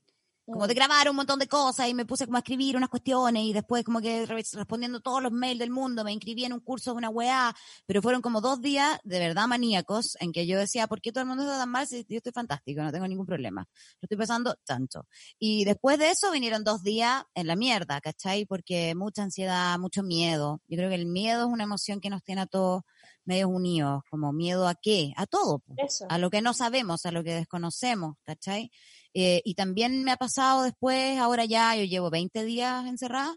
Como 0.51 0.67
de 0.67 0.75
Mm, 0.75 0.77
grabar 0.77 1.09
un 1.11 1.17
montón 1.17 1.39
de 1.39 1.47
cosas 1.47 1.89
y 1.89 1.95
me 1.95 2.05
puse 2.07 2.27
como 2.27 2.37
a 2.37 2.41
escribir 2.41 2.77
unas 2.77 2.89
cuestiones 2.89 3.43
y 3.45 3.53
después 3.53 3.85
como 3.85 4.01
que 4.01 4.27
re- 4.27 4.43
respondiendo 4.53 5.01
todos 5.01 5.23
los 5.23 5.33
mails 5.33 5.59
del 5.61 5.71
mundo, 5.71 6.03
me 6.05 6.13
inscribí 6.13 6.45
en 6.45 6.53
un 6.53 6.61
curso 6.61 6.91
de 6.93 6.97
una 6.99 7.09
weá, 7.09 7.55
pero 7.87 8.03
fueron 8.03 8.21
como 8.23 8.41
dos 8.41 8.61
días 8.61 8.99
de 9.05 9.19
verdad 9.19 9.47
maníacos 9.47 10.17
en 10.21 10.33
que 10.33 10.47
yo 10.47 10.59
decía, 10.59 10.87
¿por 10.89 11.01
qué 11.01 11.13
todo 11.13 11.23
el 11.23 11.29
mundo 11.29 11.45
está 11.45 11.59
tan 11.59 11.69
mal 11.71 11.87
si 11.87 12.05
yo 12.09 12.17
estoy 12.17 12.33
fantástico, 12.33 12.83
no 12.83 12.91
tengo 12.93 13.07
ningún 13.07 13.27
problema? 13.27 13.67
Lo 14.01 14.07
estoy 14.07 14.19
pasando 14.19 14.57
tanto. 14.65 15.07
Y 15.39 15.65
después 15.65 15.99
de 15.99 16.11
eso 16.11 16.31
vinieron 16.33 16.65
dos 16.65 16.83
días 16.83 17.23
en 17.35 17.47
la 17.47 17.57
mierda, 17.57 18.01
¿cachai? 18.01 18.45
Porque 18.47 18.95
mucha 18.95 19.23
ansiedad, 19.23 19.79
mucho 19.79 20.03
miedo. 20.03 20.61
Yo 20.69 20.77
creo 20.77 20.89
que 20.89 20.95
el 20.97 21.07
miedo 21.07 21.47
es 21.47 21.53
una 21.53 21.65
emoción 21.65 22.01
que 22.01 22.11
nos 22.11 22.23
tiene 22.23 22.43
a 22.43 22.47
todos 22.47 22.83
medios 23.25 23.51
unidos, 23.53 24.03
como 24.11 24.33
miedo 24.33 24.67
a 24.67 24.75
qué, 24.75 25.13
a 25.17 25.27
todo. 25.27 25.63
Eso. 25.77 26.07
a 26.09 26.19
lo 26.19 26.31
que 26.31 26.43
no 26.43 26.55
sabemos, 26.55 27.07
a 27.07 27.13
lo 27.13 27.23
que 27.23 27.35
desconocemos, 27.35 28.17
¿cachai? 28.25 28.71
Eh, 29.15 29.43
y 29.45 29.55
también 29.55 30.05
me 30.05 30.13
ha 30.13 30.17
pasado 30.17 30.63
después, 30.63 31.19
ahora 31.19 31.45
ya 31.45 31.75
yo 31.77 31.85
llevo 31.85 32.11
20 32.11 32.45
días 32.45 32.87
encerrada 32.87 33.35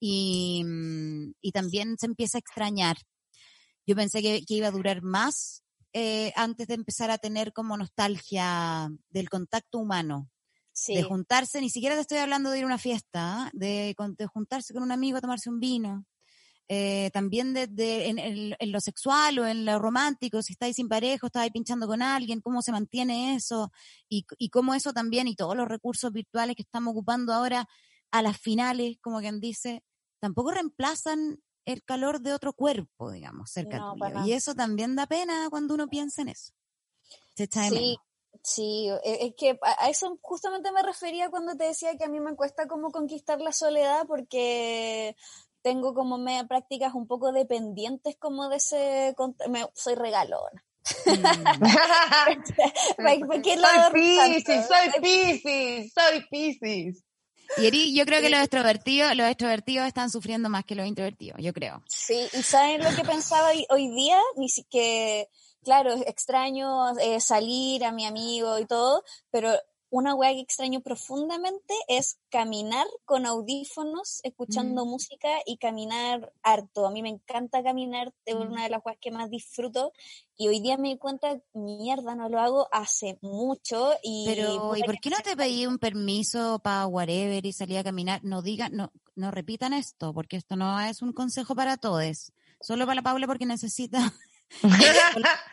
y, 0.00 0.62
mm, 0.64 1.32
y 1.42 1.52
también 1.52 1.96
se 1.98 2.06
empieza 2.06 2.38
a 2.38 2.40
extrañar. 2.40 2.96
Yo 3.86 3.96
pensé 3.96 4.22
que, 4.22 4.42
que 4.46 4.54
iba 4.54 4.68
a 4.68 4.72
durar 4.72 5.02
más 5.02 5.62
eh, 5.92 6.32
antes 6.36 6.68
de 6.68 6.74
empezar 6.74 7.10
a 7.10 7.18
tener 7.18 7.52
como 7.52 7.76
nostalgia 7.76 8.88
del 9.10 9.28
contacto 9.28 9.78
humano, 9.78 10.30
Sí. 10.72 10.94
de 10.94 11.02
juntarse, 11.02 11.60
ni 11.60 11.68
siquiera 11.68 11.96
te 11.96 12.02
estoy 12.02 12.18
hablando 12.18 12.50
de 12.50 12.58
ir 12.58 12.64
a 12.64 12.66
una 12.68 12.78
fiesta, 12.78 13.46
¿ah? 13.46 13.50
de, 13.52 13.94
de 14.16 14.26
juntarse 14.26 14.72
con 14.72 14.82
un 14.82 14.92
amigo 14.92 15.18
a 15.18 15.20
tomarse 15.20 15.50
un 15.50 15.60
vino. 15.60 16.06
Eh, 16.72 17.10
también 17.12 17.52
de, 17.52 17.66
de- 17.66 18.06
en, 18.10 18.18
en- 18.20 18.54
en 18.56 18.70
lo 18.72 18.80
sexual 18.80 19.40
o 19.40 19.46
en 19.46 19.64
lo 19.64 19.80
romántico, 19.80 20.40
si 20.40 20.52
estáis 20.52 20.76
sin 20.76 20.88
pareja, 20.88 21.26
estáis 21.26 21.50
pinchando 21.50 21.88
con 21.88 22.00
alguien, 22.00 22.40
cómo 22.40 22.62
se 22.62 22.70
mantiene 22.70 23.34
eso 23.34 23.72
y, 24.08 24.24
y 24.38 24.50
cómo 24.50 24.74
eso 24.74 24.92
también 24.92 25.26
y 25.26 25.34
todos 25.34 25.56
los 25.56 25.66
recursos 25.66 26.12
virtuales 26.12 26.54
que 26.54 26.62
estamos 26.62 26.92
ocupando 26.92 27.32
ahora 27.32 27.66
a 28.12 28.22
las 28.22 28.38
finales, 28.38 28.98
como 29.00 29.18
quien 29.18 29.40
dice, 29.40 29.82
tampoco 30.20 30.52
reemplazan 30.52 31.42
el 31.64 31.82
calor 31.82 32.20
de 32.20 32.34
otro 32.34 32.52
cuerpo, 32.52 33.10
digamos, 33.10 33.50
cerca 33.50 33.78
No, 33.78 33.94
tuyo. 33.94 34.24
Y 34.24 34.32
eso 34.32 34.54
también 34.54 34.94
da 34.94 35.06
pena 35.08 35.48
cuando 35.50 35.74
uno 35.74 35.88
piensa 35.88 36.22
en 36.22 36.28
eso. 36.28 36.52
Se 37.34 37.44
echa 37.44 37.62
de 37.62 37.70
Sí, 37.70 37.74
menos. 37.74 37.96
sí, 38.44 38.88
e- 39.04 39.26
es 39.26 39.34
que 39.36 39.58
a 39.62 39.84
a 39.86 39.90
eso 39.90 40.18
justamente 40.22 40.70
me 40.72 40.82
refería 40.82 41.30
cuando 41.30 41.56
te 41.56 41.64
decía 41.64 41.96
que 41.96 42.04
a 42.04 42.08
mí 42.08 42.20
me 42.20 42.36
cuesta 42.36 42.66
como 42.68 42.90
conquistar 42.90 43.40
la 43.40 43.52
soledad 43.52 44.06
porque 44.06 45.16
tengo 45.62 45.94
como 45.94 46.18
media 46.18 46.44
prácticas 46.44 46.94
un 46.94 47.06
poco 47.06 47.32
dependientes 47.32 48.16
como 48.18 48.48
de 48.48 48.56
ese, 48.56 49.14
me- 49.48 49.66
soy 49.74 49.94
regalona. 49.94 50.64
Mm. 51.06 51.22
¿Para- 52.96 53.26
para 53.26 53.42
qué 53.42 53.56
lado 53.56 53.90
soy 53.90 54.00
Piscis, 54.00 54.66
soy 54.66 55.00
Piscis, 55.02 55.92
soy 55.94 56.26
Piscis. 56.30 57.04
Y 57.58 57.94
yo 57.94 58.04
creo 58.06 58.20
que 58.20 58.30
los 58.30 58.38
extrovertidos, 58.40 59.16
los 59.16 59.26
extrovertidos 59.26 59.86
están 59.88 60.08
sufriendo 60.08 60.48
más 60.48 60.64
que 60.64 60.76
los 60.76 60.86
introvertidos, 60.86 61.40
yo 61.42 61.52
creo. 61.52 61.82
Sí, 61.88 62.28
y 62.32 62.42
¿saben 62.44 62.82
lo 62.82 62.90
que 62.94 63.02
pensaba 63.02 63.48
hoy, 63.48 63.88
día? 63.88 64.18
Ni 64.36 64.46
que, 64.70 65.28
claro, 65.64 65.94
extraño 66.06 66.96
eh, 67.00 67.20
salir 67.20 67.84
a 67.84 67.90
mi 67.90 68.06
amigo 68.06 68.56
y 68.60 68.66
todo, 68.66 69.02
pero 69.32 69.52
una 69.90 70.14
weá 70.14 70.32
que 70.32 70.40
extraño 70.40 70.80
profundamente 70.80 71.74
es 71.88 72.18
caminar 72.30 72.86
con 73.04 73.26
audífonos, 73.26 74.20
escuchando 74.22 74.84
mm. 74.84 74.88
música 74.88 75.28
y 75.44 75.56
caminar 75.56 76.32
harto. 76.42 76.86
A 76.86 76.90
mí 76.90 77.02
me 77.02 77.08
encanta 77.08 77.62
caminar, 77.62 78.14
es 78.24 78.36
mm. 78.36 78.40
una 78.40 78.62
de 78.62 78.70
las 78.70 78.84
weas 78.84 78.98
que 79.00 79.10
más 79.10 79.28
disfruto. 79.30 79.92
Y 80.36 80.48
hoy 80.48 80.60
día 80.60 80.78
me 80.78 80.88
di 80.88 80.96
cuenta, 80.96 81.40
mierda, 81.52 82.14
no 82.14 82.28
lo 82.28 82.40
hago 82.40 82.68
hace 82.72 83.18
mucho. 83.20 83.92
Y 84.02 84.24
Pero, 84.26 84.76
¿y 84.76 84.82
por 84.84 84.98
qué 85.00 85.10
no 85.10 85.18
te 85.22 85.36
pedí 85.36 85.66
un 85.66 85.78
permiso 85.78 86.60
para 86.60 86.86
whatever 86.86 87.44
y 87.44 87.52
salí 87.52 87.76
a 87.76 87.84
caminar? 87.84 88.24
No 88.24 88.42
digan, 88.42 88.74
no, 88.74 88.92
no 89.16 89.30
repitan 89.30 89.72
esto, 89.72 90.14
porque 90.14 90.36
esto 90.36 90.56
no 90.56 90.80
es 90.80 91.02
un 91.02 91.12
consejo 91.12 91.54
para 91.54 91.76
todos. 91.76 92.32
Solo 92.60 92.86
para 92.86 92.96
la 92.96 93.02
Paula 93.02 93.26
porque 93.26 93.46
necesita 93.46 94.14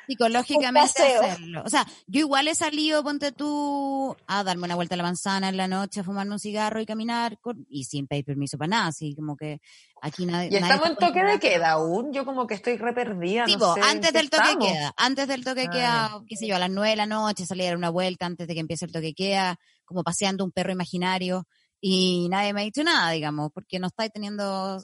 psicológicamente 0.08 1.04
hacerlo. 1.22 1.64
O 1.66 1.70
sea, 1.70 1.86
yo 2.08 2.20
igual 2.22 2.48
he 2.48 2.56
salido, 2.56 3.04
ponte 3.04 3.32
tú, 3.32 4.16
a 4.28 4.44
darme 4.44 4.66
una 4.66 4.76
vuelta 4.76 4.96
a 4.96 4.98
la 4.98 5.04
manzana 5.04 5.50
en 5.50 5.58
la 5.58 5.68
noche, 5.68 6.00
a 6.00 6.04
fumarme 6.04 6.34
un 6.34 6.40
cigarro 6.40 6.82
y 6.82 6.86
caminar 6.86 7.38
y 7.70 7.86
sin 7.86 8.08
pedir 8.08 8.26
permiso 8.26 8.58
para 8.58 8.70
nada, 8.70 8.88
así 8.88 9.16
como 9.16 9.38
que 9.38 9.60
aquí 10.02 10.26
nadie... 10.26 10.50
Y 10.52 10.56
estamos 10.56 10.90
en 10.90 10.96
toque 10.96 11.24
de 11.24 11.40
queda 11.40 11.72
aún, 11.72 12.12
yo 12.14 12.26
como 12.26 12.48
que 12.48 12.56
estoy 12.56 12.78
re 12.78 12.94
perdida. 12.94 13.46
Tipo, 13.46 13.76
antes 13.84 14.14
del 14.14 14.30
toque 14.30 14.58
queda, 14.60 14.94
antes 14.98 15.28
del 15.28 15.44
toque 15.44 15.68
queda, 15.70 16.22
qué 16.28 16.36
sé 16.36 16.48
yo, 16.48 16.56
a 16.56 16.60
las 16.60 16.72
nueve 16.72 16.92
de 16.92 16.96
la 16.96 17.06
noche 17.06 17.46
salir 17.46 17.66
a 17.66 17.68
dar 17.68 17.78
una 17.78 17.90
vuelta 17.90 18.26
antes 18.26 18.48
de 18.48 18.54
que 18.54 18.60
empiece 18.60 18.86
el 18.86 18.92
toque 18.92 19.14
queda, 19.14 19.60
como 19.86 20.04
paseando 20.04 20.44
un 20.44 20.52
perro 20.52 20.72
imaginario 20.72 21.48
y 21.80 22.28
nadie 22.30 22.54
me 22.54 22.62
ha 22.62 22.64
dicho 22.64 22.84
nada, 22.84 23.12
digamos, 23.12 23.52
porque 23.54 23.80
no 23.80 23.88
estáis 23.88 24.12
teniendo 24.12 24.84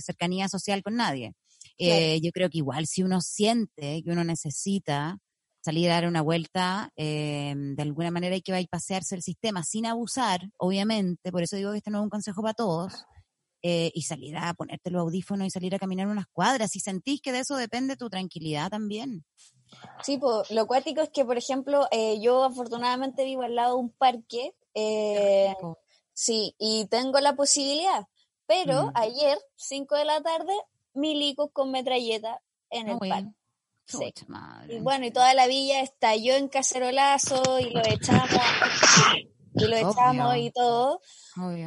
cercanía 0.00 0.48
social 0.48 0.82
con 0.82 0.96
nadie. 0.96 1.34
Eh, 1.78 2.20
yo 2.20 2.32
creo 2.32 2.50
que 2.50 2.58
igual 2.58 2.86
si 2.86 3.02
uno 3.02 3.20
siente 3.20 4.02
que 4.02 4.10
uno 4.10 4.24
necesita 4.24 5.18
salir 5.60 5.90
a 5.90 5.94
dar 5.94 6.06
una 6.08 6.22
vuelta, 6.22 6.90
eh, 6.96 7.54
de 7.56 7.82
alguna 7.82 8.10
manera 8.10 8.34
hay 8.34 8.42
que 8.42 8.52
ir 8.52 8.66
a 8.66 8.68
pasearse 8.68 9.14
el 9.14 9.22
sistema 9.22 9.62
sin 9.62 9.86
abusar, 9.86 10.50
obviamente, 10.56 11.30
por 11.30 11.42
eso 11.42 11.56
digo 11.56 11.72
que 11.72 11.78
este 11.78 11.90
no 11.90 11.98
es 11.98 12.04
un 12.04 12.10
consejo 12.10 12.42
para 12.42 12.54
todos, 12.54 13.04
eh, 13.62 13.90
y 13.94 14.02
salir 14.02 14.36
a 14.36 14.54
ponerte 14.54 14.90
los 14.90 15.02
audífonos 15.02 15.46
y 15.46 15.50
salir 15.50 15.74
a 15.74 15.78
caminar 15.78 16.06
unas 16.06 16.26
cuadras, 16.32 16.74
y 16.74 16.80
sentís 16.80 17.20
que 17.20 17.32
de 17.32 17.40
eso 17.40 17.56
depende 17.56 17.96
tu 17.96 18.08
tranquilidad 18.08 18.70
también. 18.70 19.24
Sí, 20.02 20.16
pues, 20.16 20.50
lo 20.50 20.66
cuático 20.66 21.02
es 21.02 21.10
que, 21.10 21.24
por 21.24 21.36
ejemplo, 21.36 21.86
yo 22.20 22.44
afortunadamente 22.44 23.24
vivo 23.24 23.42
al 23.42 23.54
lado 23.54 23.76
de 23.76 23.82
un 23.82 23.90
parque, 23.90 24.54
sí, 26.14 26.54
y 26.58 26.86
tengo 26.86 27.20
la 27.20 27.36
posibilidad, 27.36 28.06
pero 28.46 28.86
mm. 28.86 28.92
ayer, 28.94 29.38
5 29.56 29.96
de 29.96 30.04
la 30.06 30.22
tarde, 30.22 30.54
milicos 30.98 31.50
con 31.52 31.70
metralleta 31.70 32.40
en 32.70 32.88
el 32.88 32.98
parque. 32.98 33.30
Y 34.68 34.80
bueno, 34.80 35.06
y 35.06 35.10
toda 35.10 35.32
la 35.32 35.46
villa 35.46 35.80
estalló 35.80 36.34
en 36.34 36.48
cacerolazo 36.48 37.58
y 37.58 37.70
lo 37.70 37.80
echamos 37.80 38.28
y 39.54 39.66
lo 39.66 39.76
echamos 39.76 40.36
y 40.36 40.50
todo. 40.50 41.00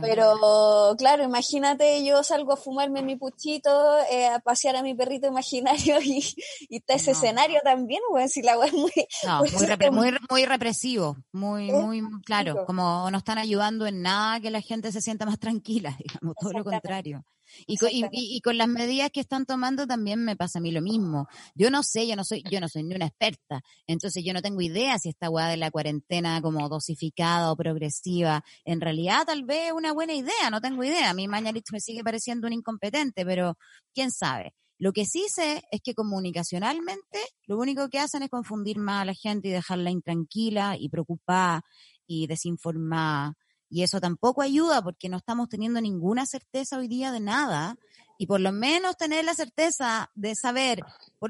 Pero 0.01 0.95
claro, 0.97 1.23
imagínate, 1.23 2.03
yo 2.05 2.23
salgo 2.23 2.53
a 2.53 2.57
fumarme 2.57 3.01
mi 3.01 3.15
puchito, 3.15 3.99
eh, 4.11 4.27
a 4.27 4.39
pasear 4.39 4.75
a 4.75 4.83
mi 4.83 4.95
perrito 4.95 5.27
imaginario 5.27 5.99
y, 6.03 6.23
y 6.69 6.77
está 6.77 6.95
ese 6.95 7.11
escenario 7.11 7.59
también, 7.63 8.01
bueno, 8.09 8.27
si 8.27 8.41
la 8.41 8.53
es 8.65 8.73
muy, 8.73 8.91
muy, 9.91 10.13
muy, 10.29 10.45
represivo, 10.45 11.17
muy, 11.31 11.71
muy 11.71 12.01
claro, 12.23 12.65
como 12.65 13.09
no 13.09 13.17
están 13.17 13.37
ayudando 13.37 13.87
en 13.87 14.01
nada 14.01 14.39
que 14.39 14.51
la 14.51 14.61
gente 14.61 14.91
se 14.91 15.01
sienta 15.01 15.25
más 15.25 15.39
tranquila, 15.39 15.97
digamos, 16.03 16.35
todo 16.39 16.51
lo 16.51 16.63
contrario. 16.63 17.23
Y 17.67 17.77
con, 17.77 17.89
y, 17.91 18.41
con, 18.41 18.57
las 18.57 18.67
medidas 18.67 19.09
que 19.11 19.19
están 19.19 19.45
tomando 19.45 19.87
también 19.87 20.23
me 20.23 20.35
pasa 20.35 20.59
a 20.59 20.61
mí 20.61 20.71
lo 20.71 20.81
mismo. 20.81 21.27
Yo 21.55 21.69
no 21.69 21.83
sé, 21.83 22.07
yo 22.07 22.15
no 22.15 22.23
soy, 22.23 22.43
yo 22.49 22.59
no 22.59 22.67
soy 22.67 22.83
ni 22.83 22.95
una 22.95 23.07
experta, 23.07 23.61
entonces 23.87 24.23
yo 24.23 24.33
no 24.33 24.41
tengo 24.41 24.61
idea 24.61 24.97
si 24.99 25.09
esta 25.09 25.29
hueá 25.29 25.47
de 25.47 25.57
la 25.57 25.71
cuarentena 25.71 26.41
como 26.41 26.67
dosificada 26.69 27.51
o 27.51 27.55
progresiva, 27.55 28.43
en 28.65 28.81
realidad 28.81 29.25
tal 29.25 29.43
vez 29.43 29.67
es 29.67 29.73
una 29.73 29.93
buena 29.93 30.13
idea, 30.13 30.49
no 30.49 30.61
tengo 30.61 30.83
idea. 30.83 31.09
A 31.09 31.13
mí 31.13 31.27
Mañalich 31.27 31.71
me 31.71 31.79
sigue 31.79 32.03
pareciendo 32.03 32.47
un 32.47 32.53
incompetente, 32.53 33.25
pero 33.25 33.57
quién 33.93 34.11
sabe. 34.11 34.53
Lo 34.77 34.93
que 34.93 35.05
sí 35.05 35.27
sé 35.29 35.61
es 35.71 35.79
que 35.83 35.93
comunicacionalmente 35.93 37.19
lo 37.45 37.59
único 37.59 37.87
que 37.87 37.99
hacen 37.99 38.23
es 38.23 38.29
confundir 38.29 38.79
más 38.79 39.03
a 39.03 39.05
la 39.05 39.13
gente 39.13 39.47
y 39.47 39.51
dejarla 39.51 39.91
intranquila 39.91 40.75
y 40.75 40.89
preocupada 40.89 41.61
y 42.07 42.25
desinformada 42.25 43.37
y 43.71 43.83
eso 43.83 44.01
tampoco 44.01 44.41
ayuda 44.41 44.81
porque 44.81 45.07
no 45.07 45.15
estamos 45.15 45.47
teniendo 45.47 45.79
ninguna 45.79 46.25
certeza 46.25 46.77
hoy 46.77 46.89
día 46.89 47.13
de 47.13 47.21
nada. 47.21 47.77
Y 48.17 48.27
por 48.27 48.41
lo 48.41 48.51
menos 48.51 48.97
tener 48.97 49.23
la 49.23 49.33
certeza 49.33 50.11
de 50.13 50.35
saber, 50.35 50.81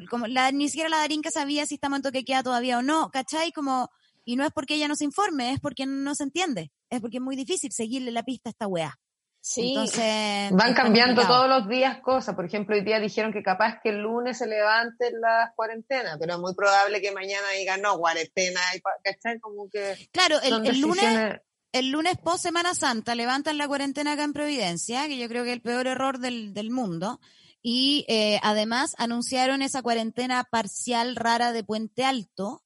como 0.10 0.26
la, 0.26 0.52
ni 0.52 0.68
siquiera 0.68 0.90
la 0.90 0.98
Darinka 0.98 1.30
sabía 1.30 1.66
si 1.68 1.76
estamos 1.76 1.98
en 1.98 2.04
toque 2.04 2.26
queda 2.26 2.42
todavía 2.42 2.80
o 2.80 2.82
no, 2.82 3.12
¿cachai? 3.12 3.52
Como, 3.52 3.90
y 4.26 4.36
no 4.36 4.44
es 4.44 4.52
porque 4.52 4.74
ella 4.74 4.88
no 4.88 4.96
se 4.96 5.06
informe, 5.06 5.54
es 5.54 5.60
porque 5.60 5.86
no 5.86 6.16
se 6.16 6.24
entiende. 6.24 6.72
Es 6.90 7.00
porque 7.00 7.18
es 7.18 7.24
muy 7.24 7.36
difícil 7.36 7.72
seguirle 7.72 8.12
la 8.12 8.24
pista 8.24 8.50
a 8.50 8.52
esta 8.52 8.68
weá. 8.68 9.00
Sí. 9.40 9.70
Entonces, 9.70 10.52
Van 10.52 10.74
cambiando 10.74 11.22
todos 11.22 11.48
los 11.48 11.70
días 11.70 12.00
cosas. 12.00 12.36
Por 12.36 12.46
ejemplo, 12.46 12.76
hoy 12.76 12.84
día 12.84 13.00
dijeron 13.00 13.32
que 13.32 13.44
capaz 13.44 13.80
que 13.82 13.90
el 13.90 14.00
lunes 14.00 14.40
se 14.40 14.48
levante 14.48 15.12
la 15.12 15.54
cuarentena, 15.56 16.18
pero 16.20 16.34
es 16.34 16.40
muy 16.40 16.56
probable 16.56 17.02
que 17.02 17.12
mañana 17.12 17.48
digan 17.58 17.82
no, 17.82 17.98
cuarentena, 18.00 18.60
¿cachai? 19.04 19.40
Como 19.40 19.70
que. 19.70 20.10
Claro, 20.12 20.42
el 20.42 20.82
lunes 20.82 21.40
el 21.72 21.90
lunes 21.92 22.18
post 22.18 22.44
Semana 22.44 22.74
Santa 22.76 23.16
levantan 23.16 23.58
la 23.58 23.68
cuarentena 23.68 24.14
acá 24.14 24.24
en 24.24 24.34
Providencia, 24.34 25.08
que 25.08 25.18
yo 25.18 25.28
creo 25.28 25.44
que 25.44 25.52
es 25.52 25.56
el 25.56 25.62
peor 25.62 25.88
error 25.88 26.20
del, 26.20 26.54
del 26.54 26.72
mundo. 26.72 27.20
Y 27.62 28.06
eh, 28.08 28.40
además 28.44 28.96
anunciaron 28.98 29.62
esa 29.62 29.82
cuarentena 29.82 30.44
parcial 30.44 31.16
rara 31.16 31.52
de 31.52 31.64
Puente 31.64 32.04
Alto, 32.04 32.64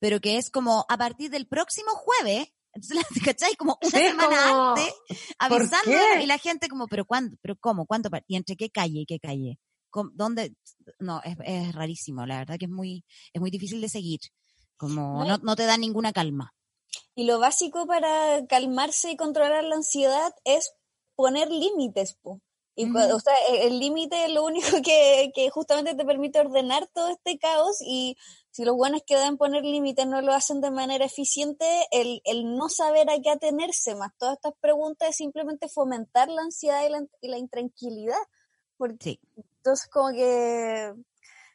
pero 0.00 0.20
que 0.20 0.38
es 0.38 0.50
como 0.50 0.86
a 0.88 0.96
partir 0.96 1.30
del 1.30 1.46
próximo 1.46 1.90
jueves, 1.92 2.48
¿cachai? 3.24 3.54
Como 3.56 3.78
una 3.82 3.98
semana 3.98 4.70
antes, 4.70 4.94
avisando 5.38 6.22
y 6.22 6.26
la 6.26 6.38
gente 6.38 6.68
como, 6.68 6.86
pero 6.86 7.04
cuándo, 7.04 7.36
pero 7.42 7.56
cómo, 7.56 7.86
cuánto, 7.86 8.08
y 8.26 8.36
entre 8.36 8.56
qué 8.56 8.70
calle 8.70 9.00
y 9.00 9.06
qué 9.06 9.20
calle. 9.20 9.58
¿Dónde? 10.14 10.54
No, 10.98 11.20
es, 11.24 11.36
es, 11.44 11.74
rarísimo, 11.74 12.24
la 12.26 12.38
verdad 12.38 12.56
que 12.58 12.66
es 12.66 12.70
muy, 12.70 13.04
es 13.32 13.40
muy 13.40 13.50
difícil 13.50 13.80
de 13.80 13.88
seguir. 13.88 14.20
Como 14.76 15.24
no, 15.24 15.38
no 15.38 15.56
te 15.56 15.64
da 15.64 15.76
ninguna 15.76 16.12
calma. 16.12 16.54
Y 17.14 17.24
lo 17.24 17.38
básico 17.38 17.86
para 17.86 18.46
calmarse 18.46 19.10
y 19.10 19.16
controlar 19.16 19.64
la 19.64 19.76
ansiedad 19.76 20.34
es 20.44 20.74
poner 21.14 21.50
límites. 21.50 22.16
Y 22.78 22.84
e, 22.84 23.66
el 23.66 23.80
límite 23.80 24.26
es 24.26 24.32
lo 24.32 24.44
único 24.44 24.66
que, 24.84 25.32
que, 25.34 25.50
justamente 25.50 25.96
te 25.96 26.04
permite 26.04 26.38
ordenar 26.38 26.86
todo 26.94 27.08
este 27.08 27.38
caos 27.38 27.78
y 27.80 28.16
si 28.52 28.64
los 28.64 28.76
buenos 28.76 29.02
que 29.04 29.16
deben 29.16 29.36
poner 29.36 29.64
límites 29.64 30.06
no 30.06 30.22
lo 30.22 30.32
hacen 30.32 30.60
de 30.60 30.70
manera 30.70 31.04
eficiente, 31.04 31.66
el, 31.90 32.22
el, 32.24 32.56
no 32.56 32.68
saber 32.68 33.10
a 33.10 33.20
qué 33.20 33.30
atenerse 33.30 33.96
más 33.96 34.12
todas 34.16 34.36
estas 34.36 34.54
preguntas 34.60 35.10
es 35.10 35.16
simplemente 35.16 35.68
fomentar 35.68 36.28
la 36.28 36.42
ansiedad 36.42 36.86
y 36.86 36.90
la, 36.90 37.04
y 37.20 37.28
la 37.28 37.38
intranquilidad. 37.38 38.18
Porque, 38.76 39.18
Entonces 39.36 39.88
como 39.88 40.12
que 40.12 40.94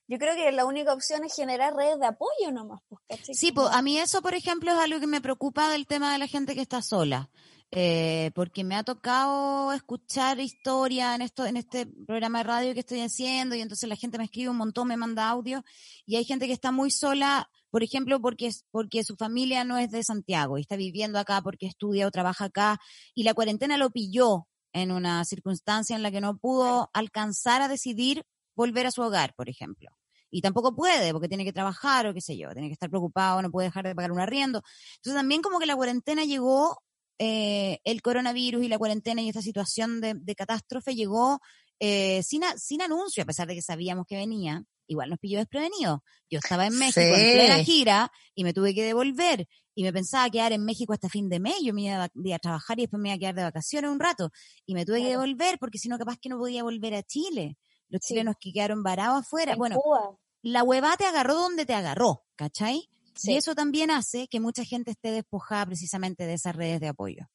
yo 0.08 0.18
creo 0.18 0.36
que 0.36 0.52
la 0.52 0.66
única 0.66 0.94
opción 0.94 1.24
es 1.24 1.36
generar 1.36 1.74
redes 1.76 2.00
de 2.00 2.08
apoyo 2.08 2.52
nomás. 2.52 2.82
Pues, 2.88 3.22
sí, 3.34 3.52
pues 3.52 3.70
a 3.72 3.82
mí 3.82 3.98
eso, 3.98 4.22
por 4.22 4.34
ejemplo, 4.34 4.72
es 4.72 4.78
algo 4.78 5.00
que 5.00 5.08
me 5.08 5.22
preocupa 5.22 5.70
del 5.70 5.88
tema 5.88 6.12
de 6.12 6.20
la 6.20 6.28
gente 6.28 6.56
que 6.56 6.62
está 6.62 6.82
sola. 6.82 7.30
Eh, 7.76 8.30
porque 8.36 8.64
me 8.64 8.76
ha 8.76 8.84
tocado 8.84 9.74
escuchar 9.74 10.40
historia 10.40 11.16
en 11.16 11.24
esto, 11.24 11.44
en 11.48 11.58
este 11.58 11.88
programa 11.88 12.38
de 12.38 12.44
radio 12.44 12.74
que 12.76 12.82
estoy 12.82 13.02
haciendo, 13.02 13.56
y 13.56 13.62
entonces 13.62 13.90
la 13.90 13.96
gente 13.96 14.20
me 14.20 14.26
escribe 14.26 14.50
un 14.50 14.58
montón, 14.58 14.88
me 14.88 14.96
manda 14.96 15.28
audio, 15.28 15.64
y 16.06 16.18
hay 16.18 16.24
gente 16.24 16.46
que 16.46 16.54
está 16.54 16.72
muy 16.72 16.92
sola, 16.92 17.50
por 17.72 17.82
ejemplo, 17.82 18.22
porque, 18.22 18.52
porque 18.70 19.04
su 19.04 19.16
familia 19.16 19.64
no 19.64 19.80
es 19.80 19.90
de 19.90 20.04
Santiago 20.04 20.60
y 20.60 20.62
está 20.62 20.76
viviendo 20.76 21.18
acá 21.18 21.42
porque 21.42 21.66
estudia 21.66 22.06
o 22.06 22.12
trabaja 22.12 22.46
acá, 22.46 22.80
y 23.16 23.24
la 23.24 23.34
cuarentena 23.34 23.76
lo 23.78 23.90
pilló 23.90 24.48
en 24.72 24.92
una 24.92 25.26
circunstancia 25.26 25.96
en 25.96 26.04
la 26.04 26.12
que 26.12 26.22
no 26.22 26.38
pudo 26.38 26.92
alcanzar 26.94 27.64
a 27.64 27.68
decidir 27.68 28.24
volver 28.56 28.86
a 28.86 28.92
su 28.92 29.02
hogar, 29.02 29.34
por 29.36 29.50
ejemplo. 29.50 29.90
Y 30.30 30.42
tampoco 30.42 30.76
puede, 30.76 31.12
porque 31.12 31.28
tiene 31.28 31.46
que 31.46 31.54
trabajar 31.54 32.08
o 32.08 32.14
qué 32.14 32.22
sé 32.22 32.38
yo, 32.38 32.52
tiene 32.54 32.68
que 32.68 32.74
estar 32.74 32.90
preocupado, 32.90 33.42
no 33.42 33.52
puede 33.52 33.68
dejar 33.68 33.86
de 33.86 33.94
pagar 33.94 34.12
un 34.12 34.20
arriendo. 34.20 34.64
Entonces 34.96 35.20
también 35.20 35.42
como 35.42 35.60
que 35.60 35.68
la 35.68 35.76
cuarentena 35.76 36.24
llegó, 36.24 36.82
eh, 37.20 37.80
el 37.84 38.02
coronavirus 38.02 38.64
y 38.64 38.68
la 38.68 38.80
cuarentena 38.80 39.22
y 39.22 39.30
esta 39.30 39.44
situación 39.44 40.02
de, 40.02 40.36
catástrofe 40.36 40.96
llegó 40.96 41.40
eh, 41.80 42.24
sin, 42.24 42.42
sin 42.58 42.82
anuncio, 42.82 43.24
a 43.24 43.26
pesar 43.28 43.48
de 43.48 43.54
que 43.54 43.62
sabíamos 43.62 44.08
que 44.08 44.16
venía, 44.16 44.64
igual 44.88 45.10
nos 45.10 45.20
pilló 45.20 45.38
desprevenido. 45.38 46.04
Yo 46.30 46.40
estaba 46.40 46.66
en 46.66 46.78
México 46.78 47.02
en 47.02 47.38
plena 47.38 47.64
gira 47.64 48.12
y 48.34 48.44
me 48.44 48.54
tuve 48.54 48.74
que 48.74 48.84
devolver 48.84 49.48
y 49.76 49.84
me 49.84 49.94
pensaba 49.94 50.30
quedar 50.30 50.52
en 50.52 50.66
México 50.66 50.94
hasta 50.94 51.10
fin 51.10 51.30
de 51.30 51.40
mes, 51.40 51.56
yo 51.64 51.74
me 51.74 51.84
iba 51.84 52.04
a, 52.36 52.40
trabajar 52.40 52.80
y 52.80 52.84
después 52.84 53.02
me 53.02 53.10
iba 53.10 53.16
a 53.16 53.20
quedar 53.20 53.36
de 53.36 53.44
vacaciones 53.44 53.90
un 53.90 54.00
rato 54.00 54.32
y 54.66 54.74
me 54.74 54.86
tuve 54.86 55.02
que 55.02 55.10
devolver 55.10 55.58
porque 55.60 55.80
si 55.80 55.90
no 55.90 55.98
capaz 55.98 56.18
que 56.22 56.30
no 56.30 56.38
podía 56.38 56.64
volver 56.64 56.94
a 56.94 57.04
Chile 57.04 57.58
los 57.94 58.02
chilenos 58.02 58.36
que 58.40 58.52
quedaron 58.52 58.82
varados 58.82 59.22
afuera. 59.22 59.56
bueno, 59.56 59.80
la 60.42 60.64
hueva 60.64 60.98
te 60.98 61.06
agarró 61.06 61.36
donde 61.36 61.66
te 61.66 61.76
agarró, 61.76 62.26
¿cachai? 62.36 62.90
Y 63.22 63.36
eso 63.36 63.54
también 63.54 63.92
hace 63.92 64.28
que 64.28 64.40
mucha 64.40 64.66
gente 64.66 64.90
esté 64.90 65.12
despojada 65.12 65.68
precisamente 65.68 66.26
de 66.26 66.34
esas 66.34 66.56
redes 66.56 66.82
de 66.82 66.88
apoyo. 66.88 67.30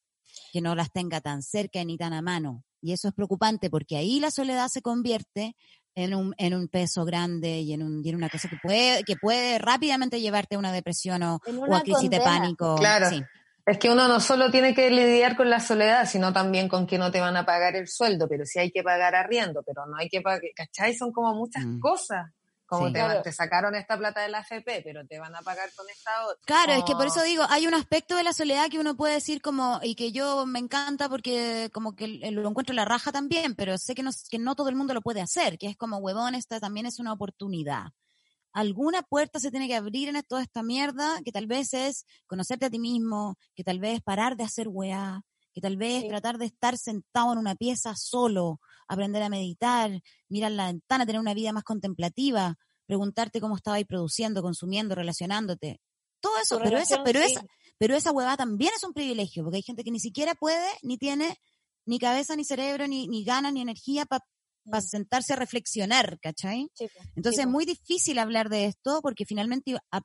que 0.51 0.61
no 0.61 0.75
las 0.75 0.91
tenga 0.91 1.21
tan 1.21 1.41
cerca 1.43 1.83
ni 1.85 1.97
tan 1.97 2.11
a 2.11 2.21
mano. 2.21 2.63
Y 2.81 2.91
eso 2.91 3.07
es 3.07 3.13
preocupante 3.13 3.69
porque 3.69 3.95
ahí 3.95 4.19
la 4.19 4.31
soledad 4.31 4.67
se 4.67 4.81
convierte 4.81 5.55
en 5.95 6.13
un, 6.13 6.35
en 6.37 6.53
un 6.53 6.67
peso 6.67 7.05
grande 7.05 7.61
y 7.61 7.73
en, 7.73 7.83
un, 7.83 8.05
y 8.05 8.09
en 8.09 8.15
una 8.15 8.29
cosa 8.29 8.49
que 8.49 8.57
puede, 8.61 9.03
que 9.03 9.15
puede 9.15 9.59
rápidamente 9.59 10.19
llevarte 10.19 10.55
a 10.55 10.59
una 10.59 10.71
depresión 10.71 11.23
o, 11.23 11.39
En 11.45 11.57
o 11.57 11.61
una 11.61 11.77
a 11.77 11.81
crisis 11.81 12.09
de 12.09 12.19
pánico. 12.19 12.75
Claro. 12.75 13.09
Sí. 13.09 13.21
Es 13.69 13.77
que 13.77 13.89
uno 13.89 14.07
no 14.07 14.19
solo 14.19 14.49
tiene 14.49 14.73
que 14.73 14.89
lidiar 14.89 15.35
con 15.37 15.49
la 15.49 15.59
soledad, 15.59 16.07
sino 16.09 16.33
también 16.33 16.67
con 16.67 16.87
que 16.87 16.97
no 16.97 17.11
te 17.11 17.19
van 17.19 17.37
a 17.37 17.45
pagar 17.45 17.75
el 17.75 17.87
sueldo, 17.87 18.27
pero 18.27 18.45
sí 18.45 18.57
hay 18.59 18.71
que 18.71 18.81
pagar 18.83 19.13
arriendo, 19.15 19.61
pero 19.65 19.85
no 19.85 19.95
hay 19.97 20.09
que 20.09 20.21
pagar, 20.21 20.41
¿cachai? 20.55 20.95
Son 20.95 21.11
como 21.11 21.35
muchas 21.35 21.63
Mm. 21.65 21.79
cosas. 21.79 22.31
Como 22.65 22.87
Sí. 22.87 22.93
te, 22.93 22.99
van- 22.99 23.07
Claro. 23.09 23.21
te 23.23 23.31
sacaron 23.31 23.73
esta 23.75 23.97
plata 23.97 24.21
de 24.21 24.29
la 24.29 24.39
AFP, 24.39 24.81
pero 24.83 25.05
te 25.07 25.17
van 25.19 25.35
a 25.35 25.41
pagar 25.41 25.69
con 25.75 25.87
esta 25.89 26.23
otra. 26.25 26.39
Claro, 26.45 26.73
es 26.73 26.83
que 26.83 26.93
por 26.93 27.07
eso 27.07 27.21
digo, 27.23 27.43
hay 27.49 27.65
un 27.65 27.73
aspecto 27.73 28.15
de 28.15 28.23
la 28.23 28.31
soledad 28.33 28.69
que 28.69 28.77
uno 28.79 28.95
puede 28.95 29.15
decir 29.15 29.41
como, 29.41 29.79
y 29.81 29.95
que 29.95 30.11
yo 30.11 30.45
me 30.45 30.59
encanta 30.59 31.09
porque 31.09 31.69
como 31.73 31.95
que 31.95 32.07
lo 32.07 32.47
encuentro 32.47 32.73
en 32.73 32.77
la 32.77 32.85
raja 32.85 33.11
también, 33.11 33.55
pero 33.55 33.75
sé 33.79 33.95
que 33.95 34.03
no, 34.03 34.11
que 34.29 34.37
no 34.37 34.55
todo 34.55 34.69
el 34.69 34.75
mundo 34.75 34.93
lo 34.93 35.01
puede 35.01 35.19
hacer, 35.21 35.57
que 35.57 35.65
es 35.67 35.77
como, 35.77 35.97
huevón, 35.97 36.35
esta 36.35 36.59
también 36.59 36.85
es 36.85 36.99
una 36.99 37.11
oportunidad. 37.13 37.85
Alguna 38.59 39.03
puerta 39.03 39.39
se 39.39 39.51
tiene 39.51 39.69
que 39.69 39.75
abrir 39.75 40.09
en 40.09 40.21
toda 40.23 40.41
esta 40.41 40.63
mierda, 40.63 41.21
que 41.23 41.31
tal 41.31 41.47
vez 41.47 41.73
es 41.73 42.05
conocerte 42.27 42.65
a 42.65 42.69
ti 42.69 42.77
mismo, 42.77 43.37
que 43.55 43.63
tal 43.63 43.79
vez 43.79 44.01
parar 44.01 44.35
de 44.35 44.43
hacer 44.43 44.67
weá, 44.67 45.21
que 45.53 45.61
tal 45.61 45.77
vez 45.77 46.01
Sí. 46.01 46.09
tratar 46.09 46.37
de 46.37 46.47
estar 46.47 46.77
sentado 46.77 47.31
en 47.31 47.39
una 47.39 47.55
pieza 47.55 47.95
solo, 47.95 48.59
aprender 48.89 49.23
a 49.23 49.29
meditar, 49.29 50.01
mirar 50.27 50.51
la 50.51 50.65
ventana, 50.67 51.05
tener 51.05 51.21
una 51.21 51.33
vida 51.33 51.53
más 51.53 51.63
contemplativa, 51.63 52.55
preguntarte 52.85 53.39
cómo 53.39 53.55
estabais 53.55 53.85
produciendo, 53.85 54.41
consumiendo, 54.41 54.93
relacionándote. 54.93 55.79
Todo 56.19 56.37
eso, 56.43 56.57
Tu 56.57 56.63
pero 56.65 56.77
esa, 56.79 57.01
pero 57.01 57.21
sí. 57.21 57.31
esa, 57.31 57.45
pero 57.77 57.95
esa 57.95 58.11
huevada 58.11 58.35
también 58.35 58.73
es 58.75 58.83
un 58.83 58.91
privilegio, 58.91 59.43
porque 59.43 59.57
hay 59.57 59.63
gente 59.63 59.85
que 59.85 59.91
ni 59.91 60.01
siquiera 60.01 60.35
puede, 60.35 60.67
ni 60.83 60.97
tiene 60.97 61.37
ni 61.85 61.97
cabeza, 61.97 62.35
ni 62.35 62.43
cerebro, 62.43 62.87
ni, 62.89 63.07
ni 63.07 63.23
ganas, 63.23 63.53
ni 63.53 63.61
energía 63.61 64.05
para 64.05 64.25
Mm. 64.77 64.81
sentarse 64.81 65.33
a 65.33 65.35
reflexionar, 65.35 66.19
¿cachai? 66.19 66.69
Sí. 66.73 66.87
Entonces 67.15 67.35
Sí, 67.37 67.41
es 67.41 67.47
muy 67.47 67.65
difícil 67.65 68.19
hablar 68.19 68.49
de 68.49 68.65
esto 68.65 68.99
porque 69.01 69.25
finalmente, 69.25 69.75
a- 69.91 70.01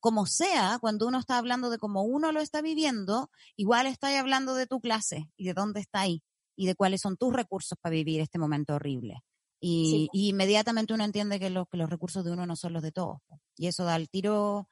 como 0.00 0.26
sea, 0.26 0.78
cuando 0.80 1.06
uno 1.08 1.18
está 1.18 1.38
hablando 1.38 1.70
de 1.70 1.78
cómo 1.78 2.02
uno 2.02 2.30
lo 2.32 2.40
está 2.40 2.60
viviendo, 2.60 3.30
igual 3.56 3.86
está 3.86 4.16
hablando 4.18 4.54
de 4.54 4.66
tu 4.66 4.80
clase 4.80 5.28
y 5.36 5.44
de 5.46 5.54
dónde 5.54 5.80
está 5.80 6.00
ahí 6.00 6.22
y 6.56 6.66
de 6.66 6.74
cuáles 6.74 7.00
son 7.00 7.16
tus 7.16 7.32
recursos 7.32 7.76
para 7.80 7.92
vivir 7.94 8.20
este 8.20 8.38
momento 8.38 8.74
horrible. 8.74 9.22
Y, 9.60 9.90
Sí, 9.90 10.08
y 10.12 10.28
inmediatamente 10.28 10.94
uno 10.94 11.04
entiende 11.04 11.40
que, 11.40 11.50
los 11.50 11.66
que 11.68 11.76
los 11.78 11.90
recursos 11.90 12.24
de 12.24 12.30
uno 12.30 12.46
no 12.46 12.54
son 12.54 12.72
los 12.74 12.82
de 12.82 12.92
todos. 12.92 13.18
Y 13.56 13.66
eso 13.66 13.84
da 13.84 13.96
el 13.96 14.08
tiro 14.08 14.68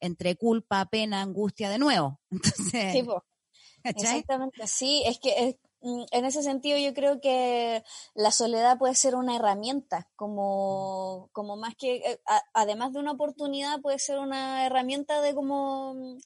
entre 0.00 0.36
culpa, 0.36 0.86
pena, 0.86 1.20
angustia 1.20 1.68
de 1.68 1.78
nuevo. 1.78 2.18
Entonces. 2.30 2.94
Exactamente, 3.84 4.66
sí, 4.66 5.02
es 5.06 5.18
que 5.18 5.48
es- 5.48 5.56
en 5.82 6.24
ese 6.24 6.42
sentido 6.42 6.78
yo 6.78 6.94
creo 6.94 7.20
que 7.20 7.82
la 8.14 8.30
soledad 8.30 8.78
puede 8.78 8.94
ser 8.94 9.14
una 9.16 9.36
herramienta, 9.36 10.08
como, 10.16 11.28
como 11.32 11.56
más 11.56 11.74
que, 11.76 11.96
eh, 11.96 12.20
a- 12.26 12.42
además 12.54 12.92
de 12.92 13.00
una 13.00 13.12
oportunidad, 13.12 13.80
puede 13.80 13.98
ser 13.98 14.18
una 14.18 14.64
herramienta 14.66 15.20
de 15.20 15.34
como 15.34 15.94
mm, 15.94 16.18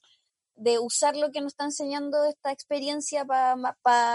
de 0.55 0.79
usar 0.79 1.15
lo 1.15 1.31
que 1.31 1.41
nos 1.41 1.53
está 1.53 1.65
enseñando 1.65 2.23
esta 2.25 2.51
experiencia 2.51 3.25
para 3.25 3.55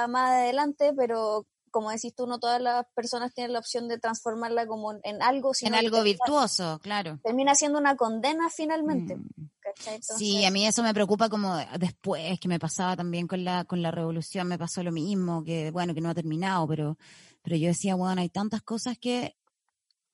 más 0.09 0.30
adelante, 0.30 0.93
pero 0.97 1.47
como 1.70 1.90
decís 1.90 2.14
tú, 2.14 2.26
no 2.26 2.38
todas 2.38 2.61
las 2.61 2.84
personas 2.95 3.32
tienen 3.32 3.53
la 3.55 3.59
opción 3.59 3.88
de 3.88 3.99
transformarla 3.99 4.66
como 4.66 4.93
en, 4.93 5.01
en 5.05 5.22
algo, 5.22 5.51
En 5.51 5.55
sino 5.55 5.72
que 5.72 5.78
algo 5.86 6.03
virtuoso, 6.03 6.78
claro. 6.82 7.18
termina 7.24 7.55
siendo 7.55 7.78
una 7.78 7.97
condena 7.97 8.49
finalmente. 8.51 9.16
Mm. 9.16 9.49
¿Cachai? 9.85 10.01
Sí, 10.01 10.45
a 10.45 10.51
mí 10.51 10.66
eso 10.66 10.83
me 10.83 10.95
preocupa 10.95 11.29
como 11.29 11.57
después, 11.79 12.39
que 12.41 12.49
me 12.49 12.59
pasaba 12.59 12.97
también 12.97 13.27
con 13.27 13.45
la, 13.45 13.64
con 13.64 13.83
la 13.83 13.91
revolución, 13.91 14.47
me 14.49 14.59
pasó 14.59 14.83
lo 14.83 14.93
mismo, 14.93 15.43
que 15.45 15.70
bueno, 15.70 15.95
que 15.95 16.01
no 16.01 16.11
ha 16.11 16.14
terminado, 16.14 16.66
pero, 16.68 16.99
pero 17.43 17.57
yo 17.57 17.68
decía, 17.68 17.95
bueno, 17.95 18.20
hay 18.20 18.29
tantas 18.29 18.62
cosas 18.62 18.99
que 18.99 19.37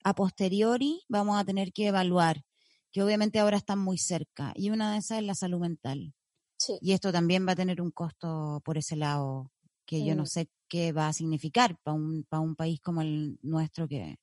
a 0.05 0.15
posteriori 0.15 1.03
vamos 1.09 1.39
a 1.41 1.45
tener 1.45 1.73
que 1.73 1.89
evaluar, 1.89 2.45
que 2.93 3.03
obviamente 3.03 3.39
ahora 3.41 3.59
están 3.59 3.79
muy 3.81 3.99
cerca, 3.99 4.53
y 4.57 4.71
una 4.71 4.93
de 4.93 4.99
esas 4.99 5.19
es 5.21 5.25
la 5.25 5.35
salud 5.35 5.61
mental. 5.61 6.15
sí. 6.59 6.81
Y 6.81 6.93
esto 6.93 7.13
también 7.13 7.47
va 7.47 7.53
a 7.53 7.57
tener 7.57 7.81
un 7.81 7.91
costo 7.91 8.61
por 8.65 8.79
ese 8.79 8.97
lado, 8.97 9.51
que 9.87 10.05
yo 10.05 10.15
no 10.15 10.25
Mm. 10.25 10.27
sé 10.27 10.49
qué 10.69 10.93
va 10.93 11.09
a 11.09 11.13
significar 11.13 11.77
para 11.83 11.95
un, 11.97 12.25
para 12.29 12.41
un 12.41 12.55
país 12.57 12.81
como 12.81 13.03
el 13.03 13.39
nuestro, 13.43 13.89
que, 13.89 14.17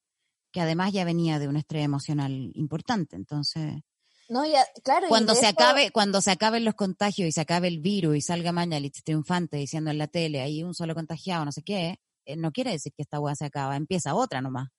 que 0.51 0.61
además 0.61 0.93
ya 0.93 1.05
venía 1.05 1.39
de 1.39 1.47
un 1.49 1.57
estrés 1.57 1.85
emocional 1.85 2.51
importante. 2.55 3.15
Entonces, 3.17 3.81
No, 4.27 4.45
ya, 4.45 4.65
claro, 4.83 5.07
cuando 5.07 5.35
se 5.35 5.45
acabe, 5.45 5.91
cuando 5.91 6.19
se 6.19 6.31
acaben 6.31 6.65
los 6.65 6.73
contagios 6.73 7.27
y 7.27 7.31
se 7.31 7.41
acabe 7.41 7.67
el 7.67 7.79
virus 7.79 8.17
y 8.17 8.21
salga 8.21 8.51
Mañalich 8.51 9.03
triunfante 9.03 9.57
diciendo 9.57 9.91
en 9.91 9.99
la 9.99 10.07
tele, 10.07 10.41
hay 10.41 10.63
un 10.63 10.73
solo 10.73 10.95
contagiado, 10.95 11.45
no 11.45 11.51
sé 11.51 11.61
qué, 11.61 11.99
eh, 12.25 12.35
no 12.35 12.51
quiere 12.51 12.71
decir 12.71 12.91
que 12.95 13.03
esta 13.03 13.19
hueá 13.19 13.35
se 13.35 13.45
acaba, 13.45 13.75
empieza 13.75 14.15
otra 14.15 14.41
nomás. 14.41 14.69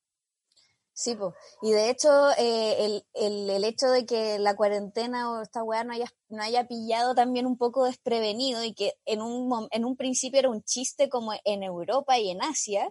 Sí, 0.99 1.15
po. 1.15 1.35
y 1.61 1.73
de 1.73 1.91
hecho 1.91 2.09
eh, 2.39 2.87
el, 2.87 3.07
el, 3.13 3.51
el 3.51 3.65
hecho 3.65 3.89
de 3.89 4.07
que 4.07 4.39
la 4.39 4.57
cuarentena 4.57 5.31
o 5.31 5.43
esta 5.43 5.63
weá 5.63 5.85
no 5.85 5.93
haya, 5.93 6.07
no 6.31 6.43
haya 6.43 6.67
pillado 6.67 7.15
también 7.15 7.45
un 7.45 7.59
poco 7.59 7.85
desprevenido 7.85 8.65
y 8.65 8.73
que 8.73 8.95
en 9.05 9.21
un, 9.21 9.69
en 9.73 9.85
un 9.85 9.95
principio 9.97 10.39
era 10.39 10.49
un 10.49 10.63
chiste 10.63 11.11
como 11.11 11.35
en 11.45 11.63
Europa 11.63 12.19
y 12.19 12.31
en 12.31 12.43
Asia, 12.43 12.91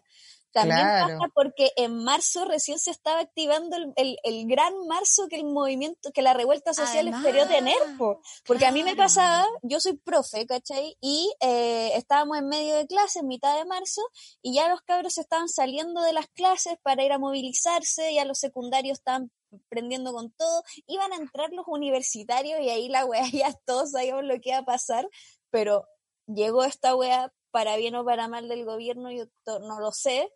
también 0.56 0.80
Claro. 0.80 1.20
pasa 1.20 1.32
porque 1.34 1.72
en 1.76 2.02
marzo 2.06 2.46
recién 2.46 2.80
se 2.80 2.90
estaba 2.90 3.20
activando 3.20 3.76
el, 3.76 3.92
el, 3.98 4.18
el 4.24 4.48
gran 4.48 4.74
marzo 4.88 5.28
que 5.30 5.36
el 5.36 5.44
movimiento, 5.44 6.12
que 6.14 6.22
la 6.22 6.34
revuelta 6.34 6.74
social 6.74 7.10
Además, 7.10 7.26
esperó 7.26 7.46
tener, 7.46 7.76
po. 7.98 8.22
Porque 8.46 8.66
a 8.66 8.72
mí 8.72 8.82
me 8.82 8.96
pasaba, 8.96 9.46
yo 9.64 9.82
soy 9.82 9.98
profe, 9.98 10.46
¿cachai? 10.48 10.96
Y 11.02 11.30
eh, 11.42 11.92
estábamos 11.96 12.38
en 12.38 12.48
medio 12.48 12.78
de 12.78 12.88
clases, 12.88 13.22
mitad 13.24 13.58
de 13.58 13.66
marzo, 13.66 14.02
y 14.42 14.56
ya 14.56 14.70
los 14.70 14.82
cabros 14.82 15.18
estaban 15.18 15.50
saliendo 15.50 16.02
de 16.02 16.14
las 16.14 16.28
clases 16.30 16.78
para 16.82 17.04
ir 17.04 17.12
a 17.12 17.20
movilizarse, 17.20 18.14
ya 18.14 18.24
los 18.24 18.40
secundarios 18.40 19.00
estaban 19.00 19.32
prendiendo 19.68 20.14
con 20.14 20.32
todo, 20.32 20.64
iban 20.88 21.12
a 21.12 21.18
entrar 21.18 21.50
los 21.52 21.66
universitarios 21.68 22.62
y 22.62 22.70
ahí 22.70 22.88
la 22.88 23.04
weá 23.06 23.24
ya 23.32 23.54
todos 23.66 23.92
sabíamos 23.92 24.24
lo 24.24 24.36
que 24.40 24.52
iba 24.52 24.60
a 24.60 24.66
pasar, 24.66 25.06
pero 25.50 25.86
llegó 26.28 26.64
esta 26.64 26.96
weá 26.96 27.32
para 27.56 27.78
bien 27.78 27.96
o 27.96 28.04
para 28.04 28.28
mal 28.28 28.50
del 28.50 28.66
gobierno, 28.66 29.10
yo 29.12 29.26
no 29.62 29.80
lo 29.80 29.92
sé, 29.94 30.30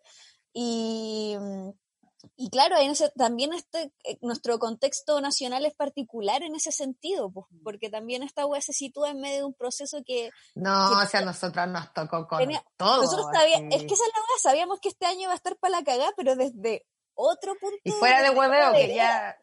y... 0.54 1.36
mm, 1.38 1.70
y 2.36 2.50
claro, 2.50 2.76
en 2.78 2.90
ese, 2.90 3.10
también 3.16 3.52
este, 3.54 3.92
eh, 4.04 4.18
nuestro 4.20 4.58
contexto 4.58 5.20
nacional 5.22 5.64
es 5.64 5.74
particular 5.74 6.42
en 6.42 6.54
ese 6.54 6.70
sentido, 6.70 7.30
pues, 7.32 7.46
porque 7.64 7.88
también 7.88 8.22
esta 8.22 8.44
weá 8.46 8.60
se 8.60 8.74
sitúa 8.74 9.10
en 9.10 9.20
medio 9.20 9.36
de 9.38 9.44
un 9.44 9.54
proceso 9.54 9.98
que 10.04 10.30
No, 10.54 10.70
que- 10.90 11.04
o 11.04 11.08
sea, 11.08 11.20
a 11.20 11.24
nosotras 11.24 11.68
nos 11.68 11.92
tocó 11.94 12.26
con 12.28 12.38
Tenía- 12.38 12.62
todo. 12.76 13.02
nosotros 13.02 13.26
sabía, 13.32 13.56
así. 13.56 13.66
es 13.70 13.84
que 13.84 13.94
esa 13.94 14.04
es 14.04 14.12
la 14.14 14.20
weá, 14.20 14.38
sabíamos 14.42 14.80
que 14.80 14.88
este 14.90 15.06
año 15.06 15.22
iba 15.22 15.32
a 15.32 15.36
estar 15.36 15.56
para 15.58 15.78
la 15.78 15.82
cagada, 15.84 16.10
pero 16.16 16.36
desde 16.36 16.86
otro 17.14 17.54
punto 17.60 17.76
Y 17.84 17.90
fuera 17.92 18.18
de 18.22 18.28
desde 18.28 18.38
hueveo, 18.38 18.72
que 18.72 18.94
ya 18.94 19.36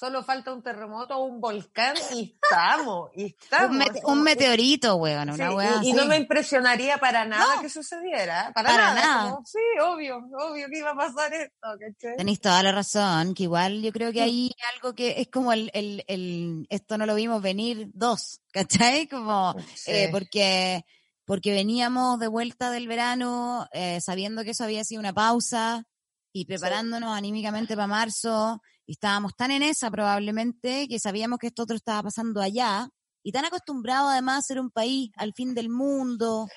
solo 0.00 0.24
falta 0.24 0.50
un 0.54 0.62
terremoto 0.62 1.14
o 1.18 1.24
un 1.26 1.42
volcán 1.42 1.94
y 2.14 2.34
estamos, 2.42 3.10
y 3.14 3.26
estamos. 3.38 3.70
Un, 3.70 3.76
mete- 3.78 4.00
meteorito, 4.22 4.96
weón, 4.96 5.28
Sí, 5.28 5.34
una 5.34 5.52
y- 5.52 5.54
weá 5.54 5.80
y, 5.82 5.92
no 5.92 6.06
me 6.06 6.16
impresionaría 6.16 6.96
para 6.96 7.26
nada 7.26 7.56
No. 7.56 7.60
que 7.60 7.68
sucediera, 7.68 8.50
para, 8.54 8.70
Para 8.70 8.94
nada. 8.94 9.02
nada. 9.06 9.30
como, 9.32 9.44
sí, 9.44 9.58
obvio, 9.82 10.16
obvio 10.38 10.68
que 10.70 10.78
iba 10.78 10.92
a 10.92 10.94
pasar 10.96 11.34
esto, 11.34 11.68
¿cachai? 11.78 12.16
Tenéis 12.16 12.40
toda 12.40 12.62
la 12.62 12.72
razón, 12.72 13.34
que 13.34 13.42
igual 13.42 13.82
yo 13.82 13.92
creo 13.92 14.10
que 14.10 14.22
hay 14.22 14.50
algo 14.74 14.94
que 14.94 15.20
es 15.20 15.28
como 15.28 15.52
el, 15.52 15.70
el, 15.74 16.02
el 16.08 16.66
esto 16.70 16.96
no 16.96 17.04
lo 17.04 17.14
vimos 17.14 17.42
venir 17.42 17.90
dos, 17.92 18.40
¿cachai? 18.52 19.06
Como, 19.06 19.54
Sí. 19.74 19.90
eh, 19.92 20.08
porque, 20.10 20.86
porque 21.26 21.52
veníamos 21.52 22.18
de 22.18 22.28
vuelta 22.28 22.70
del 22.70 22.88
verano, 22.88 23.68
eh, 23.72 24.00
sabiendo 24.00 24.44
que 24.44 24.52
eso 24.52 24.64
había 24.64 24.82
sido 24.82 25.00
una 25.00 25.12
pausa 25.12 25.84
y 26.32 26.46
preparándonos 26.46 27.14
anímicamente 27.14 27.74
para 27.74 27.86
marzo, 27.86 28.62
y 28.90 28.94
estábamos 28.94 29.36
tan 29.36 29.52
en 29.52 29.62
esa 29.62 29.88
probablemente 29.88 30.88
que 30.88 30.98
sabíamos 30.98 31.38
que 31.38 31.46
esto 31.46 31.62
otro 31.62 31.76
estaba 31.76 32.02
pasando 32.02 32.40
allá, 32.40 32.88
y 33.22 33.30
tan 33.30 33.44
acostumbrados 33.44 34.10
además 34.10 34.38
a 34.38 34.42
ser 34.42 34.58
un 34.58 34.68
país 34.72 35.12
al 35.14 35.32
fin 35.32 35.54
del 35.54 35.68
mundo, 35.68 36.48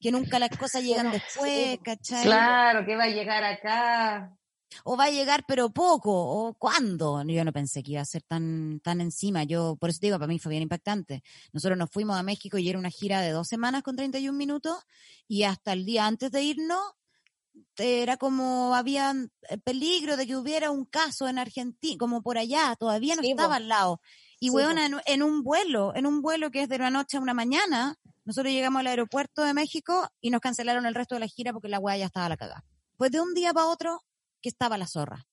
que 0.00 0.10
nunca 0.10 0.38
las 0.38 0.48
cosas 0.56 0.82
llegan 0.82 1.12
después, 1.12 1.78
¿cachai? 1.84 2.24
Claro, 2.24 2.86
que 2.86 2.96
va 2.96 3.04
a 3.04 3.08
llegar 3.08 3.44
acá. 3.44 4.34
o 4.84 4.96
va 4.96 5.04
a 5.04 5.10
llegar 5.10 5.44
pero 5.46 5.74
poco, 5.74 6.10
o 6.10 6.54
cuándo. 6.54 7.22
Yo 7.26 7.44
no 7.44 7.52
pensé 7.52 7.82
que 7.82 7.92
iba 7.92 8.00
a 8.00 8.06
ser 8.06 8.22
tan, 8.22 8.80
tan 8.80 9.02
encima. 9.02 9.44
Yo, 9.44 9.76
por 9.76 9.90
eso 9.90 9.98
te 10.00 10.06
digo, 10.06 10.18
para 10.18 10.28
mí 10.28 10.38
fue 10.38 10.50
bien 10.50 10.62
impactante. 10.62 11.22
Nosotros 11.52 11.76
nos 11.76 11.90
fuimos 11.90 12.16
a 12.16 12.22
México 12.22 12.56
y 12.56 12.66
era 12.66 12.78
una 12.78 12.88
gira 12.88 13.20
de 13.20 13.28
dos 13.30 13.46
semanas 13.46 13.82
con 13.82 13.94
31 13.94 14.38
minutos, 14.38 14.78
y 15.28 15.42
hasta 15.42 15.74
el 15.74 15.84
día 15.84 16.06
antes 16.06 16.30
de 16.30 16.44
irnos, 16.44 16.80
era 17.76 18.16
como 18.16 18.74
había 18.74 19.14
eh, 19.48 19.58
peligro 19.58 20.16
de 20.16 20.26
que 20.26 20.36
hubiera 20.36 20.70
un 20.70 20.84
caso 20.84 21.28
en 21.28 21.38
Argentina, 21.38 21.96
como 21.98 22.22
por 22.22 22.38
allá, 22.38 22.76
todavía 22.78 23.16
no 23.16 23.22
Sí, 23.22 23.30
estaba 23.30 23.56
al 23.56 23.68
lado. 23.68 24.00
Y 24.40 24.50
Sí, 24.50 24.56
en, 24.58 25.00
en 25.06 25.22
un 25.22 25.42
vuelo, 25.42 25.94
en 25.94 26.06
un 26.06 26.20
vuelo 26.20 26.50
que 26.50 26.62
es 26.62 26.68
de 26.68 26.76
una 26.76 26.90
noche 26.90 27.16
a 27.16 27.20
una 27.20 27.34
mañana, 27.34 27.96
nosotros 28.24 28.52
llegamos 28.52 28.80
al 28.80 28.88
aeropuerto 28.88 29.42
de 29.42 29.54
México 29.54 30.08
y 30.20 30.30
nos 30.30 30.40
cancelaron 30.40 30.86
el 30.86 30.94
resto 30.94 31.14
de 31.14 31.20
la 31.20 31.28
gira 31.28 31.52
porque 31.52 31.68
la 31.68 31.78
weá 31.78 31.96
ya 31.96 32.06
estaba 32.06 32.26
a 32.26 32.30
la 32.30 32.36
cagada. 32.36 32.64
Pues 32.96 33.10
de 33.10 33.20
un 33.20 33.34
día 33.34 33.52
para 33.52 33.66
otro, 33.66 34.02
que 34.40 34.48
estaba 34.48 34.78
la 34.78 34.86
zorra. 34.86 35.26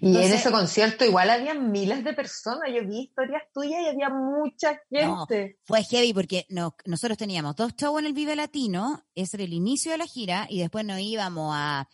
Y 0.00 0.16
en 0.16 0.32
ese 0.32 0.50
concierto 0.50 1.04
igual 1.04 1.30
había 1.30 1.54
miles 1.54 2.04
de 2.04 2.12
personas. 2.12 2.68
Yo 2.74 2.86
vi 2.86 3.02
historias 3.02 3.42
tuyas 3.52 3.80
y 3.82 3.88
había 3.88 4.10
mucha 4.10 4.80
gente. 4.90 5.58
fue 5.64 5.82
heavy 5.82 6.12
porque 6.12 6.46
no, 6.48 6.74
nosotros 6.84 7.18
teníamos 7.18 7.56
dos 7.56 7.74
shows 7.76 8.00
en 8.00 8.06
el 8.06 8.12
Vive 8.12 8.36
Latino, 8.36 9.04
ese 9.14 9.36
era 9.36 9.44
el 9.44 9.52
inicio 9.52 9.92
de 9.92 9.98
la 9.98 10.06
gira, 10.06 10.46
y 10.48 10.60
después 10.60 10.84
nos 10.84 10.98
íbamos 11.00 11.54
a 11.54 11.88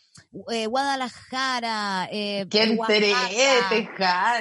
eh, 0.50 0.66
Guadalajara, 0.66 2.08
eh, 2.10 2.46
¿Quién 2.50 2.78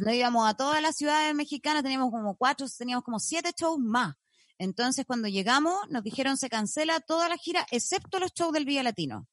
nos 0.00 0.14
íbamos 0.14 0.48
a 0.48 0.54
todas 0.54 0.82
las 0.82 0.96
ciudades 0.96 1.34
mexicanas, 1.34 1.82
teníamos 1.82 2.10
como 2.10 2.36
cuatro, 2.36 2.66
teníamos 2.78 3.04
como 3.04 3.18
siete 3.18 3.50
shows 3.56 3.78
más. 3.78 4.14
Entonces, 4.58 5.04
cuando 5.06 5.28
llegamos, 5.28 5.76
nos 5.90 6.02
dijeron 6.02 6.36
se 6.36 6.48
cancela 6.48 7.00
toda 7.00 7.28
la 7.28 7.36
gira, 7.36 7.66
excepto 7.70 8.18
los 8.18 8.32
shows 8.32 8.52
del 8.52 8.64
Vive 8.64 8.82
Latino. 8.82 9.26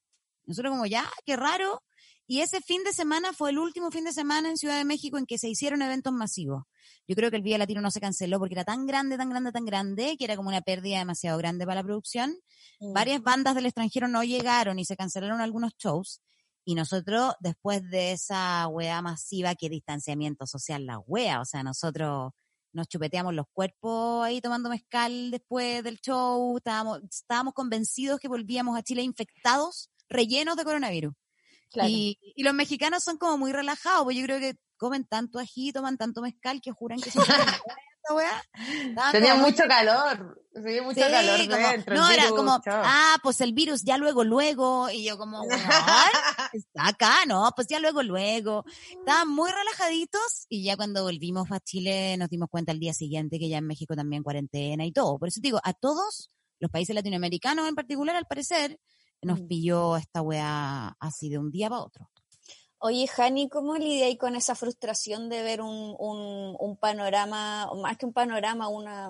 Nosotros 0.46 0.72
como, 0.72 0.86
ya, 0.86 1.10
qué 1.26 1.36
raro. 1.38 1.82
Y 2.26 2.40
ese 2.40 2.62
fin 2.62 2.84
de 2.84 2.94
semana 2.94 3.34
fue 3.34 3.50
el 3.50 3.60
último 3.60 3.92
fin 3.92 4.06
de 4.06 4.14
semana 4.14 4.50
en 4.50 4.58
Ciudad 4.58 4.78
de 4.78 4.86
México 4.86 5.18
en 5.18 5.26
que 5.26 5.38
se 5.38 5.50
hicieron 5.50 5.82
eventos 5.82 6.14
masivos. 6.14 6.64
Yo 7.08 7.16
creo 7.16 7.30
que 7.30 7.38
el 7.38 7.44
Vía 7.44 7.58
Latino 7.58 7.82
no 7.82 7.92
se 7.92 8.00
canceló 8.00 8.40
porque 8.40 8.56
era 8.56 8.64
tan 8.64 8.86
grande, 8.86 9.18
tan 9.18 9.30
grande, 9.30 9.52
tan 9.52 9.66
grande, 9.66 10.16
que 10.18 10.24
era 10.24 10.38
como 10.38 10.50
una 10.50 10.62
pérdida 10.62 11.00
demasiado 11.00 11.38
grande 11.38 11.66
para 11.66 11.82
la 11.82 11.84
producción. 11.84 12.38
Mm. 12.80 12.94
Varias 12.94 13.22
bandas 13.22 13.56
del 13.56 13.66
extranjero 13.66 14.08
no 14.08 14.24
llegaron 14.24 14.80
y 14.80 14.86
se 14.86 14.96
cancelaron 14.96 15.42
algunos 15.42 15.74
shows. 15.78 16.22
Y 16.66 16.76
nosotros, 16.76 17.34
después 17.42 17.82
de 17.90 18.14
esa 18.14 18.68
wea 18.70 19.02
masiva, 19.02 19.56
que 19.56 19.68
distanciamiento 19.68 20.48
social 20.48 20.86
la 20.86 21.00
wea, 21.00 21.42
o 21.42 21.46
sea, 21.46 21.62
nosotros 21.62 22.32
nos 22.72 22.88
chupeteamos 22.88 23.34
los 23.34 23.46
cuerpos 23.52 24.24
ahí 24.24 24.40
tomando 24.40 24.70
mezcal 24.70 25.30
después 25.30 25.84
del 25.84 26.00
show, 26.00 26.58
estábamos, 26.58 27.02
estábamos 27.04 27.54
convencidos 27.54 28.20
que 28.20 28.30
volvíamos 28.30 28.78
a 28.78 28.82
Chile 28.82 29.04
infectados, 29.04 29.90
rellenos 30.08 30.56
de 30.56 30.64
coronavirus. 30.64 31.14
Y, 31.88 32.18
los 32.38 32.54
mexicanos 32.54 33.04
son 33.04 33.18
como 33.18 33.38
muy 33.38 33.52
relajados, 33.52 34.04
pues 34.04 34.18
yo 34.18 34.24
creo 34.24 34.40
que 34.40 34.56
comen 34.78 35.06
tanto 35.06 35.40
ají, 35.40 35.72
toman 35.72 35.98
tanto 35.98 36.22
mezcal 36.22 36.62
que 36.62 36.72
juran 36.72 37.00
que 37.00 37.12
son 37.12 37.24
Tenía 39.14 39.36
mucho 39.36 39.64
calor, 39.66 40.44
tenía 40.54 40.84
mucho 40.84 41.00
calor 41.00 41.48
dentro. 41.48 41.96
No, 41.96 42.10
era 42.10 42.30
como, 42.30 42.60
ah, 42.68 43.18
pues 43.24 43.40
el 43.40 43.54
virus 43.54 43.84
ya 43.84 43.98
luego, 43.98 44.26
luego, 44.26 44.90
y 44.90 45.06
yo 45.06 45.18
como, 45.18 45.42
está 46.54 46.88
acá, 46.88 47.26
no, 47.26 47.50
pues 47.56 47.68
ya 47.68 47.80
luego, 47.80 48.04
luego. 48.04 48.66
Estaban 48.90 49.30
muy 49.30 49.50
relajaditos 49.50 50.46
y 50.50 50.64
ya 50.64 50.76
cuando 50.76 51.04
volvimos 51.04 51.50
a 51.52 51.62
Chile 51.62 52.18
nos 52.18 52.30
dimos 52.30 52.50
cuenta 52.50 52.74
el 52.74 52.80
día 52.80 52.94
siguiente 52.94 53.40
que 53.40 53.48
ya 53.48 53.60
en 53.60 53.68
México 53.68 53.96
también 53.96 54.22
cuarentena 54.22 54.86
y 54.86 54.92
todo. 54.92 55.18
Por 55.18 55.30
eso 55.30 55.40
digo, 55.42 55.62
a 55.64 55.74
todos 55.74 56.30
los 56.60 56.70
países 56.72 56.94
latinoamericanos 56.94 57.70
en 57.70 57.76
particular, 57.76 58.18
al 58.18 58.26
parecer, 58.26 58.80
nos 59.24 59.42
mm. 59.42 59.48
pilló 59.48 59.98
esta 59.98 60.22
weá 60.22 60.96
así 61.00 61.30
de 61.30 61.38
un 61.38 61.52
día 61.52 61.70
para 61.70 61.84
otro. 61.84 62.10
Oye, 62.86 63.08
Jani, 63.08 63.48
¿cómo 63.48 63.78
lidiáis 63.78 64.18
con 64.18 64.36
esa 64.36 64.56
frustración 64.56 65.30
de 65.30 65.42
ver 65.42 65.62
un, 65.62 65.96
un, 65.98 66.58
un 66.60 66.76
panorama, 66.76 67.70
o 67.72 67.82
más 67.82 67.98
que 67.98 68.06
un 68.06 68.12
panorama, 68.12 68.68
una, 68.68 69.10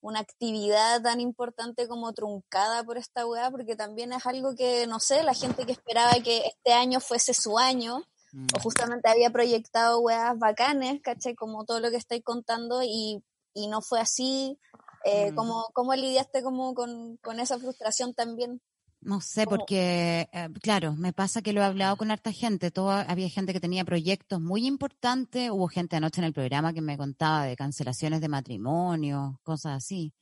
una 0.00 0.18
actividad 0.18 1.00
tan 1.00 1.20
importante 1.20 1.86
como 1.86 2.12
truncada 2.12 2.82
por 2.82 2.98
esta 2.98 3.24
weá? 3.24 3.52
Porque 3.52 3.76
también 3.76 4.12
es 4.12 4.26
algo 4.26 4.56
que, 4.56 4.88
no 4.88 4.98
sé, 4.98 5.22
la 5.22 5.32
gente 5.32 5.64
que 5.64 5.70
esperaba 5.70 6.10
que 6.24 6.38
este 6.38 6.72
año 6.72 6.98
fuese 6.98 7.34
su 7.34 7.56
año, 7.56 7.98
o 7.98 8.04
mm. 8.32 8.62
justamente 8.64 9.08
había 9.08 9.30
proyectado 9.30 10.00
weas 10.00 10.36
bacanes, 10.36 11.00
¿cachai? 11.02 11.36
Como 11.36 11.64
todo 11.64 11.78
lo 11.78 11.88
que 11.90 11.98
estáis 11.98 12.24
contando 12.24 12.82
y, 12.82 13.22
y 13.54 13.68
no 13.68 13.80
fue 13.80 14.00
así. 14.00 14.58
Eh, 15.04 15.30
mm. 15.30 15.34
¿cómo, 15.36 15.66
¿Cómo 15.72 15.94
lidiaste 15.94 16.42
como 16.42 16.74
con, 16.74 17.16
con 17.18 17.38
esa 17.38 17.60
frustración 17.60 18.12
también? 18.12 18.60
No 19.04 19.20
sé, 19.20 19.46
porque, 19.46 20.28
eh, 20.32 20.48
claro, 20.62 20.94
me 20.94 21.12
pasa 21.12 21.42
que 21.42 21.52
lo 21.52 21.60
he 21.60 21.64
hablado 21.64 21.96
con 21.96 22.12
harta 22.12 22.30
gente. 22.30 22.70
Todo, 22.70 22.90
había 22.90 23.28
gente 23.28 23.52
que 23.52 23.58
tenía 23.58 23.84
proyectos 23.84 24.40
muy 24.40 24.64
importantes. 24.64 25.50
Hubo 25.50 25.66
gente 25.66 25.96
anoche 25.96 26.20
en 26.20 26.26
el 26.26 26.32
programa 26.32 26.72
que 26.72 26.82
me 26.82 26.96
contaba 26.96 27.44
de 27.44 27.56
cancelaciones 27.56 28.20
de 28.20 28.28
matrimonio, 28.28 29.40
cosas 29.42 29.78
así. 29.78 30.14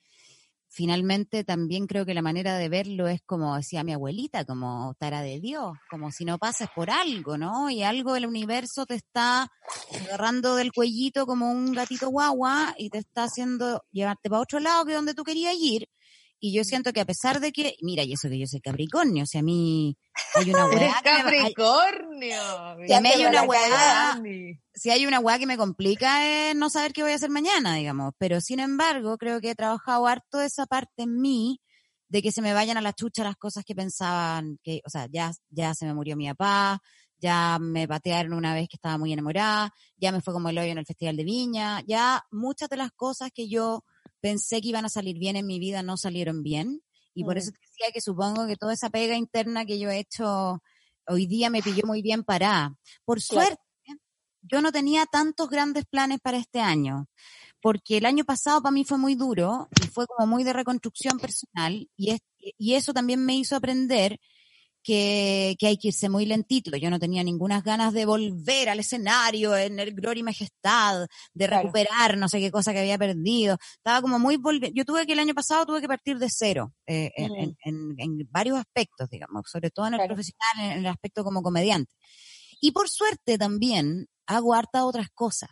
Finalmente, 0.67 1.45
también 1.45 1.87
creo 1.87 2.07
que 2.07 2.15
la 2.15 2.23
manera 2.23 2.57
de 2.57 2.71
verlo 2.71 3.07
es 3.07 3.21
como 3.27 3.55
decía 3.57 3.85
mi 3.85 3.93
abuelita, 3.93 4.47
como 4.47 4.95
tara 4.99 5.21
de 5.21 5.41
Dios, 5.41 5.77
como 5.91 6.11
si 6.11 6.25
no 6.25 6.39
pases 6.39 6.69
por 6.75 6.91
algo, 6.91 7.37
¿no? 7.37 7.69
Y 7.69 7.83
algo 7.83 8.15
del 8.15 8.27
universo 8.27 8.87
te 8.87 8.95
está 8.95 9.49
agarrando 10.01 10.55
del 10.55 10.73
cuellito 10.73 11.27
como 11.27 11.51
un 11.51 11.73
gatito 11.73 12.09
guagua 12.09 12.75
y 12.79 12.89
te 12.89 12.99
está 12.99 13.25
haciendo 13.25 13.83
llevarte 13.91 14.31
para 14.31 14.43
otro 14.43 14.61
lado 14.61 14.87
que 14.87 14.95
donde 14.95 15.13
tú 15.13 15.25
querías 15.25 15.55
ir 15.55 15.89
y 16.41 16.55
yo 16.55 16.65
siento 16.65 16.93
que 16.93 17.01
a 17.01 17.05
pesar 17.05 17.39
de 17.39 17.53
que, 17.53 17.77
mira, 17.83 18.03
y 18.03 18.15
eso 18.15 18.29
que 18.31 18.39
yo 18.39 18.47
soy 18.47 18.61
Capricornio, 18.61 19.25
o 19.25 19.27
sea, 19.27 19.41
a 19.41 19.45
mí 19.45 19.97
hay 20.35 20.51
una 20.51 20.67
weá. 20.67 21.01
Capricornio! 21.03 22.41
si 22.87 22.93
a 22.95 23.01
mí 23.03 23.09
hay 23.11 23.27
una 23.27 23.43
weá, 23.45 24.23
si 24.73 24.91
hay 24.91 25.07
una 25.07 25.21
weá 25.21 25.39
que 25.39 25.47
me 25.47 25.59
complica 25.59 26.27
es 26.27 26.57
no 26.57 26.71
saber 26.71 26.95
qué 26.95 27.03
voy 27.03 27.13
a 27.13 27.17
hacer 27.17 27.29
mañana, 27.29 27.75
digamos. 27.75 28.15
Pero 28.17 28.41
sin 28.41 28.59
embargo, 28.59 29.19
creo 29.19 29.41
que 29.41 29.51
he 29.51 29.55
trabajado 29.55 30.07
harto 30.07 30.41
esa 30.41 30.65
parte 30.65 31.03
en 31.03 31.21
mí 31.21 31.61
de 32.09 32.23
que 32.23 32.33
se 32.33 32.43
me 32.43 32.55
vayan 32.55 32.79
a 32.79 32.81
la 32.81 32.95
chucha 32.95 33.23
las 33.23 33.37
cosas 33.37 33.65
que 33.65 33.75
pensaban 33.75 34.59
que, 34.65 34.81
o 34.87 34.91
sea, 34.91 35.07
ya, 35.13 35.33
ya 35.51 35.75
se 35.75 35.85
me 35.85 35.95
murió 35.95 36.17
mi 36.17 36.27
papá, 36.29 36.81
ya 37.19 37.59
me 37.61 37.87
patearon 37.87 38.33
una 38.33 38.55
vez 38.55 38.67
que 38.69 38.77
estaba 38.77 38.97
muy 38.97 39.13
enamorada, 39.13 39.73
ya 39.99 40.11
me 40.11 40.23
fue 40.23 40.33
como 40.33 40.49
el 40.49 40.59
hoyo 40.59 40.73
en 40.73 40.79
el 40.79 40.87
Festival 40.87 41.17
de 41.17 41.25
Viña, 41.25 41.83
ya 41.87 42.25
muchas 42.31 42.71
de 42.71 42.79
las 42.79 42.93
cosas 42.93 43.31
que 43.33 43.49
yo 43.49 43.85
pensé 44.21 44.61
que 44.61 44.69
iban 44.69 44.85
a 44.85 44.89
salir 44.89 45.19
bien 45.19 45.37
en 45.37 45.47
mi 45.47 45.59
vida 45.59 45.83
no 45.83 45.97
salieron 45.97 46.43
bien. 46.43 46.83
Y 47.15 47.25
por 47.25 47.39
eso 47.39 47.51
decía 47.51 47.93
que 47.93 48.01
supongo 48.01 48.47
que 48.47 48.57
toda 48.57 48.73
esa 48.73 48.89
pega 48.89 49.17
interna 49.17 49.67
que 49.67 49.79
yo 49.79 49.91
he 49.91 49.99
hecho 49.99 50.63
hoy 51.07 51.27
día 51.27 51.51
me 51.51 51.63
pilló 51.63 51.83
muy 51.85 52.03
bien 52.03 52.23
parada. 52.23 52.77
Por 53.05 53.21
suerte, 53.21 53.61
yo 54.43 54.63
no 54.63 54.73
tenía 54.73 55.07
tantos 55.07 55.49
grandes 55.49 55.85
planes 55.85 56.19
para 56.21 56.39
este 56.39 56.61
año, 56.61 57.09
porque 57.61 57.99
el 57.99 58.07
año 58.07 58.25
pasado 58.25 58.63
para 58.63 58.73
mí 58.73 58.85
fue 58.85 58.97
muy 58.97 59.15
duro 59.15 59.69
y 59.83 59.89
fue 59.89 60.07
como 60.07 60.27
muy 60.27 60.45
de 60.45 60.53
reconstrucción 60.53 61.19
personal 61.19 61.89
y, 61.97 62.17
y 62.39 62.75
eso 62.75 62.95
también 62.95 63.25
me 63.25 63.37
hizo 63.37 63.57
aprender 63.57 64.19
que, 64.83 65.57
que, 65.59 65.67
hay 65.67 65.77
que 65.77 65.89
irse 65.89 66.09
muy 66.09 66.27
lentito. 66.27 66.77
Yo 66.77 66.91
no 66.91 66.99
tenía 66.99 67.23
ninguna 67.23 67.61
ganas 67.61 67.93
de 67.93 68.07
volver 68.07 68.69
al 68.69 68.81
escenario 68.81 69.57
en 69.57 69.79
el 69.79 69.93
Gloria 69.95 70.21
y 70.21 70.25
Majestad, 70.25 71.07
de 71.35 71.47
recuperar 71.47 72.17
no 72.17 72.29
sé 72.29 72.41
qué 72.41 72.51
cosa 72.51 72.73
que 72.73 72.81
había 72.81 72.99
perdido. 72.99 73.59
Estaba 73.77 74.01
como 74.03 74.19
muy 74.19 74.39
Yo 74.75 74.85
tuve 74.85 75.07
que 75.07 75.13
el 75.13 75.19
año 75.19 75.35
pasado 75.35 75.67
tuve 75.67 75.81
que 75.81 75.89
partir 75.89 76.19
de 76.19 76.29
cero 76.31 76.73
eh, 76.87 77.11
en, 77.17 77.57
en, 77.65 77.95
en, 77.99 78.29
varios 78.31 78.59
aspectos, 78.59 79.09
digamos, 79.11 79.45
sobre 79.51 79.71
todo 79.71 79.87
en 79.87 79.95
el 79.95 80.07
profesional, 80.07 80.73
en 80.73 80.79
el 80.79 80.87
aspecto 80.87 81.25
como 81.25 81.43
comediante. 81.43 81.95
Y 82.61 82.73
por 82.73 82.89
suerte 82.89 83.39
también 83.39 84.09
hago 84.27 84.55
harta 84.55 84.85
otras 84.85 85.09
cosas. 85.11 85.51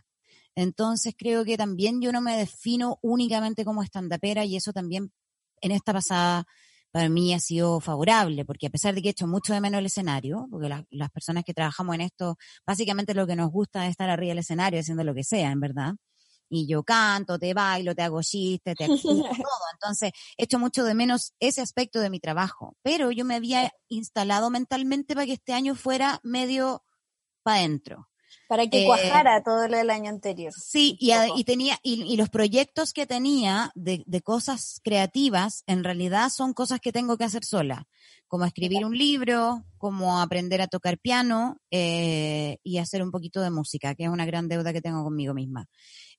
Entonces 0.55 1.15
creo 1.17 1.45
que 1.45 1.57
también 1.57 2.01
yo 2.01 2.11
no 2.13 2.21
me 2.21 2.37
defino 2.37 2.99
únicamente 3.03 3.65
como 3.65 3.83
estandapera 3.83 4.45
y 4.45 4.57
eso 4.57 4.73
también 4.73 5.13
en 5.61 5.71
esta 5.71 5.93
pasada 5.93 6.47
para 6.91 7.09
mí 7.09 7.35
ha 7.35 7.41
sido 7.41 7.81
favorable, 7.81 8.45
porque 8.45 8.67
a 8.67 8.71
pesar 8.71 8.95
de 8.95 9.03
que 9.03 9.09
he 9.09 9.11
hecho 9.11 9.27
mucho 9.27 9.53
de 9.53 9.61
menos 9.61 9.79
el 9.79 9.87
escenario, 9.87 10.47
porque 10.51 10.69
las 10.91 11.11
personas 11.11 11.45
que 11.45 11.55
trabajamos 11.55 11.95
en 11.95 12.03
esto, 12.03 12.37
básicamente 12.67 13.15
lo 13.15 13.27
que 13.27 13.37
nos 13.37 13.51
gusta 13.51 13.85
es 13.85 13.91
estar 13.93 14.09
arriba 14.11 14.31
del 14.31 14.39
escenario 14.39 14.81
haciendo 14.81 15.05
lo 15.05 15.15
que 15.15 15.25
sea, 15.25 15.51
en 15.51 15.61
verdad. 15.61 15.95
Y 16.51 16.67
yo 16.67 16.83
canto, 16.83 17.39
te 17.39 17.53
bailo, 17.53 17.95
te 17.95 18.03
hago 18.03 18.23
chistes, 18.23 18.75
te 18.75 18.85
actúo, 18.85 18.97
todo. 19.23 19.65
Entonces, 19.75 20.13
he 20.37 20.45
hecho 20.45 20.59
mucho 20.59 20.85
de 20.85 20.95
menos 20.95 21.35
ese 21.41 21.61
aspecto 21.61 22.01
de 22.01 22.11
mi 22.11 22.21
trabajo. 22.21 22.77
Pero 22.83 23.11
yo 23.11 23.25
me 23.25 23.35
había 23.35 23.71
instalado 23.89 24.51
mentalmente 24.51 25.15
para 25.15 25.27
que 25.27 25.35
este 25.35 25.53
año 25.53 25.75
fuera 25.75 26.21
medio 26.23 26.83
para 27.43 27.59
adentro. 27.59 28.08
Para 28.49 28.67
que 28.67 28.85
cuajara 28.85 29.39
eh, 29.39 29.43
todo 29.45 29.69
lo 29.69 29.77
del 29.77 29.91
año 29.91 30.11
anterior. 30.11 30.53
Sí, 30.53 30.97
y, 31.01 31.13
y 31.37 31.45
tenía, 31.45 31.79
y, 31.83 32.17
los 32.17 32.31
proyectos 32.31 32.93
que 32.93 33.07
tenía 33.07 33.71
de, 33.75 34.03
de, 34.07 34.23
cosas 34.23 34.81
creativas, 34.83 35.65
en 35.67 35.85
realidad 35.85 36.31
son 36.31 36.55
cosas 36.55 36.81
que 36.81 36.93
tengo 36.93 37.17
que 37.19 37.25
hacer 37.25 37.45
sola, 37.45 37.87
como 38.27 38.45
escribir 38.45 38.85
un 38.85 38.97
libro, 38.97 39.65
como 39.79 40.21
aprender 40.21 40.61
a 40.61 40.69
tocar 40.69 40.99
piano 40.99 41.61
eh, 41.71 42.59
y 42.63 42.79
hacer 42.79 43.03
un 43.03 43.11
poquito 43.11 43.41
de 43.41 43.51
música, 43.51 43.95
que 43.95 44.05
es 44.05 44.11
una 44.11 44.27
gran 44.27 44.49
deuda 44.49 44.73
que 44.73 44.83
tengo 44.83 45.03
conmigo 45.03 45.35
misma. 45.35 45.67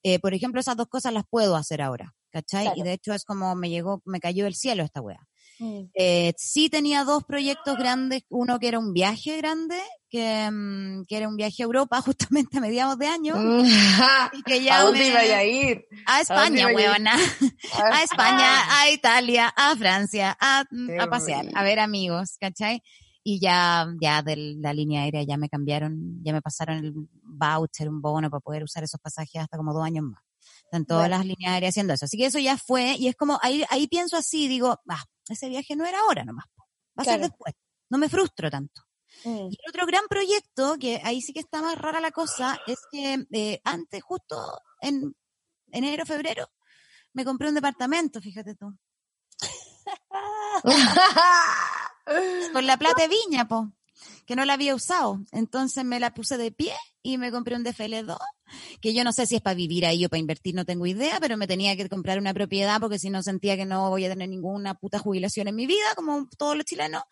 Eh, 0.02 0.20
por 0.20 0.34
ejemplo, 0.34 0.60
esas 0.60 0.78
dos 0.78 0.88
cosas 0.88 1.14
las 1.14 1.26
puedo 1.30 1.56
hacer 1.56 1.82
ahora, 1.82 2.16
¿cachai? 2.32 2.72
Y 2.76 2.84
de 2.84 2.94
hecho 2.94 3.14
es 3.14 3.26
como 3.26 3.56
me 3.56 3.70
llegó, 3.70 4.02
me 4.06 4.20
cayó 4.20 4.46
del 4.46 4.56
cielo 4.56 4.84
esta 4.84 5.02
wea. 5.02 5.28
Mm. 5.60 5.82
Eh, 5.94 6.34
sí 6.38 6.70
tenía 6.70 7.04
dos 7.04 7.24
proyectos 7.26 7.78
grandes, 7.78 8.24
uno 8.30 8.60
que 8.60 8.70
era 8.70 8.80
un 8.80 8.94
viaje 8.94 9.38
grande, 9.38 9.76
que, 10.10 10.50
mm, 10.50 11.06
que 11.06 11.18
era 11.18 11.28
un 11.28 11.36
viaje 11.36 11.64
a 11.64 11.66
Europa 11.66 12.02
justamente 12.02 12.58
a 12.58 12.62
mediados 12.62 12.98
de 12.98 13.08
año. 13.08 13.36
Mm. 13.36 13.66
y 14.34 14.44
que 14.44 14.64
ya 14.64 14.80
¿A 14.80 14.84
dónde 14.84 15.08
iba 15.08 15.20
a 15.20 15.44
ir? 15.44 15.86
A 16.06 16.22
España, 16.22 16.68
huevona. 16.68 17.14
A, 17.14 18.04
España, 18.04 18.82
a 18.82 18.90
Italia, 18.90 19.54
a 19.56 19.76
Francia, 19.76 20.38
a, 20.40 20.64
a 21.00 21.08
pasear, 21.08 21.46
a 21.54 21.64
ver 21.64 21.80
amigos, 21.80 22.38
¿cachai? 22.40 22.82
Y 23.22 23.40
ya, 23.40 23.86
ya 24.02 24.22
de 24.22 24.56
la 24.60 24.74
línea 24.74 25.04
aérea 25.04 25.24
ya 25.24 25.38
me 25.38 25.50
cambiaron, 25.50 26.24
ya 26.24 26.32
me 26.32 26.42
pasaron 26.42 26.78
el 26.78 26.94
voucher, 27.22 27.90
un 27.90 28.02
bono 28.02 28.30
para 28.30 28.40
poder 28.40 28.64
usar 28.64 28.84
esos 28.84 29.00
pasajes 29.00 29.42
hasta 29.42 29.58
como 29.58 29.74
dos 29.74 29.84
años 29.84 30.06
más. 30.06 30.29
Están 30.70 30.86
todas 30.86 31.10
las 31.10 31.26
líneas 31.26 31.54
aéreas 31.54 31.72
haciendo 31.72 31.96
eso. 31.96 32.06
Así 32.06 32.16
que 32.16 32.28
eso 32.28 32.38
ya 32.38 32.56
fue, 32.56 32.96
y 33.00 33.08
es 33.08 33.16
como, 33.16 33.40
ahí, 33.42 33.66
ahí 33.72 33.88
pienso 33.88 34.16
así, 34.16 34.48
digo, 34.48 34.80
ah, 34.88 35.04
ese 35.28 35.50
viaje 35.50 35.76
no 35.76 35.84
era 35.84 36.00
ahora 36.02 36.24
nomás, 36.24 36.46
va 36.98 37.02
a 37.02 37.06
ser 37.06 37.20
después. 37.20 37.56
No 37.90 37.98
me 37.98 38.08
frustro 38.08 38.52
tanto. 38.52 38.84
Y 39.26 39.30
el 39.30 39.70
otro 39.70 39.88
gran 39.88 40.06
proyecto, 40.08 40.78
que 40.80 41.02
ahí 41.04 41.22
sí 41.22 41.34
que 41.34 41.40
está 41.40 41.64
más 41.64 41.76
rara 41.76 42.00
la 42.00 42.12
cosa, 42.12 42.60
es 42.68 42.78
que 42.92 43.26
eh, 43.32 43.60
antes, 43.64 44.04
justo 44.04 44.62
en 44.80 45.16
enero, 45.72 46.06
febrero, 46.06 46.48
me 47.14 47.26
compré 47.26 47.50
un 47.50 47.56
departamento, 47.56 48.22
fíjate 48.22 48.54
tú. 48.54 48.78
Con 52.54 52.68
la 52.68 52.78
plata 52.78 53.02
de 53.02 53.08
viña, 53.08 53.48
po, 53.48 53.74
que 54.28 54.36
no 54.36 54.46
la 54.46 54.54
había 54.54 54.76
usado. 54.76 55.20
Entonces 55.32 55.84
me 55.84 56.00
la 56.00 56.14
puse 56.14 56.38
de 56.38 56.52
pie 56.52 56.76
y 57.02 57.18
me 57.18 57.32
compré 57.32 57.56
un 57.56 57.66
DFL2, 57.66 58.20
que 58.82 58.94
yo 58.94 59.04
no 59.04 59.12
sé 59.14 59.26
si 59.26 59.36
es 59.36 59.42
para 59.42 59.56
vivir 59.56 59.86
ahí 59.86 60.06
o 60.06 60.10
para 60.10 60.20
invertir, 60.20 60.56
no 60.56 60.66
tengo 60.66 60.86
idea, 60.86 61.20
pero 61.20 61.38
me 61.38 61.48
tenía 61.48 61.76
que 61.76 61.88
comprar 61.90 62.20
una 62.20 62.34
propiedad 62.34 62.80
porque 62.80 63.00
si 63.00 63.10
no 63.10 63.24
sentía 63.24 63.56
que 63.58 63.66
no 63.66 63.90
voy 63.90 64.06
a 64.06 64.10
tener 64.10 64.30
ninguna 64.30 64.76
puta 64.76 65.00
jubilación 65.00 65.48
en 65.48 65.56
mi 65.56 65.68
vida, 65.68 65.94
como 65.96 66.28
todos 66.38 66.56
los 66.56 66.66
chilenos. 66.66 67.04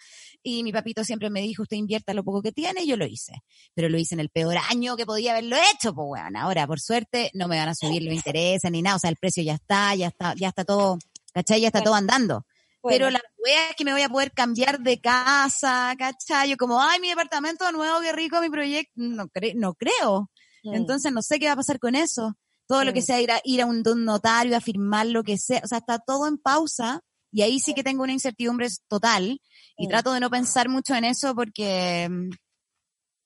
Y 0.43 0.63
mi 0.63 0.71
papito 0.71 1.03
siempre 1.03 1.29
me 1.29 1.41
dijo, 1.41 1.63
usted 1.63 1.77
invierta 1.77 2.13
lo 2.13 2.23
poco 2.23 2.41
que 2.41 2.51
tiene, 2.51 2.83
y 2.83 2.87
yo 2.87 2.97
lo 2.97 3.05
hice. 3.05 3.43
Pero 3.73 3.89
lo 3.89 3.97
hice 3.97 4.15
en 4.15 4.19
el 4.19 4.29
peor 4.29 4.57
año 4.69 4.95
que 4.95 5.05
podía 5.05 5.31
haberlo 5.31 5.55
hecho, 5.55 5.93
pues 5.93 6.07
bueno, 6.07 6.39
ahora 6.39 6.67
por 6.67 6.79
suerte 6.79 7.31
no 7.33 7.47
me 7.47 7.57
van 7.57 7.69
a 7.69 7.75
subir 7.75 8.03
los 8.03 8.13
intereses 8.13 8.71
ni 8.71 8.81
nada, 8.81 8.95
o 8.97 8.99
sea, 8.99 9.09
el 9.09 9.17
precio 9.17 9.43
ya 9.43 9.55
está, 9.55 9.95
ya 9.95 10.07
está, 10.07 10.33
ya 10.35 10.49
está 10.49 10.63
todo, 10.63 10.97
¿cachai? 11.33 11.61
Ya 11.61 11.67
está 11.67 11.81
todo 11.81 11.95
andando. 11.95 12.45
Pero 12.83 13.09
la 13.09 13.21
wea 13.43 13.69
es 13.69 13.75
que 13.75 13.83
me 13.83 13.91
voy 13.91 14.01
a 14.01 14.09
poder 14.09 14.31
cambiar 14.31 14.79
de 14.79 14.99
casa, 14.99 15.93
¿cachai? 15.97 16.49
Yo 16.49 16.57
como, 16.57 16.81
ay, 16.81 16.99
mi 16.99 17.09
departamento 17.09 17.69
nuevo, 17.71 17.99
qué 18.01 18.11
rico 18.13 18.39
mi 18.41 18.49
proyecto. 18.49 18.93
No, 18.95 19.29
no 19.55 19.73
creo. 19.73 20.29
Mm. 20.67 20.75
Entonces 20.75 21.11
no 21.11 21.21
sé 21.21 21.39
qué 21.39 21.47
va 21.47 21.53
a 21.53 21.57
pasar 21.57 21.79
con 21.79 21.95
eso. 21.95 22.35
Todo 22.67 22.83
lo 22.83 22.93
que 22.93 22.99
mm. 22.99 23.03
sea 23.03 23.21
ir 23.21 23.31
a, 23.31 23.41
ir 23.43 23.61
a 23.61 23.65
un, 23.65 23.83
notario 23.83 24.55
a 24.55 24.61
firmar 24.61 25.07
lo 25.07 25.23
que 25.23 25.37
sea. 25.37 25.61
O 25.63 25.67
sea, 25.67 25.79
está 25.79 25.99
todo 25.99 26.27
en 26.27 26.37
pausa. 26.37 27.01
Y 27.31 27.41
ahí 27.41 27.59
sí 27.59 27.73
que 27.73 27.83
tengo 27.83 28.03
una 28.03 28.13
incertidumbre 28.13 28.67
total. 28.87 29.41
Y 29.77 29.87
mm. 29.87 29.89
trato 29.89 30.13
de 30.13 30.19
no 30.19 30.29
pensar 30.29 30.69
mucho 30.69 30.95
en 30.95 31.05
eso 31.05 31.35
porque 31.35 32.09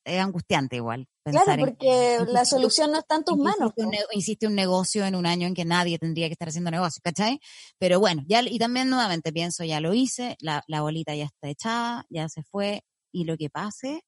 es 0.03 0.19
angustiante 0.19 0.77
igual. 0.77 1.07
Claro, 1.23 1.65
porque 1.65 2.19
la 2.27 2.45
solución 2.45 2.91
no 2.91 2.99
está 2.99 3.15
en 3.15 3.23
tus 3.23 3.37
manos. 3.37 3.71
Hiciste 4.11 4.47
un, 4.47 4.55
negocio 4.55 5.05
en 5.05 5.15
un 5.15 5.25
año 5.25 5.47
en 5.47 5.53
que 5.53 5.65
nadie 5.65 5.99
tendría 5.99 6.27
que 6.27 6.33
estar 6.33 6.47
haciendo 6.47 6.71
negocio, 6.71 6.99
¿cachai? 7.03 7.39
Pero 7.77 7.99
bueno, 7.99 8.23
ya, 8.27 8.41
y 8.41 8.57
también 8.57 8.89
nuevamente 8.89 9.31
pienso, 9.31 9.63
ya 9.63 9.79
lo 9.79 9.93
hice, 9.93 10.35
la, 10.39 10.63
bolita 10.81 11.13
ya 11.13 11.25
está 11.25 11.49
echada, 11.49 12.05
ya 12.09 12.27
se 12.27 12.41
fue, 12.43 12.83
y 13.11 13.25
lo 13.25 13.37
que 13.37 13.49
pase, 13.49 14.03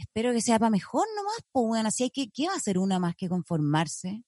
espero 0.00 0.32
que 0.32 0.40
sea 0.40 0.58
para 0.58 0.70
mejor 0.70 1.06
nomás, 1.16 1.38
pues 1.52 1.66
bueno, 1.66 1.88
así 1.88 2.04
hay 2.04 2.10
que, 2.10 2.28
¿qué 2.30 2.46
va 2.46 2.54
a 2.54 2.56
hacer 2.56 2.78
una 2.78 2.98
más 2.98 3.14
que 3.16 3.28
conformarse? 3.28 4.22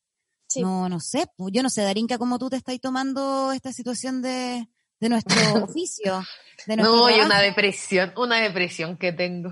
No, 0.57 0.89
no 0.89 0.99
sé, 0.99 1.27
pues 1.37 1.53
yo 1.53 1.63
no 1.63 1.71
sé, 1.71 1.83
Darinka, 1.83 2.19
cómo 2.19 2.39
tú 2.39 2.51
te 2.51 2.57
estás 2.57 2.81
tomando 2.81 3.53
esta 3.53 3.73
situación 3.73 4.21
de, 4.21 4.69
de 4.99 5.09
nuestro 5.09 5.37
oficio. 5.65 6.23
De 6.67 6.77
no, 6.77 7.07
hay 7.07 7.21
una 7.21 7.41
depresión, 7.41 8.13
una 8.17 8.41
depresión 8.41 8.97
que 8.97 9.13
tengo. 9.13 9.51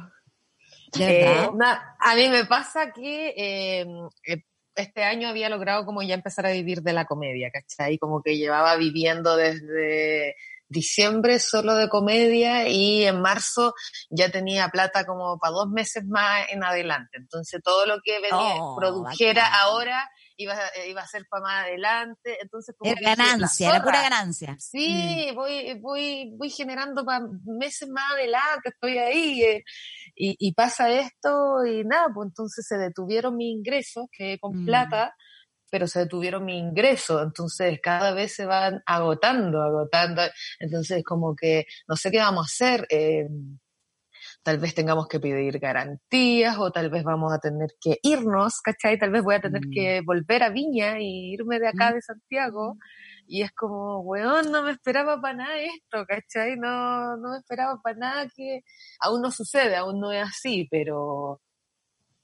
Eh, 0.99 1.27
a 1.27 2.15
mí 2.17 2.29
me 2.29 2.47
pasa 2.47 2.93
que 2.93 3.35
em, 3.37 4.09
eh, 4.27 4.43
este 4.75 5.05
año 5.05 5.29
había 5.29 5.49
logrado 5.49 5.85
como 5.85 6.03
ya 6.03 6.15
empezar 6.15 6.47
a 6.47 6.53
vivir 6.53 6.83
de 6.83 6.93
la 6.93 7.05
comedia, 7.05 7.51
¿cachai? 7.51 7.99
Como 7.99 8.23
que 8.23 8.37
llevaba 8.37 8.77
viviendo 8.77 9.37
desde 9.37 10.35
diciembre 10.69 11.39
solo 11.41 11.75
de 11.75 11.89
comedia 11.89 12.69
y 12.69 13.05
en 13.05 13.21
marzo 13.21 13.75
ya 14.11 14.31
tenía 14.31 14.69
plata 14.69 15.05
como 15.07 15.39
para 15.39 15.53
dos 15.53 15.69
meses 15.69 16.05
más 16.07 16.47
en 16.51 16.63
adelante. 16.65 17.19
Entonces 17.19 17.61
todo 17.63 17.87
lo 17.87 18.01
que 18.05 18.21
venía, 18.21 18.57
oh, 18.61 18.77
produjera 18.77 19.47
ahora 19.63 20.09
iba, 20.39 20.55
iba 20.89 21.03
a 21.03 21.07
ser 21.07 21.27
para 21.29 21.43
más 21.43 21.65
adelante, 21.67 22.39
entonces 22.41 22.75
como 22.79 22.91
era 22.91 23.17
ganancia, 23.17 23.71
era 23.71 23.83
pura 23.83 24.03
ganancia. 24.03 24.57
Sí, 24.59 25.29
mm. 25.31 25.35
voy, 25.35 25.81
voy, 25.81 26.33
voy 26.37 26.51
generando 26.51 27.05
para 27.05 27.27
meses 27.45 27.89
más 27.89 28.13
adelante, 28.13 28.71
estoy 28.71 28.99
ahí, 28.99 29.43
eh, 29.43 29.65
y, 30.15 30.37
y, 30.39 30.53
pasa 30.53 30.91
esto 30.91 31.67
y 31.67 31.85
nada, 31.85 32.09
pues 32.15 32.29
entonces 32.29 32.65
se 32.67 32.79
detuvieron 32.79 33.37
mis 33.37 33.53
ingresos, 33.53 34.07
que 34.13 34.39
con 34.39 34.63
mm. 34.63 34.67
plata, 34.67 35.15
pero 35.71 35.87
se 35.87 36.01
detuvieron 36.01 36.45
mis 36.45 36.61
ingresos, 36.61 37.23
entonces 37.23 37.79
cada 37.83 38.13
vez 38.13 38.35
se 38.35 38.47
van 38.47 38.83
agotando, 38.87 39.63
agotando, 39.63 40.23
entonces 40.59 41.03
como 41.05 41.35
que 41.35 41.67
no 41.87 41.97
sé 41.97 42.11
qué 42.11 42.19
vamos 42.19 42.47
a 42.47 42.51
hacer. 42.51 42.87
Eh, 42.91 43.29
tal 44.43 44.59
vez 44.59 44.75
tengamos 44.75 45.09
que 45.09 45.21
pedir 45.21 45.59
garantías 45.59 46.57
o 46.59 46.71
tal 46.71 46.91
vez 46.91 47.05
vamos 47.05 47.33
a 47.33 47.39
tener 47.39 47.71
que 47.81 47.99
irnos, 48.03 48.61
¿cachai? 48.63 48.99
Tal 48.99 49.11
vez 49.11 49.23
voy 49.23 49.35
a 49.35 49.41
tener 49.41 49.67
mm. 49.67 49.71
que 49.71 50.01
volver 50.05 50.43
a 50.43 50.51
Viña 50.51 51.01
y 51.01 51.35
irme 51.35 51.59
de 51.59 51.69
acá 51.69 51.91
mm. 51.91 51.95
de 51.95 52.03
Santiago. 52.03 52.79
Y 53.27 53.43
es 53.43 53.53
como, 53.53 54.01
weón, 54.01 54.51
no 54.51 54.63
me 54.63 54.71
esperaba 54.71 55.21
para 55.21 55.35
nada 55.35 55.61
esto, 55.61 56.07
¿cachai? 56.07 56.57
No, 56.57 57.17
no 57.19 57.33
me 57.33 57.39
esperaba 57.39 57.79
para 57.83 57.99
nada 57.99 58.29
que 58.35 58.63
aún 59.01 59.21
no 59.21 59.31
sucede, 59.31 59.77
aún 59.77 60.01
no 60.01 60.13
es 60.13 60.27
así, 60.27 60.67
pero, 60.71 61.43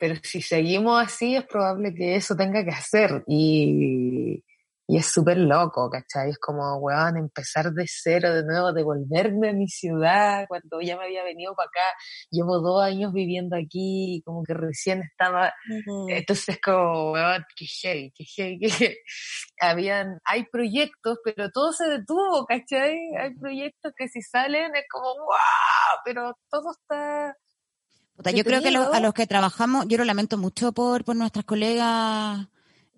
pero 0.05 0.21
si 0.23 0.43
seguimos 0.43 1.03
así 1.03 1.35
es 1.35 1.47
probable 1.47 1.95
que 1.95 2.15
eso 2.15 2.37
tenga 2.37 2.63
que 2.63 2.73
hacer. 2.73 3.25
Y, 3.27 4.45
y 4.87 4.99
es 4.99 5.07
súper 5.07 5.39
loco, 5.39 5.89
¿cachai? 5.89 6.29
Es 6.29 6.39
como, 6.39 6.77
weón, 6.77 7.17
empezar 7.17 7.73
de 7.73 7.87
cero 7.89 8.35
de 8.35 8.45
nuevo, 8.45 8.75
devolverme 8.75 9.49
a 9.49 9.53
mi 9.55 9.67
ciudad 9.67 10.45
cuando 10.47 10.83
ya 10.83 10.99
me 10.99 11.05
había 11.05 11.25
venido 11.25 11.55
para 11.55 11.69
acá. 11.69 11.97
Llevo 12.31 12.61
dos 12.61 12.85
años 12.85 13.15
viviendo 13.15 13.57
aquí, 13.57 14.21
como 14.27 14.43
que 14.45 14.53
recién 14.53 15.01
estaba. 15.01 15.55
Entonces, 16.09 16.59
como, 16.63 17.13
weón, 17.13 17.43
qué 17.57 17.65
heavy, 17.65 18.13
qué 18.15 18.25
heavy, 18.25 18.59
que 18.59 18.97
habían, 19.59 20.19
hay 20.27 20.45
proyectos, 20.53 21.19
pero 21.25 21.51
todo 21.51 21.73
se 21.73 21.89
detuvo, 21.89 22.45
¿cachai? 22.45 22.95
Hay 23.19 23.35
proyectos 23.41 23.95
que 23.97 24.09
si 24.09 24.21
salen 24.21 24.77
es 24.77 24.85
como, 24.91 25.15
wow, 25.15 26.03
pero 26.05 26.37
todo 26.51 26.73
está. 26.73 27.35
Yo 28.35 28.45
creo 28.45 28.63
que 28.63 28.69
a 28.69 29.01
los 29.01 29.15
que 29.15 29.27
trabajamos, 29.27 29.87
yo 29.89 29.99
lo 29.99 30.05
lamento 30.05 30.39
mucho 30.39 30.73
por, 30.73 31.05
por 31.05 31.17
nuestras 31.17 31.45
colegas 31.45 32.49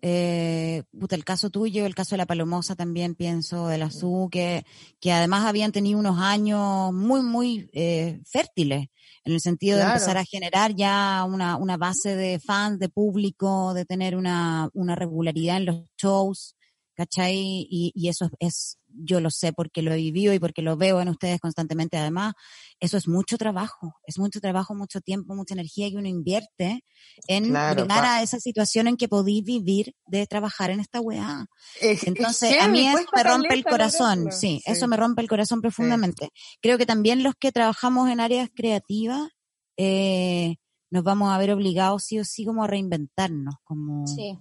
eh, 0.03 0.83
el 1.11 1.25
caso 1.25 1.51
tuyo, 1.51 1.87
el 1.87 1.95
caso 1.95 2.15
de 2.15 2.19
la 2.19 2.27
Palomosa 2.27 2.77
también 2.77 3.15
pienso, 3.15 3.69
de 3.69 3.79
la 3.79 3.91
SU, 3.91 4.29
que, 4.31 4.65
que 5.01 5.13
además 5.13 5.47
habían 5.47 5.73
tenido 5.73 5.99
unos 5.99 6.21
años 6.21 6.93
muy, 6.93 7.23
muy 7.23 7.69
eh, 7.73 8.21
fértiles, 8.25 8.89
en 9.25 9.33
el 9.33 9.41
sentido 9.41 9.79
de 9.79 9.85
empezar 9.85 10.19
a 10.19 10.25
generar 10.25 10.75
ya 10.77 11.25
una, 11.29 11.57
una 11.57 11.77
base 11.77 12.15
de 12.15 12.39
fans, 12.39 12.79
de 12.79 12.89
público, 12.89 13.75
de 13.75 13.85
tener 13.85 14.17
una, 14.17 14.69
una 14.75 14.95
regularidad 14.95 15.57
en 15.57 15.67
los 15.67 15.83
shows, 15.99 16.55
¿cachai? 16.95 17.67
Y, 17.69 17.93
y 17.95 18.09
eso 18.09 18.31
es, 18.39 18.79
yo 18.99 19.21
lo 19.21 19.31
sé 19.31 19.53
porque 19.53 19.83
lo 19.83 19.93
he 19.93 19.97
vivido 19.97 20.33
y 20.33 20.39
porque 20.39 20.63
lo 20.63 20.77
veo 20.77 21.01
en 21.01 21.09
ustedes 21.09 21.41
constantemente. 21.41 21.97
Además, 21.97 22.35
eso 22.81 22.97
es 22.97 23.09
mucho 23.09 23.39
trabajo, 23.39 23.95
es 24.07 24.19
mucho 24.19 24.41
trabajo, 24.41 24.75
mucho 24.75 25.01
tiempo, 25.01 25.35
mucha 25.35 25.55
energía 25.55 25.91
que 25.91 25.97
uno 25.97 26.09
invierte 26.09 26.85
en 27.29 27.45
llegar 27.45 28.05
a 28.05 28.23
esa 28.23 28.39
situación 28.41 28.87
en 28.87 28.97
que 28.97 29.09
podí 29.09 29.43
vivir 29.43 29.95
de 30.07 30.27
trabajar 30.27 30.71
en 30.71 30.81
esta 30.81 31.01
weá. 31.01 31.47
Entonces, 31.81 32.61
a 32.61 32.69
mí 32.69 32.87
eso 32.87 33.07
me 33.15 33.23
rompe 33.23 33.55
el 33.55 33.65
corazón, 33.65 34.33
sí, 34.33 34.63
eso 34.67 34.89
me 34.89 34.97
rompe 34.97 35.23
el 35.23 35.29
corazón 35.29 35.61
profundamente. 35.61 36.31
Creo 36.61 36.79
que 36.79 36.87
también 36.87 37.23
los 37.23 37.35
que 37.39 37.53
trabajamos 37.53 38.11
en 38.11 38.21
áreas 38.21 38.51
creativas, 38.55 39.29
eh, 39.77 40.57
nos 40.91 41.03
vamos 41.03 41.33
a 41.33 41.39
ver 41.39 41.51
obligados 41.51 42.05
sí 42.05 42.19
o 42.19 42.25
sí 42.25 42.45
como 42.45 42.65
a 42.65 42.67
reinventarnos, 42.67 43.57
como... 43.65 44.07
Sí 44.07 44.39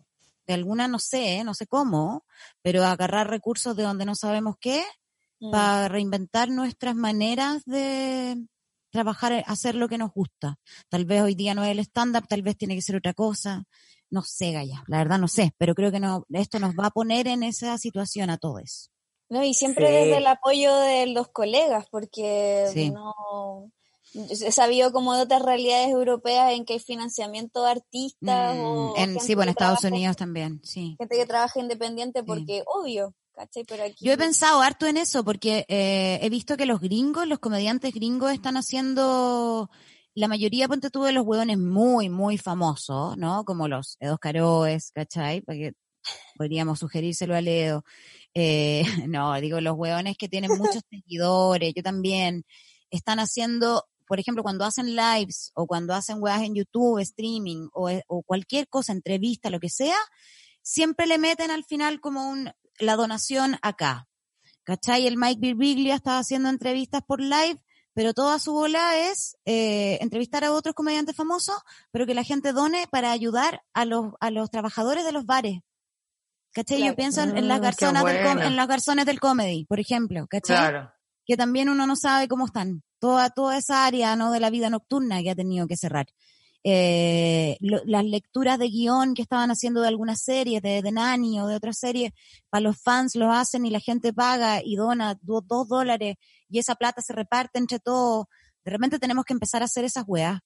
de 0.47 0.53
alguna 0.53 0.87
no 0.87 0.99
sé, 0.99 1.43
no 1.43 1.53
sé 1.53 1.67
cómo, 1.67 2.25
pero 2.61 2.83
agarrar 2.83 3.29
recursos 3.29 3.75
de 3.75 3.83
donde 3.83 4.05
no 4.05 4.15
sabemos 4.15 4.55
qué 4.59 4.83
mm. 5.39 5.51
para 5.51 5.87
reinventar 5.87 6.49
nuestras 6.49 6.95
maneras 6.95 7.63
de 7.65 8.37
trabajar, 8.91 9.33
eh, 9.33 9.43
hacer 9.47 9.75
lo 9.75 9.89
que 9.89 9.97
nos 9.97 10.11
gusta. 10.11 10.57
Tal 10.89 11.05
vez 11.05 11.21
hoy 11.21 11.35
día 11.35 11.53
no 11.53 11.63
es 11.63 11.71
el 11.71 11.79
stand-up, 11.79 12.27
tal 12.27 12.41
vez 12.41 12.57
tiene 12.57 12.75
que 12.75 12.81
ser 12.81 12.95
otra 12.95 13.13
cosa. 13.13 13.65
No 14.09 14.21
sé, 14.21 14.51
Gaya, 14.51 14.83
la 14.87 14.99
verdad 14.99 15.19
no 15.19 15.27
sé, 15.27 15.53
pero 15.57 15.75
creo 15.75 15.91
que 15.91 15.99
no, 15.99 16.25
esto 16.29 16.59
nos 16.59 16.73
va 16.75 16.87
a 16.87 16.91
poner 16.91 17.27
en 17.27 17.43
esa 17.43 17.77
situación 17.77 18.29
a 18.29 18.37
todos. 18.37 18.91
No, 19.29 19.43
y 19.43 19.53
siempre 19.53 19.89
desde 19.89 20.17
el 20.17 20.27
apoyo 20.27 20.75
de 20.75 21.07
los 21.07 21.29
colegas, 21.29 21.87
porque 21.89 22.91
no, 22.93 23.71
he 24.15 24.51
sabido 24.51 24.91
como 24.91 25.13
de 25.15 25.23
otras 25.23 25.41
realidades 25.41 25.89
europeas 25.89 26.53
en 26.53 26.65
que 26.65 26.73
hay 26.73 26.79
financiamiento 26.79 27.63
de 27.63 27.71
artistas 27.71 28.57
o 28.59 28.93
mm, 28.95 28.99
en, 28.99 29.19
sí, 29.19 29.35
bueno, 29.35 29.51
Estados 29.51 29.83
Unidos 29.83 30.15
también, 30.15 30.61
sí. 30.63 30.95
Gente 30.97 31.17
que 31.17 31.25
trabaja 31.25 31.59
independiente 31.59 32.23
porque, 32.23 32.63
obvio, 32.65 33.13
¿cachai? 33.33 33.65
Pero 33.65 33.83
aquí... 33.83 34.05
Yo 34.05 34.13
he 34.13 34.17
pensado 34.17 34.61
harto 34.61 34.87
en 34.87 34.97
eso 34.97 35.23
porque 35.25 35.65
eh, 35.67 36.19
he 36.21 36.29
visto 36.29 36.55
que 36.55 36.65
los 36.65 36.79
gringos, 36.79 37.27
los 37.27 37.39
comediantes 37.39 37.93
gringos 37.93 38.31
están 38.31 38.57
haciendo, 38.57 39.69
la 40.13 40.27
mayoría, 40.27 40.67
ponte 40.67 40.89
tú, 40.89 41.03
de 41.03 41.11
los 41.11 41.25
hueones 41.25 41.57
muy, 41.57 42.09
muy 42.09 42.37
famosos, 42.37 43.17
¿no? 43.17 43.43
Como 43.43 43.67
los 43.67 43.97
Edos 43.99 44.19
Caroes, 44.19 44.91
¿cachai? 44.93 45.41
Porque 45.41 45.73
podríamos 46.37 46.79
sugerírselo 46.79 47.35
a 47.35 47.41
Ledo. 47.41 47.83
Eh, 48.33 48.83
no, 49.09 49.33
digo, 49.41 49.59
los 49.59 49.75
hueones 49.75 50.15
que 50.17 50.29
tienen 50.29 50.51
muchos 50.57 50.83
seguidores, 50.89 51.73
yo 51.75 51.83
también, 51.83 52.45
están 52.91 53.19
haciendo 53.19 53.85
por 54.07 54.19
ejemplo, 54.19 54.43
cuando 54.43 54.65
hacen 54.65 54.95
lives 54.95 55.51
o 55.55 55.65
cuando 55.67 55.93
hacen 55.93 56.17
weas 56.21 56.41
en 56.41 56.55
YouTube, 56.55 56.99
streaming 56.99 57.69
o, 57.73 57.89
eh, 57.89 58.03
o, 58.07 58.21
cualquier 58.23 58.67
cosa, 58.67 58.91
entrevista, 58.93 59.49
lo 59.49 59.59
que 59.59 59.69
sea, 59.69 59.97
siempre 60.61 61.07
le 61.07 61.17
meten 61.17 61.51
al 61.51 61.63
final 61.63 61.99
como 62.01 62.29
un, 62.29 62.51
la 62.79 62.95
donación 62.95 63.57
acá. 63.61 64.07
¿Cachai? 64.63 65.05
El 65.05 65.17
Mike 65.17 65.39
Birbiglia 65.39 65.93
estaba 65.95 66.17
haciendo 66.19 66.49
entrevistas 66.49 67.01
por 67.05 67.21
live, 67.21 67.61
pero 67.93 68.13
toda 68.15 68.39
su 68.39 68.51
bola 68.51 68.97
es 68.97 69.37
eh, 69.45 69.99
entrevistar 70.01 70.43
a 70.43 70.51
otros 70.51 70.73
comediantes 70.73 71.15
famosos, 71.15 71.55
pero 71.91 72.05
que 72.07 72.15
la 72.15 72.23
gente 72.23 72.51
done 72.51 72.87
para 72.91 73.11
ayudar 73.11 73.61
a 73.73 73.85
los, 73.85 74.13
a 74.19 74.31
los 74.31 74.49
trabajadores 74.49 75.05
de 75.05 75.11
los 75.11 75.25
bares. 75.25 75.59
¿Cachai? 76.51 76.83
Yo 76.83 76.95
pienso 76.95 77.21
en, 77.21 77.47
las 77.47 77.59
Mm, 77.59 77.63
garzonas 77.63 78.03
del 78.05 78.23
com- 78.23 78.33
buena. 78.33 78.47
en 78.47 78.55
los 78.55 78.67
garzones 78.67 79.05
del 79.05 79.19
comedy, 79.19 79.65
por 79.65 79.79
ejemplo, 79.79 80.25
¿cachai? 80.27 80.55
Claro. 80.57 80.91
Que 81.25 81.37
también 81.37 81.69
uno 81.69 81.85
no 81.85 81.95
sabe 81.95 82.27
cómo 82.27 82.45
están. 82.45 82.81
Toda, 82.99 83.29
toda 83.29 83.57
esa 83.57 83.85
área, 83.85 84.15
¿no? 84.15 84.31
De 84.31 84.39
la 84.39 84.49
vida 84.49 84.69
nocturna 84.69 85.21
que 85.21 85.31
ha 85.31 85.35
tenido 85.35 85.67
que 85.67 85.77
cerrar. 85.77 86.07
Eh, 86.67 87.57
lo- 87.59 87.81
las 87.85 88.03
lecturas 88.03 88.57
de 88.57 88.69
guion 88.69 89.13
que 89.13 89.21
estaban 89.21 89.51
haciendo 89.51 89.81
de 89.81 89.87
algunas 89.87 90.21
series, 90.23 90.61
de, 90.63 90.81
de 90.81 90.91
Nani 90.91 91.39
o 91.39 91.45
de 91.47 91.55
otras 91.55 91.77
series, 91.77 92.11
para 92.49 92.61
los 92.61 92.81
fans 92.81 93.13
lo 93.15 93.31
hacen 93.31 93.65
y 93.65 93.69
la 93.69 93.79
gente 93.79 94.13
paga 94.13 94.61
y 94.63 94.75
dona 94.75 95.15
do- 95.21 95.41
dos 95.45 95.67
dólares 95.67 96.15
y 96.49 96.57
esa 96.57 96.73
plata 96.75 97.01
se 97.03 97.13
reparte 97.13 97.59
entre 97.59 97.79
todos. 97.79 98.25
De 98.63 98.71
repente 98.71 98.97
tenemos 98.97 99.25
que 99.25 99.33
empezar 99.33 99.61
a 99.61 99.65
hacer 99.65 99.85
esas 99.85 100.05
weas. 100.07 100.39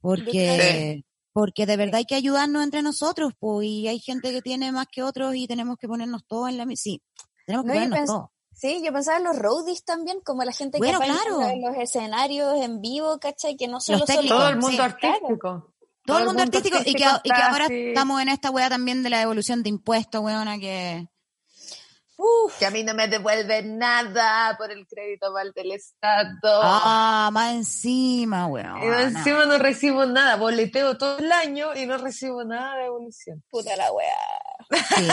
Porque, 0.00 1.02
porque 1.32 1.66
de 1.66 1.76
verdad 1.76 1.96
hay 1.96 2.04
que 2.04 2.14
ayudarnos 2.14 2.62
entre 2.64 2.82
nosotros, 2.82 3.32
pues, 3.38 3.66
y 3.66 3.88
hay 3.88 3.98
gente 3.98 4.30
que 4.32 4.40
tiene 4.42 4.72
más 4.72 4.86
que 4.90 5.02
otros 5.02 5.34
y 5.34 5.46
tenemos 5.46 5.76
que 5.76 5.88
ponernos 5.88 6.22
todos 6.26 6.48
en 6.48 6.56
la 6.56 6.64
misma. 6.66 6.80
Sí, 6.82 7.02
tenemos 7.44 7.64
que 7.66 7.68
No, 7.68 7.74
ponernos 7.74 8.06
todos. 8.06 8.28
Sí, 8.60 8.82
yo 8.84 8.92
pensaba 8.92 9.18
en 9.18 9.24
los 9.24 9.38
roadies 9.38 9.84
también, 9.84 10.20
como 10.24 10.42
la 10.42 10.52
gente 10.52 10.78
Bueno, 10.78 10.98
que 10.98 11.06
claro. 11.06 11.42
en 11.42 11.62
los 11.62 11.76
escenarios 11.76 12.56
en 12.60 12.80
vivo, 12.80 13.18
¿cachai? 13.20 13.56
Que 13.56 13.68
no 13.68 13.80
solo 13.80 13.98
son 13.98 14.06
técnicos, 14.08 14.36
Todo 14.36 14.48
el 14.48 14.54
Sí, 14.54 14.60
mundo 14.60 14.76
claro. 14.76 14.94
artístico. 14.94 15.72
Todo 16.04 16.18
el 16.18 16.24
mundo 16.24 16.42
artístico, 16.42 16.78
y, 16.84 16.94
que, 16.94 17.04
y 17.22 17.30
que 17.30 17.40
ahora 17.42 17.66
estamos 17.70 18.20
en 18.20 18.28
esta 18.30 18.50
wea 18.50 18.68
también 18.68 19.02
de 19.02 19.10
la 19.10 19.18
devolución 19.20 19.62
de 19.62 19.68
impuestos, 19.68 20.20
weona, 20.22 20.58
que... 20.58 21.06
Que 22.58 22.66
a 22.66 22.70
mí 22.72 22.82
no 22.82 22.94
me 22.94 23.06
devuelven 23.06 23.78
nada 23.78 24.56
por 24.58 24.72
el 24.72 24.88
crédito 24.88 25.30
mal 25.30 25.52
del 25.54 25.70
Estado. 25.70 26.60
Ah, 26.64 27.30
más 27.32 27.54
encima, 27.54 28.48
weón. 28.48 28.82
Y 28.82 28.86
encima 28.86 29.46
no 29.46 29.56
recibo 29.58 30.04
nada, 30.04 30.34
boleteo 30.34 30.98
todo 30.98 31.18
el 31.18 31.30
año 31.30 31.76
y 31.76 31.86
no 31.86 31.96
recibo 31.96 32.42
nada 32.42 32.74
de 32.74 32.82
devolución. 32.84 33.44
puta 33.48 33.76
la 33.76 33.92
wea. 33.92 34.80
Sí. 34.96 35.06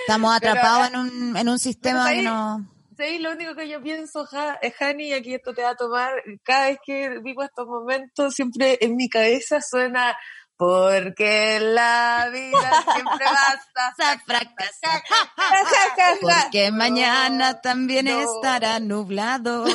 Estamos 0.00 0.36
Pero, 0.40 0.50
atrapados 0.52 0.88
en 0.88 0.96
un, 0.96 1.36
en 1.36 1.48
un 1.48 1.58
sistema 1.60 2.10
que 2.10 2.22
no... 2.22 2.71
Sí, 2.96 3.18
lo 3.18 3.32
único 3.32 3.54
que 3.54 3.68
yo 3.68 3.82
pienso, 3.82 4.26
Jani, 4.26 5.08
y 5.08 5.12
aquí 5.12 5.34
esto 5.34 5.52
te 5.54 5.62
va 5.62 5.70
a 5.70 5.76
tomar, 5.76 6.12
cada 6.42 6.66
vez 6.66 6.78
que 6.84 7.18
vivo 7.20 7.42
estos 7.42 7.66
momentos, 7.66 8.34
siempre 8.34 8.78
en 8.80 8.96
mi 8.96 9.08
cabeza 9.08 9.60
suena, 9.60 10.16
porque 10.56 11.58
la 11.60 12.28
vida 12.30 12.84
siempre 12.94 13.24
ja, 13.24 13.60
ja. 15.96 16.16
Porque 16.20 16.70
mañana 16.70 17.60
también 17.60 18.06
no. 18.06 18.20
estará 18.20 18.80
nublado. 18.80 19.64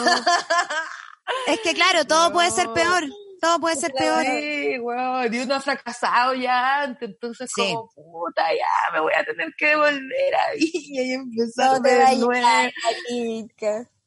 Es 1.45 1.59
que 1.59 1.74
claro, 1.74 2.05
todo 2.05 2.32
puede 2.32 2.49
ser 2.51 2.72
peor. 2.72 3.03
Todo 3.42 3.60
puede 3.60 3.76
ser 3.76 3.92
peor. 3.94 4.24
Sí, 4.26 4.80
weón, 4.80 5.34
y 5.34 5.40
uno 5.40 5.56
ha 5.56 5.62
fracasado 5.62 6.34
ya 6.34 6.82
antes, 6.82 7.10
entonces 7.10 7.50
Sí. 7.56 7.62
como, 7.74 7.90
puta, 7.96 8.44
ya, 8.54 8.94
me 8.94 9.00
voy 9.00 9.14
a 9.14 9.24
tener 9.24 9.54
que 9.58 9.76
volver 9.76 10.36
ahí 10.50 10.72
y 10.74 11.12
empezar 11.14 11.74
No 11.74 11.80
de 11.82 12.16
nuevo. 12.18 12.72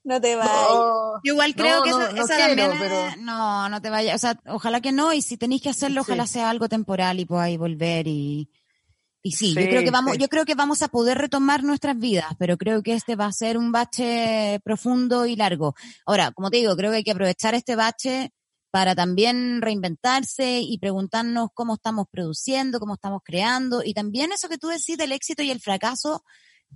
No 0.02 0.20
te 0.20 0.34
vayas. 0.34 0.52
No. 0.70 1.12
Yo 1.22 1.32
igual 1.34 1.54
creo 1.54 1.76
No, 1.78 1.82
que 1.84 1.90
no, 1.90 2.00
esa, 2.02 2.12
no 2.12 2.24
esa 2.24 2.36
quiero, 2.36 2.68
también 2.70 2.78
pero- 2.90 3.16
no, 3.22 3.68
no 3.68 3.82
te 3.82 3.90
vayas, 3.90 4.14
o 4.14 4.18
sea, 4.18 4.40
ojalá 4.46 4.80
que 4.80 4.92
no, 4.92 5.12
y 5.12 5.20
si 5.22 5.36
tenéis 5.36 5.60
que 5.62 5.68
hacerlo, 5.68 6.02
Sí. 6.02 6.10
ojalá 6.10 6.26
sea 6.26 6.48
algo 6.50 6.68
temporal 6.68 7.20
y 7.20 7.26
podáis 7.26 7.58
volver 7.58 8.06
y, 8.08 8.50
y 9.22 9.32
sí, 9.32 9.54
yo 9.54 9.60
creo 9.60 9.82
que 9.84 9.90
vamos, 9.90 10.12
sí. 10.14 10.18
yo 10.18 10.28
creo 10.28 10.46
que 10.46 10.54
vamos 10.54 10.80
a 10.82 10.88
poder 10.88 11.18
retomar 11.18 11.62
nuestras 11.64 11.98
vidas, 11.98 12.32
pero 12.38 12.56
creo 12.56 12.82
que 12.82 12.94
este 12.94 13.14
va 13.14 13.26
a 13.26 13.32
ser 13.32 13.58
un 13.58 13.72
bache 13.72 14.58
profundo 14.64 15.26
y 15.26 15.36
largo. 15.36 15.74
Ahora, 16.06 16.30
como 16.32 16.50
te 16.50 16.56
digo, 16.56 16.74
creo 16.76 16.90
que 16.90 16.96
hay 16.98 17.04
que 17.04 17.10
aprovechar 17.12 17.54
este 17.54 17.76
bache 17.76 18.32
para 18.70 18.94
también 18.94 19.60
reinventarse 19.62 20.60
y 20.60 20.78
preguntarnos 20.78 21.48
cómo 21.54 21.74
estamos 21.74 22.06
produciendo, 22.10 22.78
cómo 22.78 22.94
estamos 22.94 23.20
creando, 23.24 23.82
y 23.84 23.94
también 23.94 24.32
eso 24.32 24.48
que 24.48 24.58
tú 24.58 24.68
decís 24.68 24.96
del 24.96 25.12
éxito 25.12 25.42
y 25.42 25.50
el 25.50 25.60
fracaso 25.60 26.22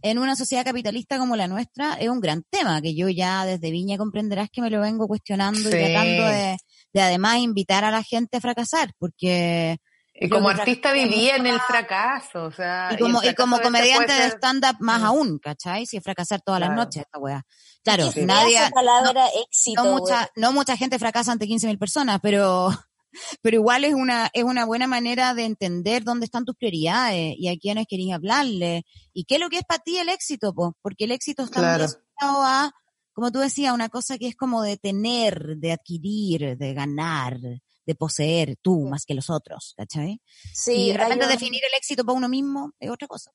en 0.02 0.18
una 0.18 0.34
sociedad 0.34 0.64
capitalista 0.64 1.18
como 1.18 1.36
la 1.36 1.46
nuestra 1.46 1.94
es 1.94 2.08
un 2.08 2.20
gran 2.20 2.42
tema, 2.50 2.82
que 2.82 2.96
yo 2.96 3.08
ya 3.08 3.44
desde 3.44 3.70
Viña 3.70 3.96
comprenderás 3.96 4.50
que 4.50 4.60
me 4.60 4.70
lo 4.70 4.80
vengo 4.80 5.06
cuestionando 5.06 5.68
y 5.68 5.70
tratando 5.70 6.26
de, 6.26 6.56
de 6.92 7.00
además 7.00 7.38
invitar 7.38 7.84
a 7.84 7.92
la 7.92 8.02
gente 8.02 8.38
a 8.38 8.40
fracasar, 8.40 8.90
porque 8.98 9.78
Y 10.12 10.28
como 10.28 10.48
artista 10.48 10.90
fracasé 10.90 11.08
viví 11.08 11.28
en 11.28 11.46
el 11.46 11.60
fracaso, 11.60 12.44
o 12.44 12.50
sea. 12.52 12.90
y 12.92 12.98
como, 12.98 13.22
y 13.22 13.34
como 13.34 13.56
veces 13.56 13.66
comediante 13.66 14.12
de 14.12 14.26
stand-up 14.30 14.76
más 14.80 15.00
Mm. 15.00 15.04
aún, 15.04 15.38
¿cachai? 15.38 15.86
Si 15.86 15.96
es 15.96 16.02
fracasar 16.02 16.40
todas 16.40 16.60
las 16.60 16.70
noches 16.70 17.02
esta 17.02 17.18
weá. 17.18 17.42
Claro, 17.84 18.10
fea 18.12 18.26
nadie, 18.26 18.58
palabra 18.72 19.26
éxito. 19.46 19.84
no 19.84 19.90
mucha, 19.98 20.30
no 20.36 20.52
mucha 20.52 20.76
gente 20.76 20.98
fracasa 20.98 21.32
ante 21.32 21.46
15.000 21.46 21.78
personas, 21.78 22.18
pero, 22.22 22.68
pero 23.42 23.56
igual 23.56 23.84
es 23.84 23.94
una, 23.94 24.30
es 24.32 24.42
una 24.44 24.64
buena 24.64 24.86
manera 24.86 25.34
de 25.34 25.44
entender 25.44 26.02
dónde 26.02 26.24
están 26.24 26.44
tus 26.44 26.56
prioridades 26.56 27.34
y 27.38 27.48
a 27.48 27.56
quiénes 27.58 27.86
querías 27.86 28.16
hablarle 28.16 28.84
y 29.12 29.24
qué 29.24 29.34
es 29.36 29.40
lo 29.40 29.48
que 29.50 29.58
es 29.58 29.64
para 29.64 29.82
ti 29.82 29.98
el 29.98 30.08
éxito, 30.08 30.54
po, 30.54 30.76
porque 30.82 31.04
el 31.04 31.12
éxito 31.12 31.42
está 31.44 31.60
muy 31.60 31.68
Claro. 31.68 31.84
asociado 31.84 32.42
a, 32.44 32.72
como 33.12 33.30
tú 33.30 33.38
decías, 33.40 33.72
una 33.74 33.88
cosa 33.90 34.18
que 34.18 34.28
es 34.28 34.34
como 34.36 34.62
de 34.62 34.76
tener, 34.76 35.56
de 35.58 35.72
adquirir, 35.72 36.56
de 36.56 36.74
ganar, 36.74 37.38
de 37.38 37.94
poseer 37.94 38.56
tú 38.62 38.80
Sí. 38.84 38.88
más 38.90 39.04
que 39.04 39.14
los 39.14 39.28
otros, 39.30 39.74
¿cachai? 39.76 40.20
Sí, 40.54 40.72
y 40.72 40.86
de 40.86 40.92
hay 40.92 40.96
repente 40.98 41.26
un- 41.26 41.30
definir 41.32 41.60
el 41.62 41.76
éxito 41.78 42.02
para 42.04 42.16
uno 42.16 42.28
mismo 42.30 42.72
es 42.80 42.90
otra 42.90 43.06
cosa. 43.06 43.30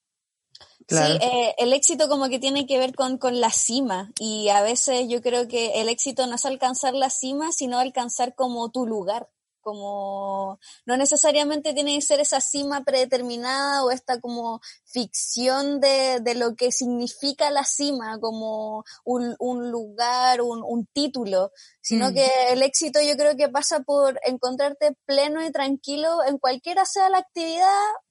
Claro. 0.87 1.13
Sí, 1.15 1.19
eh, 1.21 1.55
el 1.59 1.73
éxito 1.73 2.07
como 2.09 2.29
que 2.29 2.39
tiene 2.39 2.65
que 2.65 2.79
ver 2.79 2.95
con, 2.95 3.17
con 3.17 3.39
la 3.39 3.51
cima 3.51 4.11
y 4.19 4.49
a 4.49 4.61
veces 4.63 5.07
yo 5.07 5.21
creo 5.21 5.47
que 5.47 5.81
el 5.81 5.89
éxito 5.89 6.25
no 6.25 6.35
es 6.35 6.45
alcanzar 6.45 6.93
la 6.95 7.09
cima, 7.09 7.51
sino 7.51 7.77
alcanzar 7.77 8.33
como 8.33 8.69
tu 8.71 8.87
lugar, 8.87 9.29
como 9.61 10.57
no 10.85 10.97
necesariamente 10.97 11.73
tiene 11.73 11.93
que 11.95 12.01
ser 12.01 12.19
esa 12.21 12.41
cima 12.41 12.83
predeterminada 12.83 13.83
o 13.83 13.91
esta 13.91 14.19
como 14.19 14.61
ficción 14.85 15.79
de, 15.79 16.21
de 16.21 16.33
lo 16.33 16.55
que 16.55 16.71
significa 16.71 17.51
la 17.51 17.65
cima, 17.65 18.17
como 18.19 18.83
un, 19.03 19.35
un 19.37 19.69
lugar, 19.69 20.41
un, 20.41 20.63
un 20.63 20.87
título, 20.87 21.51
sino 21.81 22.09
Mm. 22.09 22.13
que 22.15 22.27
el 22.51 22.63
éxito 22.63 22.99
yo 23.01 23.15
creo 23.15 23.35
que 23.35 23.49
pasa 23.49 23.81
por 23.81 24.19
encontrarte 24.25 24.93
pleno 25.05 25.45
y 25.45 25.51
tranquilo 25.51 26.23
en 26.25 26.39
cualquiera 26.39 26.85
sea 26.85 27.09
la 27.09 27.19
actividad 27.19 27.67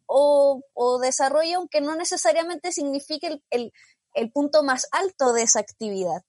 o, 0.09 0.63
o 0.75 0.99
desarrollo, 0.99 1.59
aunque 1.59 1.81
no 1.81 1.95
necesariamente 1.95 2.73
signifique 2.73 3.29
el, 3.29 3.43
el, 3.51 3.73
el 4.15 4.33
punto 4.33 4.65
más 4.65 4.89
alto 4.91 5.33
de 5.33 5.43
esa 5.43 5.61
actividad. 5.61 6.23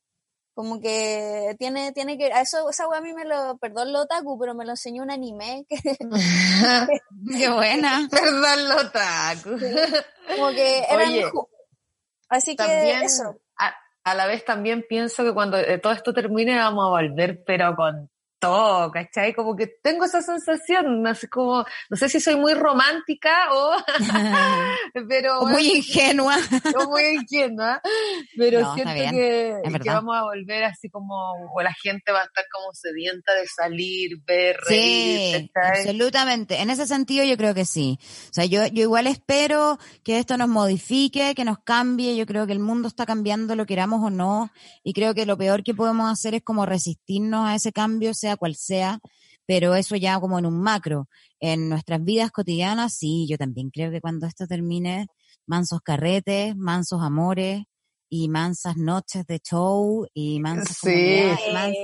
Como 0.54 0.82
que 0.82 1.56
tiene, 1.58 1.94
tiene 1.94 2.18
que, 2.18 2.34
a 2.34 2.42
eso, 2.42 2.70
esa 2.70 2.88
wea 2.90 3.00
a 3.00 3.02
mí 3.02 3.14
me 3.14 3.24
lo, 3.24 3.58
perdón 3.60 3.94
lo 3.94 4.02
otaku, 4.02 4.38
pero 4.38 4.54
me 4.54 4.66
lo 4.66 4.72
enseñó 4.72 5.02
un 5.04 5.10
anime 5.10 5.66
que 5.70 5.78
Qué 7.38 7.50
buena. 7.50 8.08
Perdón, 8.12 8.68
lo 8.68 8.92
taco. 8.92 9.52
como 10.36 10.50
que 10.50 10.80
era 10.80 10.98
Oye, 11.08 11.26
Así 12.28 12.52
que 12.58 12.64
También, 12.64 13.04
eso. 13.04 13.40
a, 13.58 13.74
a 14.04 14.16
la 14.16 14.28
vez 14.28 14.44
también 14.44 14.86
pienso 14.88 15.24
que 15.24 15.34
cuando 15.34 15.58
eh, 15.58 15.78
todo 15.80 15.94
esto 15.94 16.14
termine 16.14 16.58
vamos 16.58 16.86
a 16.86 16.90
volver, 16.90 17.44
pero 17.46 17.76
con 17.76 18.12
todo, 18.40 18.92
¿cachai? 18.92 19.34
Como 19.34 19.56
que 19.56 19.68
tengo 19.68 20.06
esa 20.06 20.22
sensación, 20.22 21.06
así 21.06 21.28
como, 21.28 21.66
no 21.90 21.98
sé 21.98 22.10
si 22.10 22.20
soy 22.20 22.36
muy 22.36 22.54
romántica 22.54 23.54
o, 23.54 23.76
pero 25.10 25.40
O 25.42 25.48
muy 25.48 25.78
ingenua. 25.78 26.38
o 26.80 26.90
muy 26.90 27.04
ingenua, 27.04 27.82
pero 28.38 28.62
No, 28.62 28.76
siento 28.76 28.94
que, 28.94 29.62
vamos 29.86 30.16
a 30.16 30.24
volver 30.24 30.64
así 30.64 30.90
como, 30.90 31.16
o 31.54 31.62
la 31.62 31.74
gente 31.74 32.12
va 32.12 32.22
a 32.22 32.26
estar 32.26 32.46
como 32.52 32.74
sedienta 32.74 33.34
de 33.34 33.48
salir, 33.48 34.18
ver, 34.26 34.58
reír, 34.68 35.42
Sí, 35.42 35.52
¿cachai? 35.54 35.82
absolutamente. 35.82 36.62
En 36.62 36.70
ese 36.70 36.88
sentido 36.88 37.26
yo 37.26 37.38
creo 37.38 37.54
que 37.54 37.66
sí. 37.66 38.00
O 38.02 38.34
sea, 38.34 38.46
yo, 38.46 38.66
yo 38.68 38.84
igual 38.84 39.08
espero 39.08 39.78
que 40.04 40.20
esto 40.20 40.38
nos 40.38 40.48
modifique, 40.48 41.36
que 41.36 41.46
nos 41.46 41.60
cambie. 41.60 42.16
Yo 42.16 42.26
creo 42.26 42.48
que 42.48 42.54
el 42.54 42.60
mundo 42.60 42.88
está 42.88 43.06
cambiando, 43.06 43.56
lo 43.56 43.66
queramos 43.66 44.04
o 44.04 44.10
no. 44.10 44.52
Y 44.84 44.94
creo 44.94 45.14
que 45.14 45.26
lo 45.26 45.38
peor 45.38 45.64
que 45.64 45.74
podemos 45.74 46.12
hacer 46.12 46.36
es 46.36 46.44
como 46.44 46.66
resistirnos 46.66 47.48
a 47.48 47.56
ese 47.56 47.72
cambio, 47.72 48.14
sea 48.14 48.29
cual 48.38 48.56
sea. 48.56 49.00
Pero 49.46 49.74
eso 49.76 49.96
ya 49.96 50.20
como 50.20 50.38
en 50.38 50.46
un 50.46 50.62
macro. 50.62 51.08
En 51.40 51.70
nuestras 51.70 52.04
vidas 52.04 52.32
cotidianas, 52.32 52.94
sí, 52.94 53.28
yo 53.28 53.38
también 53.38 53.72
creo 53.72 53.92
que 53.92 54.02
cuando 54.02 54.28
esto 54.28 54.46
termine, 54.46 55.08
mansos 55.48 55.82
carretes, 55.82 56.56
mansos 56.56 57.02
amores 57.02 57.64
y 58.12 58.28
mansas 58.28 58.76
noches 58.78 59.26
de 59.28 59.40
show 59.40 60.08
y 60.14 60.40
mansas 60.40 60.78
Sí. 60.82 61.22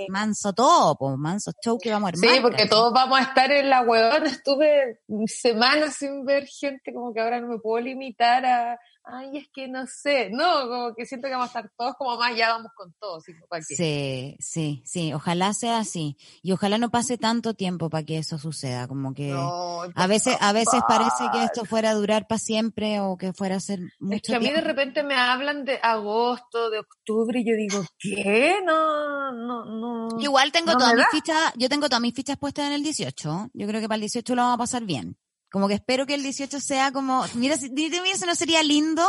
manso 0.09 0.53
todo, 0.53 0.95
po, 0.95 1.17
mansos 1.17 1.53
show 1.63 1.77
que 1.79 1.91
vamos 1.91 2.07
a 2.07 2.09
armar. 2.09 2.29
Sí, 2.29 2.39
porque 2.41 2.57
¿cachai? 2.57 2.69
todos 2.69 2.93
vamos 2.93 3.19
a 3.19 3.23
estar 3.23 3.51
en 3.51 3.69
la 3.69 3.81
huevona. 3.81 4.25
Estuve 4.29 4.99
semanas 5.27 5.95
sin 5.95 6.25
ver 6.25 6.45
gente, 6.47 6.93
como 6.93 7.13
que 7.13 7.21
ahora 7.21 7.39
no 7.39 7.47
me 7.47 7.59
puedo 7.59 7.83
limitar 7.83 8.45
a, 8.45 8.79
ay, 9.07 9.37
es 9.37 9.47
que 9.49 9.67
no 9.67 9.85
sé. 9.87 10.29
No, 10.31 10.67
como 10.67 10.95
que 10.95 11.05
siento 11.05 11.27
que 11.27 11.33
vamos 11.33 11.55
a 11.55 11.59
estar 11.59 11.71
todos 11.77 11.95
como 11.95 12.17
más, 12.17 12.35
ya 12.35 12.49
vamos 12.49 12.71
con 12.75 12.93
todos. 12.99 13.23
¿sí? 13.23 13.33
Sí, 13.75 14.37
sí, 14.39 14.83
sí, 14.85 15.13
ojalá 15.13 15.53
sea 15.53 15.79
así. 15.79 16.17
Y 16.41 16.51
ojalá 16.51 16.77
no 16.77 16.89
pase 16.89 17.17
tanto 17.17 17.53
tiempo 17.53 17.89
para 17.89 18.03
que 18.03 18.17
eso 18.17 18.37
suceda, 18.37 18.87
como 18.87 19.13
que 19.13 19.29
No, 19.29 19.81
a 19.95 20.07
veces, 20.07 20.37
a 20.39 20.53
veces 20.53 20.81
parece 20.87 21.23
que 21.31 21.43
esto 21.43 21.65
fuera 21.65 21.91
a 21.91 21.93
durar 21.93 22.27
para 22.27 22.39
siempre 22.39 22.99
o 22.99 23.17
que 23.17 23.33
fuera 23.33 23.55
a 23.55 23.59
ser 23.59 23.79
mucho 23.99 24.15
Es 24.15 24.21
que 24.23 24.35
a 24.35 24.39
mí 24.39 24.49
de 24.49 24.61
repente 24.61 25.03
me 25.03 25.15
hablan 25.15 25.65
de 25.65 25.79
agosto 25.81 26.69
de 26.69 26.79
octubre, 26.79 27.39
y 27.39 27.45
yo 27.45 27.55
digo, 27.55 27.83
¿qué? 27.97 28.57
No, 28.65 29.31
no, 29.31 29.65
no. 29.65 30.19
Igual 30.19 30.51
tengo 30.51 30.71
no 30.73 30.77
todas 30.77 30.95
mis 30.95 31.07
fichas, 31.11 31.53
yo 31.55 31.69
tengo 31.69 31.87
todas 31.87 32.01
mis 32.01 32.13
fichas 32.13 32.37
puestas 32.37 32.67
en 32.67 32.73
el 32.73 32.83
18. 32.83 33.49
Yo 33.53 33.67
creo 33.67 33.81
que 33.81 33.87
para 33.87 33.95
el 33.95 34.01
18 34.01 34.35
lo 34.35 34.41
vamos 34.41 34.55
a 34.55 34.57
pasar 34.57 34.83
bien. 34.83 35.17
Como 35.51 35.67
que 35.67 35.75
espero 35.75 36.05
que 36.05 36.15
el 36.15 36.23
18 36.23 36.59
sea 36.59 36.91
como, 36.91 37.25
mira, 37.35 37.55
si, 37.57 37.69
dime, 37.69 38.01
mira, 38.01 38.15
eso 38.15 38.25
no 38.25 38.35
sería 38.35 38.61
lindo 38.63 39.05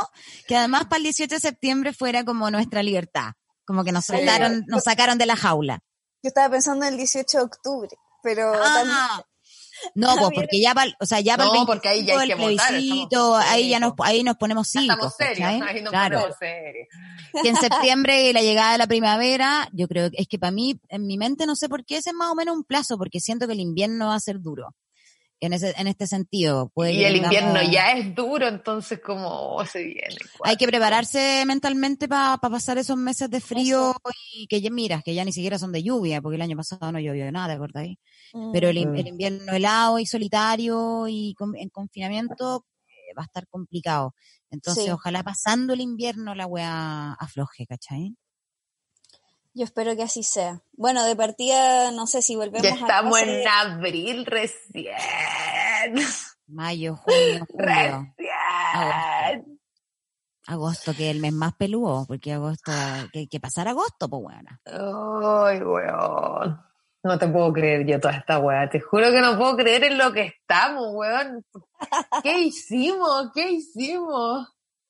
que 0.47 0.57
además 0.57 0.85
para 0.85 0.99
el 0.99 1.03
18 1.05 1.35
de 1.35 1.41
septiembre 1.41 1.93
fuera 1.93 2.25
como 2.25 2.51
nuestra 2.51 2.83
libertad. 2.83 3.33
Como 3.67 3.83
que 3.83 3.91
nos 3.93 4.05
Sí. 4.05 4.13
soltaron, 4.13 4.63
nos 4.69 4.85
sacaron 4.85 5.19
de 5.19 5.27
la 5.27 5.35
jaula. 5.37 5.81
Yo 6.23 6.29
estaba 6.29 6.51
pensando 6.51 6.87
en 6.87 6.93
el 6.93 6.99
18 6.99 7.39
de 7.39 7.45
octubre, 7.45 7.91
pero 8.23 8.53
también- 8.53 8.97
Ah, 8.97 9.23
no, 9.95 10.17
pues 10.17 10.31
porque 10.35 10.61
ya 10.61 10.73
para, 10.73 10.93
o 11.01 11.05
sea, 11.07 11.21
ya 11.21 11.37
para 11.37 11.49
No, 11.51 11.61
el 11.63 11.67
porque 11.67 11.89
ahí 11.89 12.05
ya 12.05 12.19
hay 12.19 12.29
25, 12.29 12.37
que 12.39 12.45
el 12.45 12.53
votar, 12.57 12.75
estamos- 13.09 13.45
ahí 13.47 13.69
ya 13.69 13.81
nos, 13.81 13.93
ahí 14.05 14.23
nos 14.23 14.37
ponemos 14.37 14.69
cívicos, 14.71 14.95
estamos 14.97 15.17
serios, 15.17 15.63
ahí 15.69 15.83
nos 15.83 15.91
Claro. 15.91 16.19
ponemos 16.19 16.39
serios. 16.39 16.89
que 17.43 17.49
en 17.51 17.57
septiembre 17.91 18.31
y 18.31 18.33
la 18.33 18.41
llegada 18.41 18.73
de 18.73 18.79
la 18.79 18.87
primavera, 18.87 19.69
yo 19.73 19.89
creo 19.89 20.11
que 20.11 20.17
es 20.23 20.29
que 20.29 20.39
para 20.39 20.53
mí, 20.53 20.81
en 20.89 21.07
mi 21.07 21.19
mente, 21.19 21.45
no 21.45 21.55
sé 21.57 21.69
por 21.69 21.85
qué, 21.85 21.99
ese 21.99 22.11
es 22.11 22.17
más 22.17 22.31
o 22.31 22.35
menos 22.35 22.57
un 22.57 22.65
plazo, 22.65 22.97
porque 22.97 23.21
siento 23.21 23.47
que 23.47 23.53
el 23.53 23.61
invierno 23.61 24.07
va 24.09 24.15
a 24.15 24.21
ser 24.21 24.41
duro. 24.41 24.75
En, 25.39 25.53
ese, 25.53 25.75
en 25.77 25.87
este 25.87 26.07
sentido. 26.07 26.71
Puede 26.75 26.95
Y 26.95 26.99
que 27.01 27.09
el 27.09 27.15
tengamos- 27.21 27.35
invierno 27.43 27.73
ya 27.73 27.93
es 27.93 28.15
duro, 28.15 28.49
entonces 28.49 29.01
como 29.05 29.29
oh, 29.57 29.67
se 29.67 29.83
viene. 29.85 30.17
Hay 30.45 30.57
que 30.57 30.67
prepararse 30.67 31.45
mentalmente 31.47 32.09
para 32.09 32.39
pasar 32.39 32.79
esos 32.79 32.97
meses 32.97 33.29
de 33.29 33.41
frío 33.43 33.95
y 34.35 34.47
que 34.47 34.63
ya, 34.63 34.71
mira, 34.71 35.03
que 35.03 35.15
ya 35.15 35.25
ni 35.27 35.33
siquiera 35.33 35.59
son 35.59 35.73
de 35.73 35.83
lluvia, 35.83 36.23
porque 36.23 36.37
el 36.37 36.43
año 36.43 36.57
pasado 36.57 36.91
no 36.91 36.99
llovió 37.01 37.31
nada, 37.31 37.49
¿te 37.49 37.53
acordáis? 37.53 37.99
Pero 38.53 38.71
el, 38.71 38.79
in- 38.79 38.93
Mm. 38.93 38.97
el 38.97 39.07
invierno 39.09 39.53
helado 39.53 39.99
y 39.99 40.07
solitario 40.07 41.07
y 41.07 41.35
con- 41.35 41.55
en 41.57 41.69
confinamiento 41.69 42.65
eh, 42.89 43.13
va 43.19 43.23
a 43.23 43.27
estar 43.27 43.47
complicado. 43.49 44.15
Entonces, 44.51 44.85
Sí. 44.85 44.91
ojalá 44.91 45.23
pasando 45.23 45.75
el 45.75 45.81
invierno 45.83 46.35
la 46.35 46.47
weá 46.47 47.13
afloje, 47.13 47.67
¿cachai? 47.67 48.15
Yo 49.57 49.65
espero 49.65 49.97
que 49.97 50.03
así 50.03 50.23
sea. 50.23 50.61
Bueno, 50.75 51.03
de 51.05 51.17
partida, 51.17 51.91
no 51.91 52.07
sé 52.07 52.21
si 52.23 52.37
volvemos 52.37 52.63
Ya 52.63 52.75
a 52.75 52.77
estamos 52.77 53.19
clase- 53.19 53.43
en 53.43 53.49
abril 53.49 54.27
recién. 54.27 54.95
Mayo, 56.47 56.97
junio, 56.97 57.47
julio. 57.51 58.15
Recién. 58.19 59.59
Agosto, 60.49 60.95
que 60.95 61.11
es 61.11 61.15
el 61.17 61.21
mes 61.21 61.33
más 61.33 61.55
peludo, 61.55 62.05
porque 62.07 62.33
agosto, 62.35 62.71
que 63.13 63.21
hay 63.21 63.27
que 63.27 63.41
pasar 63.41 63.67
agosto, 63.67 64.09
pues 64.09 64.23
bueno. 64.23 64.51
Ay, 64.67 65.61
weón. 65.61 66.61
No 67.03 67.19
te 67.19 67.27
puedo 67.29 67.53
creer 67.53 67.87
yo 67.87 67.99
toda 68.01 68.15
esta 68.15 68.39
weá. 68.39 68.69
Te 68.69 68.81
juro 68.81 69.11
que 69.11 69.21
no 69.21 69.37
puedo 69.39 69.57
creer 69.57 69.85
en 69.85 69.99
lo 69.99 70.13
que 70.13 70.23
estamos, 70.27 70.85
weón. 70.93 71.45
¿Qué 72.23 72.39
hicimos? 72.43 73.31
¿Qué 73.35 73.51
hicimos? 73.53 74.49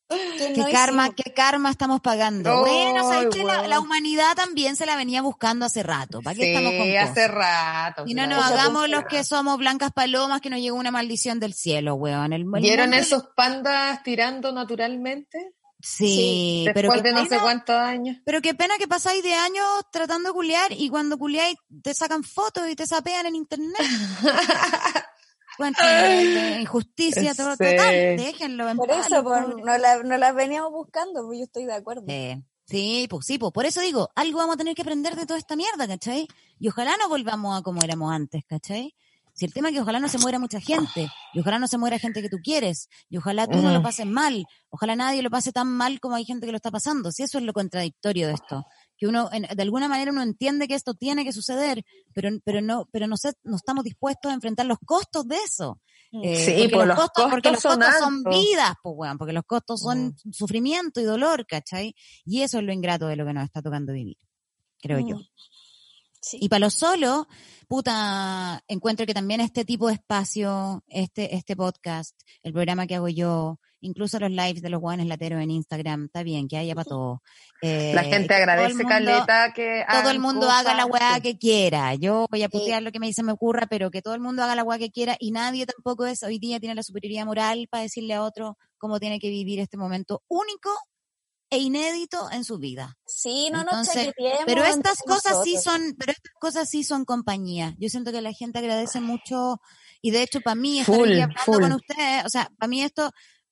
¿Quién 0.09 0.55
¿Qué 0.55 0.61
no 0.61 0.71
karma, 0.71 1.03
hicimos? 1.07 1.23
qué 1.25 1.33
karma 1.33 1.71
estamos 1.71 2.01
pagando? 2.01 2.61
Bueno, 2.61 3.09
¿sabes 3.11 3.35
que 3.35 3.43
la, 3.43 3.81
humanidad 3.81 4.35
también 4.37 4.77
se 4.77 4.87
la 4.87 4.95
venía 4.97 5.21
buscando 5.21 5.67
hace 5.67 5.83
rato. 5.83 6.23
¿Para 6.23 6.37
qué 6.37 6.53
estamos 6.55 6.73
con 6.75 6.85
Sí, 6.87 6.93
cosas? 6.93 7.11
hace 7.11 7.29
rato. 7.29 8.05
Y 8.07 8.15
no 8.15 8.25
claro. 8.25 8.37
nos 8.43 8.51
hagamos 8.53 8.89
los 8.89 9.05
que 9.07 9.25
somos 9.25 9.59
blancas 9.59 9.91
palomas 9.93 10.41
que 10.41 10.51
nos 10.51 10.61
llegó 10.61 10.77
una 10.77 10.91
maldición 10.93 11.41
del 11.41 11.55
cielo, 11.55 11.95
weón. 11.95 12.33
El, 12.33 12.43
el 12.43 12.61
¿Vieron 12.63 12.91
mundo- 12.91 13.03
esos 13.03 13.29
pandas 13.37 14.03
tirando 14.05 14.53
naturalmente? 14.53 15.55
Sí, 15.81 16.65
pero 16.73 16.91
Después 16.91 17.03
de 17.03 17.13
no 17.13 17.23
sé 17.25 17.29
pena- 17.31 17.43
cuántos 17.43 17.77
años. 17.77 18.17
Pero 18.25 18.41
qué 18.41 18.55
pena 18.55 18.75
que 18.79 18.89
pasáis 18.89 19.23
de 19.23 19.35
años 19.35 19.65
tratando 19.93 20.31
de 20.31 20.33
culiar 20.35 20.73
y 20.73 20.89
cuando 20.89 21.19
culiáis 21.19 21.57
te 21.83 21.95
sacan 21.95 22.23
fotos 22.25 22.69
y 22.69 22.77
te 22.77 22.87
sapean 22.87 23.27
en 23.27 23.35
internet. 23.37 23.75
Cuánto 25.57 25.83
de, 25.85 26.61
injusticia 26.61 27.33
Sí. 27.35 27.37
to- 27.37 27.57
total, 27.57 28.17
déjenlo 28.17 28.69
en 28.69 28.77
Por 28.77 28.91
eso, 28.91 29.23
pues, 29.23 29.43
pobres. 29.45 29.65
no, 29.65 29.79
la, 29.79 30.03
no 30.03 30.17
las 30.19 30.35
veníamos 30.35 30.71
buscando, 30.73 31.25
pues 31.27 31.39
yo 31.39 31.45
estoy 31.45 31.65
de 31.65 31.75
acuerdo. 31.75 32.05
Eh, 32.09 32.43
sí, 32.67 33.07
pues 33.09 33.27
sí, 33.27 33.39
pues 33.39 33.53
por 33.53 33.65
eso 33.67 33.81
digo, 33.81 34.11
algo 34.15 34.39
vamos 34.39 34.55
a 34.55 34.59
tener 34.59 34.75
que 34.75 34.83
aprender 34.83 35.17
de 35.17 35.27
toda 35.27 35.39
esta 35.39 35.57
mierda, 35.57 35.87
¿cachai? 35.87 36.29
Y 36.59 36.69
ojalá 36.69 36.97
no 36.99 37.09
volvamos 37.09 37.59
a 37.59 37.63
como 37.63 37.83
éramos 37.83 38.13
antes, 38.13 38.45
¿cachai? 38.47 38.95
Si 39.33 39.45
el 39.45 39.53
tema 39.53 39.69
es 39.69 39.75
que 39.75 39.83
ojalá 39.83 40.01
no 40.01 40.09
se 40.09 40.17
muera 40.19 40.39
mucha 40.39 40.61
gente, 40.61 41.09
y 41.35 41.41
ojalá 41.41 41.59
no 41.59 41.69
se 41.69 41.77
muera 41.77 41.99
gente 41.99 42.23
que 42.23 42.31
tú 42.31 42.39
quieres, 42.43 42.89
y 43.11 43.19
ojalá 43.19 43.47
tú 43.47 43.59
no 43.61 43.69
lo 43.69 43.77
Ujú. 43.77 43.83
pases 43.83 44.07
mal, 44.07 44.47
ojalá 44.71 44.97
nadie 44.97 45.21
lo 45.23 45.29
pase 45.31 45.53
tan 45.53 45.69
mal 45.69 46.01
como 46.01 46.15
hay 46.17 46.25
gente 46.25 46.47
que 46.47 46.53
lo 46.53 46.57
está 46.57 46.71
pasando. 46.71 47.13
Si 47.13 47.23
eso 47.23 47.37
es 47.37 47.45
lo 47.45 47.53
contradictorio 47.53 48.29
de 48.29 48.33
esto, 48.33 48.65
que 48.99 49.07
uno, 49.07 49.29
en- 49.33 49.43
de 49.55 49.63
alguna 49.63 49.89
manera 49.89 50.11
uno 50.11 50.23
entiende 50.23 50.67
que 50.69 50.75
esto 50.75 50.95
tiene 50.95 51.25
que 51.25 51.33
suceder, 51.33 51.85
pero, 52.15 52.31
pero 52.45 52.61
no, 52.61 52.89
pero 52.93 53.07
no, 53.07 53.17
sé, 53.17 53.33
no 53.45 53.57
estamos 53.57 53.85
dispuestos 53.85 54.31
a 54.31 54.35
enfrentar 54.35 54.67
los 54.67 54.79
costos 54.85 55.27
de 55.29 55.37
eso. 55.37 55.81
Eh, 56.23 56.37
Sí, 56.37 56.69
porque, 56.69 56.77
los 56.77 56.87
los 56.87 56.97
costos, 56.97 57.31
porque 57.31 57.51
los 57.51 57.63
costos 57.63 57.73
son 57.73 57.81
costos 57.83 57.99
son 58.01 58.15
altos. 58.27 58.41
vidas, 58.43 58.75
pues 58.83 58.95
weón, 58.97 59.19
porque 59.19 59.33
los 59.33 59.45
costos 59.45 59.81
son 59.81 60.17
sufrimiento 60.33 61.01
y 61.01 61.05
dolor, 61.05 61.47
¿cachai? 61.47 61.95
Y 62.25 62.43
eso 62.43 62.59
es 62.59 62.65
lo 62.65 62.73
ingrato 62.73 63.07
de 63.07 63.17
lo 63.17 63.27
que 63.27 63.33
nos 63.35 63.45
está 63.45 63.61
tocando 63.61 63.93
vivir, 63.93 64.17
creo 64.81 65.01
yo. 65.01 65.17
Sí. 66.29 66.39
Y 66.41 66.49
para 66.49 66.61
los 66.61 66.75
solos, 66.75 67.27
puta, 67.69 68.61
encuentro 68.69 69.07
que 69.07 69.15
también 69.15 69.41
este 69.41 69.65
tipo 69.65 69.89
de 69.89 69.95
espacio, 69.95 70.83
este, 70.89 71.35
este 71.37 71.55
podcast, 71.55 72.19
el 72.43 72.53
programa 72.53 72.87
que 72.87 72.97
hago 72.97 73.09
yo, 73.09 73.59
incluso 73.81 74.19
los 74.19 74.31
lives 74.31 74.63
de 74.63 74.71
los 74.71 74.81
guanes 74.81 75.07
lateros 75.07 75.41
en 75.41 75.51
Instagram, 75.51 76.07
está 76.07 76.23
bien, 76.25 76.49
que 76.49 76.57
haya 76.57 76.75
para 76.75 76.87
todo. 76.87 77.23
Eh, 77.63 77.93
La 77.95 78.03
que 78.03 78.09
gente 78.11 78.35
agradece, 78.35 78.75
mundo- 78.75 78.89
Caleta, 78.89 79.53
que 79.55 79.85
todo 79.89 80.11
el 80.11 80.19
mundo 80.19 80.51
haga 80.51 80.75
la 80.75 80.87
weá 80.87 81.21
que 81.21 81.39
quiera. 81.39 81.95
Yo 81.95 82.27
voy 82.31 82.43
a 82.43 82.47
Sí. 82.51 82.59
putear 82.59 82.83
lo 82.83 82.91
que 82.91 82.99
me 82.99 83.07
dice 83.07 83.23
me 83.23 83.33
ocurra, 83.33 83.67
pero 83.69 83.91
que 83.91 84.03
todo 84.03 84.15
el 84.15 84.21
mundo 84.21 84.43
haga 84.43 84.57
la 84.57 84.65
weá 84.65 84.79
que 84.79 84.91
quiera 84.91 85.17
y 85.21 85.31
nadie 85.31 85.67
tampoco 85.67 86.07
es 86.07 86.23
hoy 86.25 86.39
día 86.41 86.59
tiene 86.59 86.75
la 86.75 86.83
superioridad 86.83 87.27
moral 87.27 87.69
para 87.71 87.83
decirle 87.85 88.15
a 88.15 88.23
otro 88.23 88.57
cómo 88.79 88.99
tiene 88.99 89.21
que 89.21 89.29
vivir 89.29 89.61
este 89.61 89.77
momento 89.77 90.23
único 90.29 90.71
e 91.51 91.59
inédito 91.59 92.31
en 92.31 92.45
su 92.45 92.59
vida. 92.59 92.97
Sí, 93.07 93.51
no 93.51 93.59
nos 93.59 93.73
Entonces, 93.73 93.95
chaqueteemos 94.07 94.45
Pero 94.47 94.65
estas 94.65 94.99
cosas 94.99 95.39
sí 95.45 95.57
son, 95.63 95.95
pero 95.99 96.13
estas 96.13 96.33
cosas 96.41 96.69
sí 96.69 96.85
son 96.85 97.05
compañía. 97.05 97.75
Yo 97.79 97.89
siento 97.89 98.13
que 98.13 98.21
la 98.21 98.33
gente 98.33 98.59
agradece 98.59 99.01
mucho 99.01 99.61
y 100.03 100.11
de 100.11 100.23
hecho 100.23 100.41
para 100.41 100.57
mí 100.57 100.81
estar 100.81 100.95
Full, 100.95 101.09
aquí 101.09 101.21
hablando 101.21 101.43
full. 101.45 101.63
con 101.63 101.73
ustedes, 101.73 102.25
o 102.25 102.29
sea, 102.29 102.51
para 102.59 102.69
mí 102.69 102.83
esto 102.83 103.11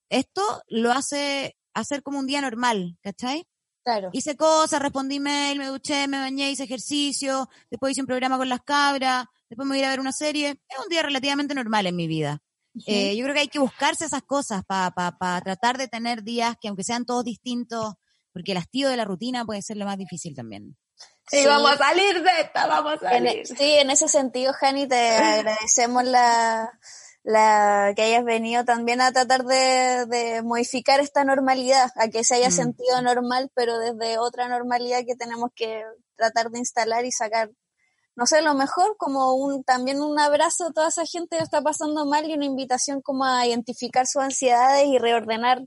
esto 0.09 0.63
lo 0.69 0.93
hace 0.93 1.57
hacer 1.75 2.03
como 2.03 2.19
un 2.19 2.27
día 2.27 2.41
normal, 2.41 2.97
¿cachai? 3.03 3.47
Claro. 3.85 4.11
Hice 4.13 4.37
cosas, 4.37 4.81
respondí 4.81 5.21
mail, 5.21 5.59
me 5.59 5.67
duché, 5.67 6.09
me 6.09 6.19
bañé, 6.19 6.51
hice 6.51 6.65
ejercicio, 6.65 7.49
después 7.71 7.93
hice 7.93 8.01
un 8.01 8.07
programa 8.07 8.39
con 8.39 8.49
las 8.49 8.63
cabras, 8.63 9.27
después 9.51 9.67
me 9.67 9.75
voy 9.75 9.79
a 9.79 9.81
ir 9.81 9.87
a 9.87 9.91
ver 9.91 10.01
una 10.01 10.13
serie. 10.13 10.51
Es 10.69 10.79
un 10.83 10.89
día 10.89 11.03
relativamente 11.03 11.55
normal 11.55 11.87
en 11.87 11.97
mi 11.97 12.07
vida. 12.07 12.41
Eh, 12.87 13.17
yo 13.17 13.23
creo 13.25 13.35
que 13.35 13.41
hay 13.43 13.49
que 13.49 13.59
buscarse 13.61 14.05
esas 14.05 14.23
cosas 14.23 14.65
para 14.65 14.91
pa, 14.91 15.17
pa 15.17 15.41
tratar 15.41 15.79
de 15.79 15.87
tener 15.89 16.23
días 16.25 16.57
que 16.61 16.69
aunque 16.69 16.83
sean 16.85 17.05
todos 17.05 17.25
distintos, 17.25 17.95
porque 18.33 18.53
el 18.53 18.59
hastío 18.59 18.89
de 18.89 18.97
la 18.97 19.05
rutina 19.05 19.45
puede 19.45 19.63
ser 19.63 19.77
lo 19.77 19.85
más 19.85 19.97
difícil 19.97 20.35
también. 20.35 20.77
Sí, 21.29 21.39
Sí. 21.39 21.47
vamos 21.47 21.73
a 21.73 21.77
salir 21.79 22.23
de 22.23 22.41
esta, 22.41 22.67
vamos 22.67 23.03
a 23.03 23.17
En- 23.17 23.25
salir. 23.27 23.47
sí, 23.47 23.75
en 23.79 23.91
ese 23.91 24.09
sentido, 24.09 24.53
Jani, 24.53 24.87
te 24.89 25.09
agradecemos 25.17 26.05
la, 26.05 26.79
la 27.23 27.93
que 27.97 28.03
hayas 28.03 28.25
venido 28.25 28.65
también 28.65 29.01
a 29.01 29.13
tratar 29.13 29.45
de, 29.45 30.07
de 30.07 30.43
modificar 30.43 31.01
esta 31.01 31.25
normalidad, 31.25 31.91
a 31.97 32.09
que 32.09 32.25
se 32.25 32.35
haya 32.35 32.49
Mm. 32.49 32.53
sentido 32.53 33.03
normal, 33.03 33.51
pero 33.55 33.79
desde 33.79 34.19
otra 34.19 34.49
normalidad 34.49 35.01
que 35.07 35.15
tenemos 35.17 35.51
que 35.55 35.83
tratar 36.17 36.51
de 36.51 36.59
instalar 36.59 37.05
y 37.05 37.13
sacar, 37.13 37.51
no 38.17 38.27
sé, 38.27 38.43
lo 38.43 38.55
mejor, 38.55 38.97
como 38.97 39.35
un 39.35 39.65
también 39.65 40.01
un 40.01 40.19
abrazo 40.19 40.67
a 40.67 40.73
toda 40.73 40.89
esa 40.89 41.05
gente 41.05 41.37
que 41.37 41.43
está 41.43 41.63
pasando 41.63 42.07
mal 42.07 42.29
y 42.29 42.35
una 42.35 42.45
invitación 42.45 43.01
como 43.03 43.25
a 43.25 43.47
identificar 43.47 44.07
sus 44.07 44.23
ansiedades 44.23 44.87
y 44.87 44.99
reordenar 44.99 45.67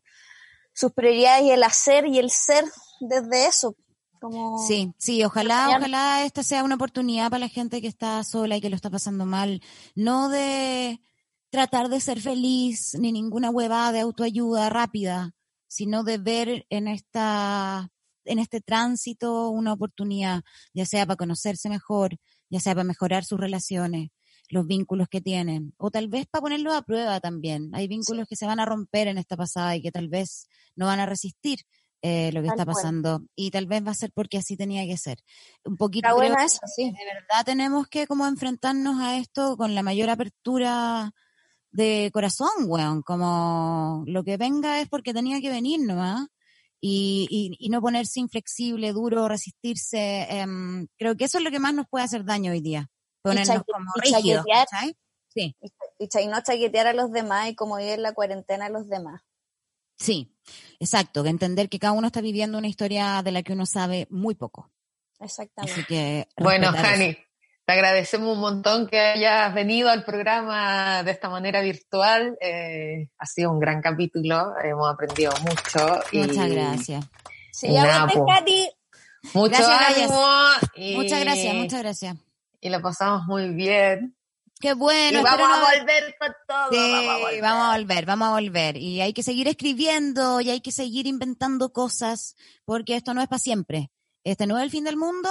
sus 0.73 0.93
prioridades 0.93 1.43
y 1.43 1.51
el 1.51 1.63
hacer 1.63 2.05
y 2.05 2.19
el 2.19 2.29
ser 2.29 2.63
desde 3.01 3.47
eso. 3.47 3.75
Como... 4.21 4.65
Sí, 4.65 4.93
sí, 4.97 5.23
ojalá, 5.23 5.77
ojalá 5.77 6.23
esta 6.23 6.41
sea 6.41 6.63
una 6.63 6.75
oportunidad 6.75 7.29
para 7.29 7.39
la 7.39 7.49
gente 7.49 7.81
que 7.81 7.87
está 7.87 8.23
sola 8.23 8.57
y 8.57 8.61
que 8.61 8.69
lo 8.69 8.75
está 8.75 8.89
pasando 8.89 9.25
mal, 9.25 9.61
no 9.95 10.29
de 10.29 11.01
tratar 11.49 11.89
de 11.89 11.99
ser 11.99 12.21
feliz 12.21 12.95
ni 12.99 13.11
ninguna 13.11 13.49
huevada 13.49 13.91
de 13.91 13.99
autoayuda 13.99 14.69
rápida, 14.69 15.33
sino 15.67 16.03
de 16.03 16.17
ver 16.17 16.65
en 16.69 16.87
esta 16.87 17.89
en 18.27 18.39
este 18.39 18.61
tránsito 18.61 19.49
una 19.49 19.73
oportunidad, 19.73 20.43
ya 20.73 20.85
sea 20.85 21.05
para 21.05 21.17
conocerse 21.17 21.69
mejor, 21.69 22.17
ya 22.49 22.59
sea 22.59 22.73
para 22.73 22.83
mejorar 22.83 23.25
sus 23.25 23.39
relaciones, 23.39 24.09
los 24.49 24.65
vínculos 24.65 25.07
que 25.09 25.21
tienen, 25.21 25.73
o 25.77 25.91
tal 25.91 26.07
vez 26.07 26.25
para 26.27 26.41
ponerlos 26.41 26.73
a 26.75 26.81
prueba 26.81 27.19
también. 27.19 27.69
Hay 27.73 27.87
vínculos 27.87 28.27
que 28.27 28.35
se 28.35 28.45
van 28.45 28.59
a 28.59 28.65
romper 28.65 29.07
en 29.07 29.17
esta 29.17 29.35
pasada 29.35 29.75
y 29.75 29.81
que 29.81 29.91
tal 29.91 30.07
vez 30.07 30.47
no 30.75 30.85
van 30.85 30.99
a 30.99 31.05
resistir 31.05 31.59
eh, 32.01 32.31
lo 32.31 32.41
que 32.41 32.47
Tal 32.47 32.59
está 32.59 32.65
cual. 32.65 32.75
pasando 32.75 33.21
y 33.35 33.49
tal 33.51 33.65
vez 33.65 33.85
va 33.85 33.91
a 33.91 33.95
ser 33.95 34.11
porque 34.13 34.37
así 34.37 34.55
tenía 34.55 34.85
que 34.85 34.97
ser. 34.97 35.17
Un 35.65 35.77
poquito 35.77 36.07
creo 36.15 36.35
que 36.35 36.43
eso, 36.43 36.59
sí. 36.75 36.85
de 36.85 37.05
verdad 37.05 37.43
tenemos 37.43 37.87
que 37.87 38.05
como 38.07 38.27
enfrentarnos 38.27 39.01
a 39.01 39.17
esto 39.17 39.57
con 39.57 39.73
la 39.75 39.83
mayor 39.83 40.09
apertura 40.09 41.11
de 41.71 42.09
corazón, 42.13 42.49
weón, 42.67 43.01
como 43.01 44.03
lo 44.07 44.23
que 44.23 44.37
venga 44.37 44.79
es 44.79 44.87
porque 44.87 45.13
tenía 45.13 45.41
que 45.41 45.49
venir 45.49 45.79
nomás. 45.81 46.27
Y, 46.79 47.27
y, 47.29 47.65
y 47.65 47.69
no 47.69 47.81
ponerse 47.81 48.19
inflexible, 48.19 48.91
duro, 48.93 49.27
resistirse. 49.27 50.27
em, 50.29 50.87
creo 50.97 51.15
que 51.17 51.25
eso 51.25 51.37
es 51.39 51.43
lo 51.43 51.51
que 51.51 51.59
más 51.59 51.73
nos 51.73 51.87
puede 51.87 52.05
hacer 52.05 52.23
daño 52.23 52.51
hoy 52.51 52.61
día. 52.61 52.89
Ponernos 53.23 53.57
chaque- 53.57 53.71
como 53.71 53.91
y 54.03 54.13
rígidos. 54.13 54.45
¿cachai? 54.45 54.95
Sí. 55.29 55.55
y, 55.99 56.07
cha- 56.07 56.21
y 56.21 56.27
no 56.27 56.41
chaquetear 56.41 56.87
a 56.87 56.93
los 56.93 57.11
demás 57.11 57.49
y 57.49 57.55
como 57.55 57.77
vivir 57.77 57.99
la 57.99 58.13
cuarentena 58.13 58.67
a 58.67 58.69
los 58.69 58.87
demás. 58.89 59.21
Sí, 59.99 60.35
exacto, 60.79 61.23
que 61.23 61.29
entender 61.29 61.69
que 61.69 61.79
cada 61.79 61.93
uno 61.93 62.07
está 62.07 62.21
viviendo 62.21 62.57
una 62.59 62.67
historia 62.67 63.21
de 63.23 63.31
la 63.31 63.41
que 63.43 63.53
uno 63.53 63.65
sabe 63.65 64.07
muy 64.11 64.35
poco. 64.35 64.71
Exactamente. 65.19 65.73
Así 65.73 65.83
que 65.85 66.27
Bueno. 66.37 66.71
Jani, 66.71 67.17
te 67.67 67.73
agradecemos 67.73 68.33
un 68.33 68.39
montón 68.39 68.87
que 68.87 68.97
hayas 68.97 69.53
venido 69.53 69.89
al 69.89 70.05
programa 70.05 71.03
de 71.03 71.11
esta 71.11 71.27
manera 71.29 71.59
virtual. 71.59 72.37
Eh, 72.39 73.09
ha 73.17 73.25
sido 73.25 73.51
un 73.51 73.59
gran 73.59 73.81
capítulo, 73.81 74.53
hemos 74.63 74.89
aprendido 74.89 75.33
mucho. 75.41 75.99
y 76.13 76.19
Muchas 76.19 76.49
gracias. 76.49 77.05
Sí, 77.51 77.67
Nada, 77.73 78.07
po. 78.07 78.25
Katy. 78.25 78.69
Mucho 79.33 79.57
Gracias. 79.57 80.11
Y, 80.75 80.95
Muchas 80.95 81.19
gracias, 81.19 81.53
muchas 81.55 81.79
gracias. 81.81 82.15
Y 82.61 82.69
lo 82.69 82.81
pasamos 82.81 83.25
muy 83.27 83.49
bien. 83.49 84.15
Qué 84.61 84.73
bueno. 84.73 85.19
y 85.19 85.23
vamos 85.23 85.49
a 85.51 85.59
no- 85.59 85.65
volver 85.65 86.15
con 86.17 86.29
todo. 86.47 86.69
Sí, 86.71 86.77
vamos 86.93 87.09
a 87.09 87.17
volver. 87.17 87.41
vamos 87.41 87.65
a 87.67 87.77
volver, 87.77 88.05
vamos 88.05 88.27
a 88.29 88.31
volver. 88.31 88.77
Y 88.77 89.01
hay 89.01 89.11
que 89.11 89.23
seguir 89.23 89.49
escribiendo 89.49 90.39
y 90.39 90.51
hay 90.51 90.61
que 90.61 90.71
seguir 90.71 91.05
inventando 91.05 91.73
cosas, 91.73 92.37
porque 92.63 92.95
esto 92.95 93.13
no 93.13 93.21
es 93.21 93.27
para 93.27 93.39
siempre. 93.39 93.91
Este 94.23 94.47
no 94.47 94.57
es 94.57 94.63
el 94.63 94.71
fin 94.71 94.85
del 94.85 94.95
mundo, 94.95 95.29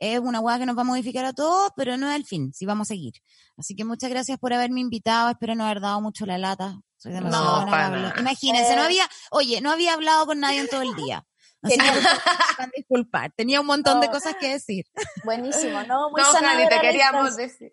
es 0.00 0.20
una 0.20 0.40
hueá 0.40 0.58
que 0.58 0.66
nos 0.66 0.76
va 0.76 0.82
a 0.82 0.84
modificar 0.84 1.24
a 1.24 1.32
todos, 1.32 1.70
pero 1.76 1.96
no 1.96 2.10
es 2.10 2.16
el 2.16 2.24
fin, 2.24 2.52
sí 2.52 2.66
vamos 2.66 2.88
a 2.88 2.94
seguir. 2.94 3.14
Así 3.56 3.74
que 3.74 3.84
muchas 3.84 4.10
gracias 4.10 4.38
por 4.38 4.52
haberme 4.52 4.80
invitado, 4.80 5.30
espero 5.30 5.54
no 5.54 5.64
haber 5.64 5.80
dado 5.80 6.00
mucho 6.00 6.26
la 6.26 6.38
lata. 6.38 6.80
Soy 6.96 7.12
demasiado 7.12 7.44
No, 7.44 7.56
buena 7.66 7.70
para. 7.70 8.20
Imagínense, 8.20 8.74
no 8.74 8.82
había, 8.82 9.08
oye, 9.30 9.60
no 9.60 9.70
había 9.70 9.94
hablado 9.94 10.26
con 10.26 10.40
nadie 10.40 10.60
en 10.60 10.68
todo 10.68 10.82
el 10.82 10.94
día. 10.96 11.24
Tenía- 11.68 11.92
disculpar, 12.76 13.32
tenía 13.36 13.60
un 13.60 13.66
montón 13.66 14.00
de 14.00 14.06
No. 14.06 14.12
cosas 14.12 14.34
que 14.40 14.48
decir. 14.50 14.86
Buenísimo, 15.24 15.82
¿no? 15.84 16.10
Muy 16.10 16.20
No, 16.22 16.32
sanadora 16.32 16.68
te 16.68 16.80
queríamos 16.80 17.36
decir, 17.36 17.70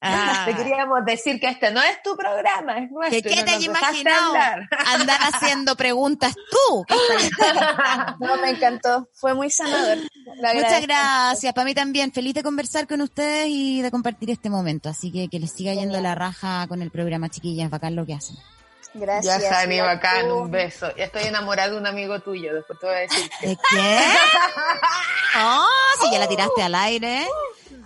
Ah. 0.00 0.44
te 0.46 0.54
queríamos 0.54 1.04
decir 1.04 1.40
que 1.40 1.48
este 1.48 1.70
no 1.70 1.80
es 1.82 2.02
tu 2.02 2.16
programa, 2.16 2.78
es 2.78 2.90
nuestro. 2.90 3.22
¿Qué, 3.22 3.28
qué 3.28 3.36
no 3.36 3.44
te 3.44 3.50
has 3.52 3.62
imaginado? 3.62 4.34
Andar 4.86 5.18
haciendo 5.22 5.76
preguntas 5.76 6.34
tú. 6.34 6.84
¿Qué 6.86 6.94
estás 6.94 7.54
No, 8.20 8.36
me 8.38 8.50
encantó. 8.50 9.08
Fue 9.14 9.34
muy 9.34 9.50
sanador. 9.50 9.98
Muchas 10.54 10.82
gracias, 10.82 11.52
para 11.52 11.64
mí 11.64 11.74
también. 11.74 12.12
Feliz 12.12 12.34
de 12.34 12.42
conversar 12.42 12.86
con 12.86 13.00
ustedes 13.00 13.46
y 13.48 13.82
de 13.82 13.90
compartir 13.90 14.30
este 14.30 14.50
momento. 14.50 14.88
Así 14.88 15.10
que 15.12 15.28
que 15.28 15.38
les 15.38 15.52
siga 15.52 15.74
yendo 15.74 16.00
la 16.00 16.14
raja 16.14 16.66
con 16.68 16.82
el 16.82 16.90
programa, 16.90 17.28
chiquillas. 17.28 17.70
Bacán 17.70 17.96
lo 17.96 18.06
que 18.06 18.14
hacen. 18.14 18.36
Gracias. 18.94 19.42
Ya, 19.42 19.64
igual 19.64 19.96
bacán, 19.96 20.28
tú. 20.28 20.34
un 20.36 20.50
beso. 20.50 20.94
Ya 20.96 21.04
estoy 21.04 21.24
enamorada 21.24 21.70
de 21.70 21.76
un 21.78 21.86
amigo 21.86 22.20
tuyo, 22.20 22.54
después 22.54 22.78
te 22.78 22.86
voy 22.86 22.94
a 22.94 22.98
decir 23.00 23.30
¿De 23.42 23.56
qué? 23.70 23.98
Oh, 25.36 25.66
si 26.00 26.12
ya 26.12 26.18
la 26.20 26.28
tiraste 26.28 26.62
al 26.62 26.74
aire. 26.76 27.26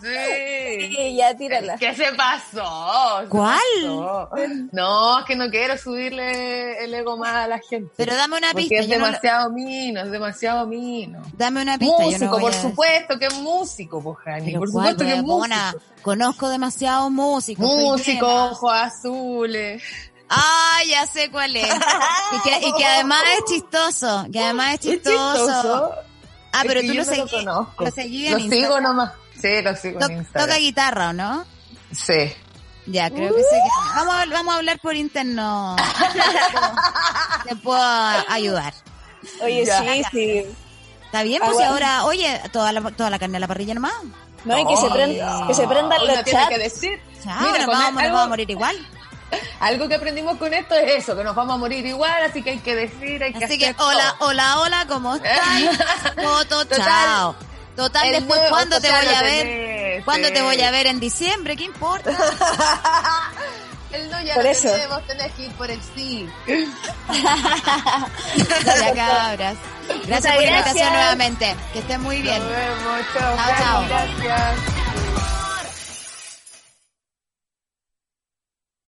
sí. 0.02 0.94
Sí, 0.94 1.16
ya 1.16 1.34
tírala. 1.34 1.76
¿Qué 1.78 1.94
se 1.94 2.12
pasó? 2.12 3.20
Se 3.22 3.28
¿Cuál? 3.28 3.59
pasó. 3.80 4.30
No, 4.72 5.18
es 5.20 5.24
que 5.24 5.34
no 5.34 5.48
quiero 5.50 5.78
subirle 5.78 6.84
el 6.84 6.92
ego 6.94 7.16
más 7.16 7.34
a 7.34 7.48
la 7.48 7.59
gente. 7.59 7.90
Pero 7.96 8.14
dame 8.14 8.36
una 8.36 8.48
porque 8.52 8.68
pista. 8.68 8.80
es 8.82 8.88
no 8.88 8.98
lo- 8.98 9.04
demasiado 9.06 9.50
mino, 9.50 10.00
es 10.02 10.11
demasiado 10.11 10.66
mino. 10.66 11.22
dame 11.32 11.62
una 11.62 11.78
pista. 11.78 11.96
yo 11.96 12.04
no 12.04 12.11
Músico, 12.11 12.30
voy 12.32 12.40
por 12.42 12.52
a- 12.52 12.61
supuesto 12.62 13.18
que 13.18 13.26
es 13.26 13.34
músico, 13.34 14.02
pues, 14.02 14.18
Jani. 14.18 14.46
Pero 14.46 14.59
Por 14.61 14.70
¿cuál, 14.72 14.90
supuesto 14.90 15.04
que 15.04 15.18
es 15.18 15.22
músico. 15.22 15.80
Conozco 16.02 16.48
demasiados 16.50 17.11
músicos. 17.11 17.66
Músico, 17.66 18.26
ojos 18.26 18.72
azules. 18.72 19.82
Ah, 20.31 20.79
ya 20.89 21.07
sé 21.07 21.31
cuál 21.31 21.57
es. 21.57 21.66
Y 21.66 22.41
que, 22.49 22.66
y 22.68 22.72
que 22.74 22.85
además 22.87 23.22
es 23.39 23.45
chistoso. 23.53 24.26
Que 24.33 24.41
además 24.45 24.74
es 24.74 24.74
Es 24.85 24.91
chistoso. 24.93 25.37
chistoso. 25.47 25.95
Ah, 26.53 26.62
Es 26.62 26.66
pero 26.68 26.81
que 26.81 26.87
tú 26.89 26.93
yo 26.95 27.01
lo 27.03 27.07
no 27.07 27.14
seguís. 27.14 27.31
conozco. 27.33 27.85
Lo 27.85 27.91
seguí 27.91 28.26
en 28.26 28.33
Lo 28.33 28.39
Instagram. 28.39 28.68
sigo 28.68 28.81
nomás. 28.81 29.12
Sí, 29.41 29.62
lo 29.62 29.76
sigo 29.76 29.99
To- 30.01 30.07
en 30.07 30.18
Instagram. 30.18 30.47
toca 30.49 30.59
guitarra, 30.59 31.09
¿o 31.11 31.12
no? 31.12 31.45
Sí. 31.93 32.33
Ya, 32.87 33.11
creo 33.11 33.35
que 33.35 33.43
sé 33.43 33.49
que... 33.51 33.97
Vamos 33.97 34.14
a, 34.14 34.24
vamos 34.26 34.55
a 34.55 34.57
hablar 34.59 34.79
por 34.81 34.95
interno. 34.97 35.76
Te 37.47 37.57
puedo 37.57 37.81
ayudar. 38.29 38.72
Oye, 39.43 39.64
Ya. 39.66 39.81
sí, 39.81 40.03
sí. 40.11 40.45
¿Está 41.05 41.22
bien? 41.22 41.41
Pues 41.45 41.53
y 41.59 41.62
Aguanta. 41.62 41.68
ahora, 41.99 42.05
oye, 42.05 42.41
toda 42.53 42.72
la, 42.72 42.81
toda 42.91 43.11
la 43.11 43.18
carne 43.18 43.37
a 43.39 43.41
la 43.41 43.49
parrilla 43.49 43.74
nomás. 43.74 43.93
No, 44.45 44.59
y 44.59 44.66
que 44.66 44.76
se, 44.76 44.87
Oye. 44.87 44.95
prenda, 44.95 45.45
que 45.49 45.55
se 45.55 45.66
prendan 45.68 46.07
los 46.07 46.16
chats. 46.24 46.81
Chao, 47.24 47.41
Mira, 47.41 47.66
nos, 47.66 47.76
vamos, 47.76 47.93
nos 47.95 48.03
algo- 48.03 48.12
vamos 48.14 48.22
a 48.22 48.29
morir 48.29 48.51
igual. 48.51 48.89
Algo 49.61 49.89
que 49.89 49.95
aprendimos 49.97 50.37
con 50.39 50.53
esto 50.55 50.74
es 50.74 51.03
eso, 51.05 51.16
que 51.16 51.24
nos 51.24 51.35
vamos 51.35 51.55
a 51.55 51.59
morir 51.59 51.85
igual, 51.85 52.22
así 52.24 52.43
que 52.43 52.51
hay 52.51 52.59
que 52.59 52.74
decir, 52.74 53.22
hay 53.22 53.33
que 53.33 53.45
Así 53.45 53.59
que, 53.59 53.74
hola, 53.79 54.14
todo. 54.18 54.29
hola, 54.29 54.59
hola, 54.61 54.85
¿cómo 54.89 55.14
estás? 55.16 55.41
Foto, 56.22 56.64
Total. 56.66 56.79
chao. 56.85 57.37
Total, 57.76 58.07
El 58.07 58.12
después, 58.14 58.41
nuevo, 58.41 58.55
¿cuándo 58.57 58.81
te 58.81 58.89
voy 58.91 59.07
a 59.07 59.22
ver? 59.22 59.43
tenés, 59.47 60.05
¿Cuándo 60.05 60.29
sí. 60.29 60.35
te 60.35 60.43
voy 60.43 60.61
a 60.61 60.70
ver? 60.72 60.87
¿En 60.89 60.99
diciembre? 61.01 61.57
¿Qué 61.57 61.64
importa? 61.64 62.11
El 63.93 64.11
no 64.11 64.20
ya 64.20 64.35
Por 64.35 64.45
lo 64.45 64.51
eso. 64.51 64.68
tenemos, 64.70 65.07
tenés 65.07 65.33
que 65.33 65.43
ir 65.45 65.53
por 65.53 65.70
el 65.70 65.81
sí. 65.95 66.29
cabras. 68.95 69.57
Gracias 70.07 70.35
por 70.35 70.43
la 70.45 70.51
gracias. 70.51 70.66
invitación 70.66 70.93
nuevamente. 70.93 71.57
Que 71.72 71.79
estén 71.79 72.03
muy 72.03 72.20
bien. 72.20 72.39
Nos 72.43 72.51
vemos, 72.51 73.01
chao. 73.16 73.37
Chao, 73.37 73.55
chao. 73.59 73.85
Gracias. 73.89 75.38